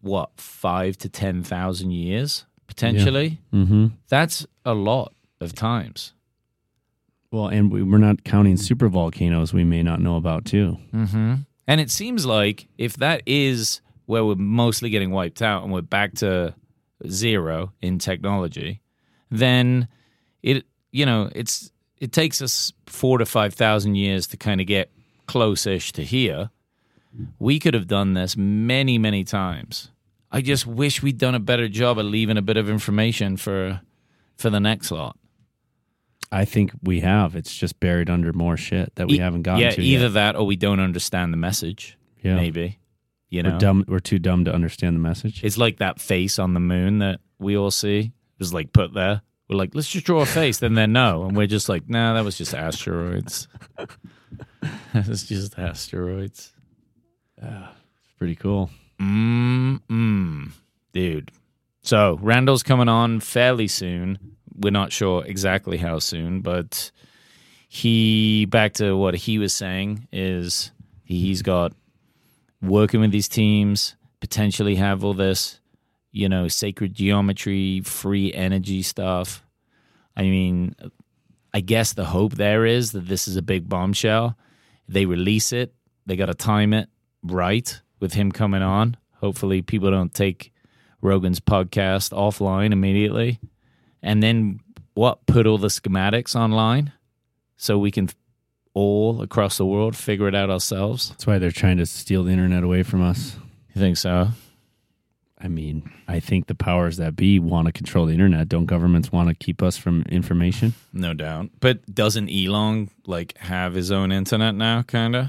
what 0.00 0.30
five 0.36 0.98
to 0.98 1.08
ten 1.08 1.42
thousand 1.42 1.92
years 1.92 2.44
potentially, 2.66 3.38
Mm-hmm. 3.52 3.86
that's 4.08 4.46
a 4.64 4.74
lot 4.74 5.12
of 5.40 5.54
times. 5.54 6.12
Well, 7.32 7.46
and 7.48 7.70
we, 7.70 7.82
we're 7.82 7.98
not 7.98 8.24
counting 8.24 8.56
super 8.56 8.88
volcanoes 8.88 9.52
we 9.54 9.64
may 9.64 9.82
not 9.82 10.00
know 10.00 10.16
about 10.16 10.44
too. 10.44 10.76
Mm-hmm. 10.92 11.34
And 11.68 11.80
it 11.80 11.90
seems 11.90 12.26
like 12.26 12.66
if 12.78 12.96
that 12.96 13.22
is 13.26 13.80
where 14.06 14.24
we're 14.24 14.34
mostly 14.34 14.90
getting 14.90 15.12
wiped 15.12 15.40
out 15.40 15.62
and 15.62 15.72
we're 15.72 15.82
back 15.82 16.14
to 16.16 16.54
zero 17.08 17.72
in 17.80 17.98
technology, 18.00 18.80
then 19.30 19.86
it 20.42 20.64
you 20.92 21.06
know 21.06 21.30
it's 21.34 21.70
it 21.98 22.12
takes 22.12 22.40
us 22.42 22.72
four 22.86 23.18
to 23.18 23.26
five 23.26 23.54
thousand 23.54 23.94
years 23.96 24.26
to 24.28 24.36
kind 24.36 24.60
of 24.60 24.66
get 24.66 24.90
close-ish 25.26 25.92
to 25.92 26.02
here. 26.04 26.50
We 27.38 27.58
could 27.58 27.74
have 27.74 27.86
done 27.88 28.14
this 28.14 28.36
many 28.36 28.98
many 28.98 29.24
times. 29.24 29.90
I 30.32 30.40
just 30.42 30.66
wish 30.66 31.02
we'd 31.02 31.18
done 31.18 31.34
a 31.34 31.40
better 31.40 31.68
job 31.68 31.98
of 31.98 32.06
leaving 32.06 32.36
a 32.36 32.42
bit 32.42 32.56
of 32.56 32.68
information 32.70 33.36
for 33.36 33.80
for 34.38 34.50
the 34.50 34.60
next 34.60 34.90
lot. 34.90 35.16
I 36.32 36.44
think 36.44 36.70
we 36.82 37.00
have. 37.00 37.34
It's 37.34 37.54
just 37.54 37.80
buried 37.80 38.08
under 38.08 38.32
more 38.32 38.56
shit 38.56 38.94
that 38.94 39.08
we 39.08 39.14
E- 39.16 39.18
haven't 39.18 39.42
gotten 39.42 39.62
yeah, 39.62 39.70
to 39.70 39.82
either 39.82 40.04
yet. 40.04 40.12
that 40.14 40.36
or 40.36 40.46
we 40.46 40.54
don't 40.54 40.78
understand 40.78 41.32
the 41.32 41.36
message. 41.36 41.98
Yeah. 42.22 42.36
Maybe. 42.36 42.78
You 43.30 43.42
know, 43.42 43.52
We're 43.52 43.58
dumb. 43.58 43.84
We're 43.88 43.98
too 43.98 44.18
dumb 44.20 44.44
to 44.44 44.52
understand 44.54 44.94
the 44.96 45.00
message. 45.00 45.42
it's 45.44 45.58
like 45.58 45.78
that 45.78 46.00
face 46.00 46.38
on 46.38 46.54
the 46.54 46.60
moon 46.60 46.98
that 46.98 47.20
we 47.40 47.56
all 47.56 47.70
see. 47.72 48.12
Just 48.38 48.54
like 48.54 48.72
put 48.72 48.94
there. 48.94 49.22
We're 49.50 49.56
like, 49.56 49.74
let's 49.74 49.88
just 49.88 50.06
draw 50.06 50.20
a 50.20 50.26
face. 50.26 50.58
Then 50.58 50.74
they're 50.74 50.86
no, 50.86 51.24
and 51.24 51.36
we're 51.36 51.48
just 51.48 51.68
like, 51.68 51.88
nah, 51.88 52.14
that 52.14 52.24
was 52.24 52.38
just 52.38 52.54
asteroids. 52.54 53.48
It's 54.92 55.24
just 55.24 55.58
asteroids. 55.58 56.52
pretty 58.18 58.36
cool. 58.36 58.70
Mm 59.00 59.80
mm, 59.88 60.50
dude. 60.92 61.30
So 61.82 62.18
Randall's 62.20 62.62
coming 62.62 62.88
on 62.88 63.20
fairly 63.20 63.68
soon. 63.68 64.18
We're 64.54 64.70
not 64.70 64.92
sure 64.92 65.24
exactly 65.24 65.78
how 65.78 65.98
soon, 66.00 66.40
but 66.40 66.90
he 67.68 68.44
back 68.46 68.74
to 68.74 68.96
what 68.96 69.14
he 69.14 69.38
was 69.38 69.54
saying 69.54 70.06
is 70.12 70.72
he's 71.04 71.40
got 71.40 71.72
working 72.60 73.00
with 73.00 73.12
these 73.12 73.28
teams, 73.28 73.96
potentially 74.20 74.74
have 74.74 75.04
all 75.04 75.14
this, 75.14 75.59
you 76.12 76.28
know, 76.28 76.48
sacred 76.48 76.94
geometry, 76.94 77.80
free 77.80 78.32
energy 78.32 78.82
stuff. 78.82 79.44
I 80.16 80.22
mean, 80.22 80.74
I 81.52 81.60
guess 81.60 81.92
the 81.92 82.04
hope 82.04 82.34
there 82.34 82.66
is 82.66 82.92
that 82.92 83.06
this 83.06 83.28
is 83.28 83.36
a 83.36 83.42
big 83.42 83.68
bombshell. 83.68 84.36
They 84.88 85.06
release 85.06 85.52
it, 85.52 85.74
they 86.06 86.16
got 86.16 86.26
to 86.26 86.34
time 86.34 86.72
it 86.72 86.88
right 87.22 87.80
with 88.00 88.14
him 88.14 88.32
coming 88.32 88.62
on. 88.62 88.96
Hopefully, 89.14 89.62
people 89.62 89.90
don't 89.90 90.12
take 90.12 90.52
Rogan's 91.00 91.40
podcast 91.40 92.12
offline 92.12 92.72
immediately. 92.72 93.38
And 94.02 94.22
then 94.22 94.60
what? 94.94 95.26
Put 95.26 95.46
all 95.46 95.58
the 95.58 95.68
schematics 95.68 96.34
online 96.34 96.92
so 97.56 97.78
we 97.78 97.90
can 97.90 98.08
all 98.72 99.22
across 99.22 99.58
the 99.58 99.66
world 99.66 99.96
figure 99.96 100.28
it 100.28 100.34
out 100.34 100.50
ourselves. 100.50 101.10
That's 101.10 101.26
why 101.26 101.38
they're 101.38 101.50
trying 101.50 101.76
to 101.78 101.86
steal 101.86 102.24
the 102.24 102.32
internet 102.32 102.62
away 102.62 102.82
from 102.82 103.02
us. 103.02 103.36
You 103.74 103.80
think 103.80 103.96
so? 103.96 104.28
I 105.42 105.48
mean, 105.48 105.90
I 106.06 106.20
think 106.20 106.46
the 106.46 106.54
powers 106.54 106.98
that 106.98 107.16
be 107.16 107.38
want 107.38 107.66
to 107.66 107.72
control 107.72 108.06
the 108.06 108.12
internet. 108.12 108.48
Don't 108.48 108.66
governments 108.66 109.10
want 109.10 109.28
to 109.28 109.34
keep 109.34 109.62
us 109.62 109.76
from 109.78 110.02
information? 110.10 110.74
No 110.92 111.14
doubt. 111.14 111.50
But 111.60 111.94
doesn't 111.94 112.28
Elon 112.28 112.90
like 113.06 113.38
have 113.38 113.74
his 113.74 113.90
own 113.90 114.12
internet 114.12 114.54
now? 114.54 114.82
Kind 114.82 115.16
of. 115.16 115.28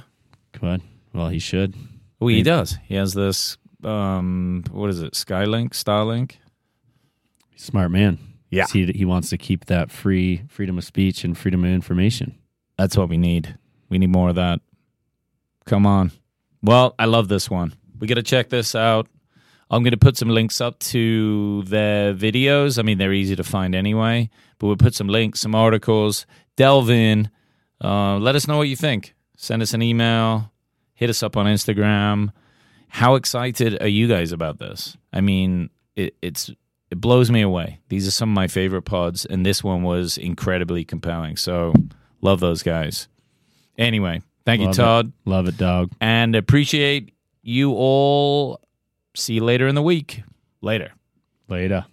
Good. 0.59 0.81
Well, 1.13 1.29
he 1.29 1.39
should. 1.39 1.75
Well, 2.19 2.27
he 2.27 2.43
does. 2.43 2.77
He 2.83 2.95
has 2.95 3.13
this. 3.13 3.57
Um, 3.83 4.63
what 4.71 4.89
is 4.89 5.01
it? 5.01 5.13
Skylink, 5.13 5.69
Starlink. 5.69 6.33
Smart 7.55 7.91
man. 7.91 8.19
Yeah. 8.49 8.65
He, 8.71 8.85
he 8.87 9.05
wants 9.05 9.29
to 9.29 9.37
keep 9.37 9.65
that 9.65 9.91
free 9.91 10.43
freedom 10.49 10.77
of 10.77 10.83
speech 10.83 11.23
and 11.23 11.37
freedom 11.37 11.63
of 11.63 11.71
information. 11.71 12.37
That's 12.77 12.97
what 12.97 13.09
we 13.09 13.17
need. 13.17 13.57
We 13.89 13.97
need 13.97 14.09
more 14.11 14.29
of 14.29 14.35
that. 14.35 14.59
Come 15.65 15.85
on. 15.85 16.11
Well, 16.61 16.95
I 16.99 17.05
love 17.05 17.27
this 17.27 17.49
one. 17.49 17.73
We 17.99 18.07
got 18.07 18.15
to 18.15 18.23
check 18.23 18.49
this 18.49 18.75
out. 18.75 19.07
I'm 19.71 19.83
going 19.83 19.91
to 19.91 19.97
put 19.97 20.17
some 20.17 20.29
links 20.29 20.59
up 20.61 20.77
to 20.79 21.63
their 21.63 22.13
videos. 22.13 22.77
I 22.77 22.81
mean, 22.83 22.97
they're 22.97 23.13
easy 23.13 23.35
to 23.37 23.43
find 23.43 23.73
anyway, 23.73 24.29
but 24.59 24.67
we'll 24.67 24.75
put 24.75 24.93
some 24.93 25.07
links, 25.07 25.39
some 25.39 25.55
articles. 25.55 26.25
Delve 26.57 26.89
in. 26.89 27.29
Uh, 27.83 28.17
let 28.17 28.35
us 28.35 28.47
know 28.47 28.57
what 28.57 28.67
you 28.67 28.75
think. 28.75 29.15
Send 29.37 29.61
us 29.61 29.73
an 29.73 29.81
email. 29.81 30.51
Hit 30.93 31.09
us 31.09 31.23
up 31.23 31.37
on 31.37 31.45
Instagram. 31.45 32.31
How 32.89 33.15
excited 33.15 33.81
are 33.81 33.87
you 33.87 34.07
guys 34.09 34.33
about 34.33 34.59
this? 34.59 34.97
I 35.13 35.21
mean, 35.21 35.69
it, 35.95 36.15
it's 36.21 36.51
it 36.91 36.99
blows 36.99 37.31
me 37.31 37.41
away. 37.41 37.79
These 37.87 38.05
are 38.05 38.11
some 38.11 38.29
of 38.29 38.35
my 38.35 38.47
favorite 38.47 38.81
pods, 38.83 39.25
and 39.25 39.45
this 39.45 39.63
one 39.63 39.81
was 39.83 40.17
incredibly 40.17 40.83
compelling. 40.83 41.37
So, 41.37 41.73
love 42.19 42.41
those 42.41 42.61
guys. 42.61 43.07
Anyway, 43.77 44.21
thank 44.45 44.59
Love 44.59 44.65
you, 44.67 44.71
it. 44.71 44.75
Todd, 44.85 45.11
Love 45.23 45.47
it, 45.47 45.57
dog. 45.57 45.91
and 46.01 46.35
appreciate 46.35 47.13
you 47.41 47.71
all. 47.71 48.59
See 49.15 49.33
you 49.33 49.43
later 49.43 49.67
in 49.67 49.75
the 49.75 49.81
week. 49.81 50.23
Later. 50.61 50.91
Later. 51.47 51.85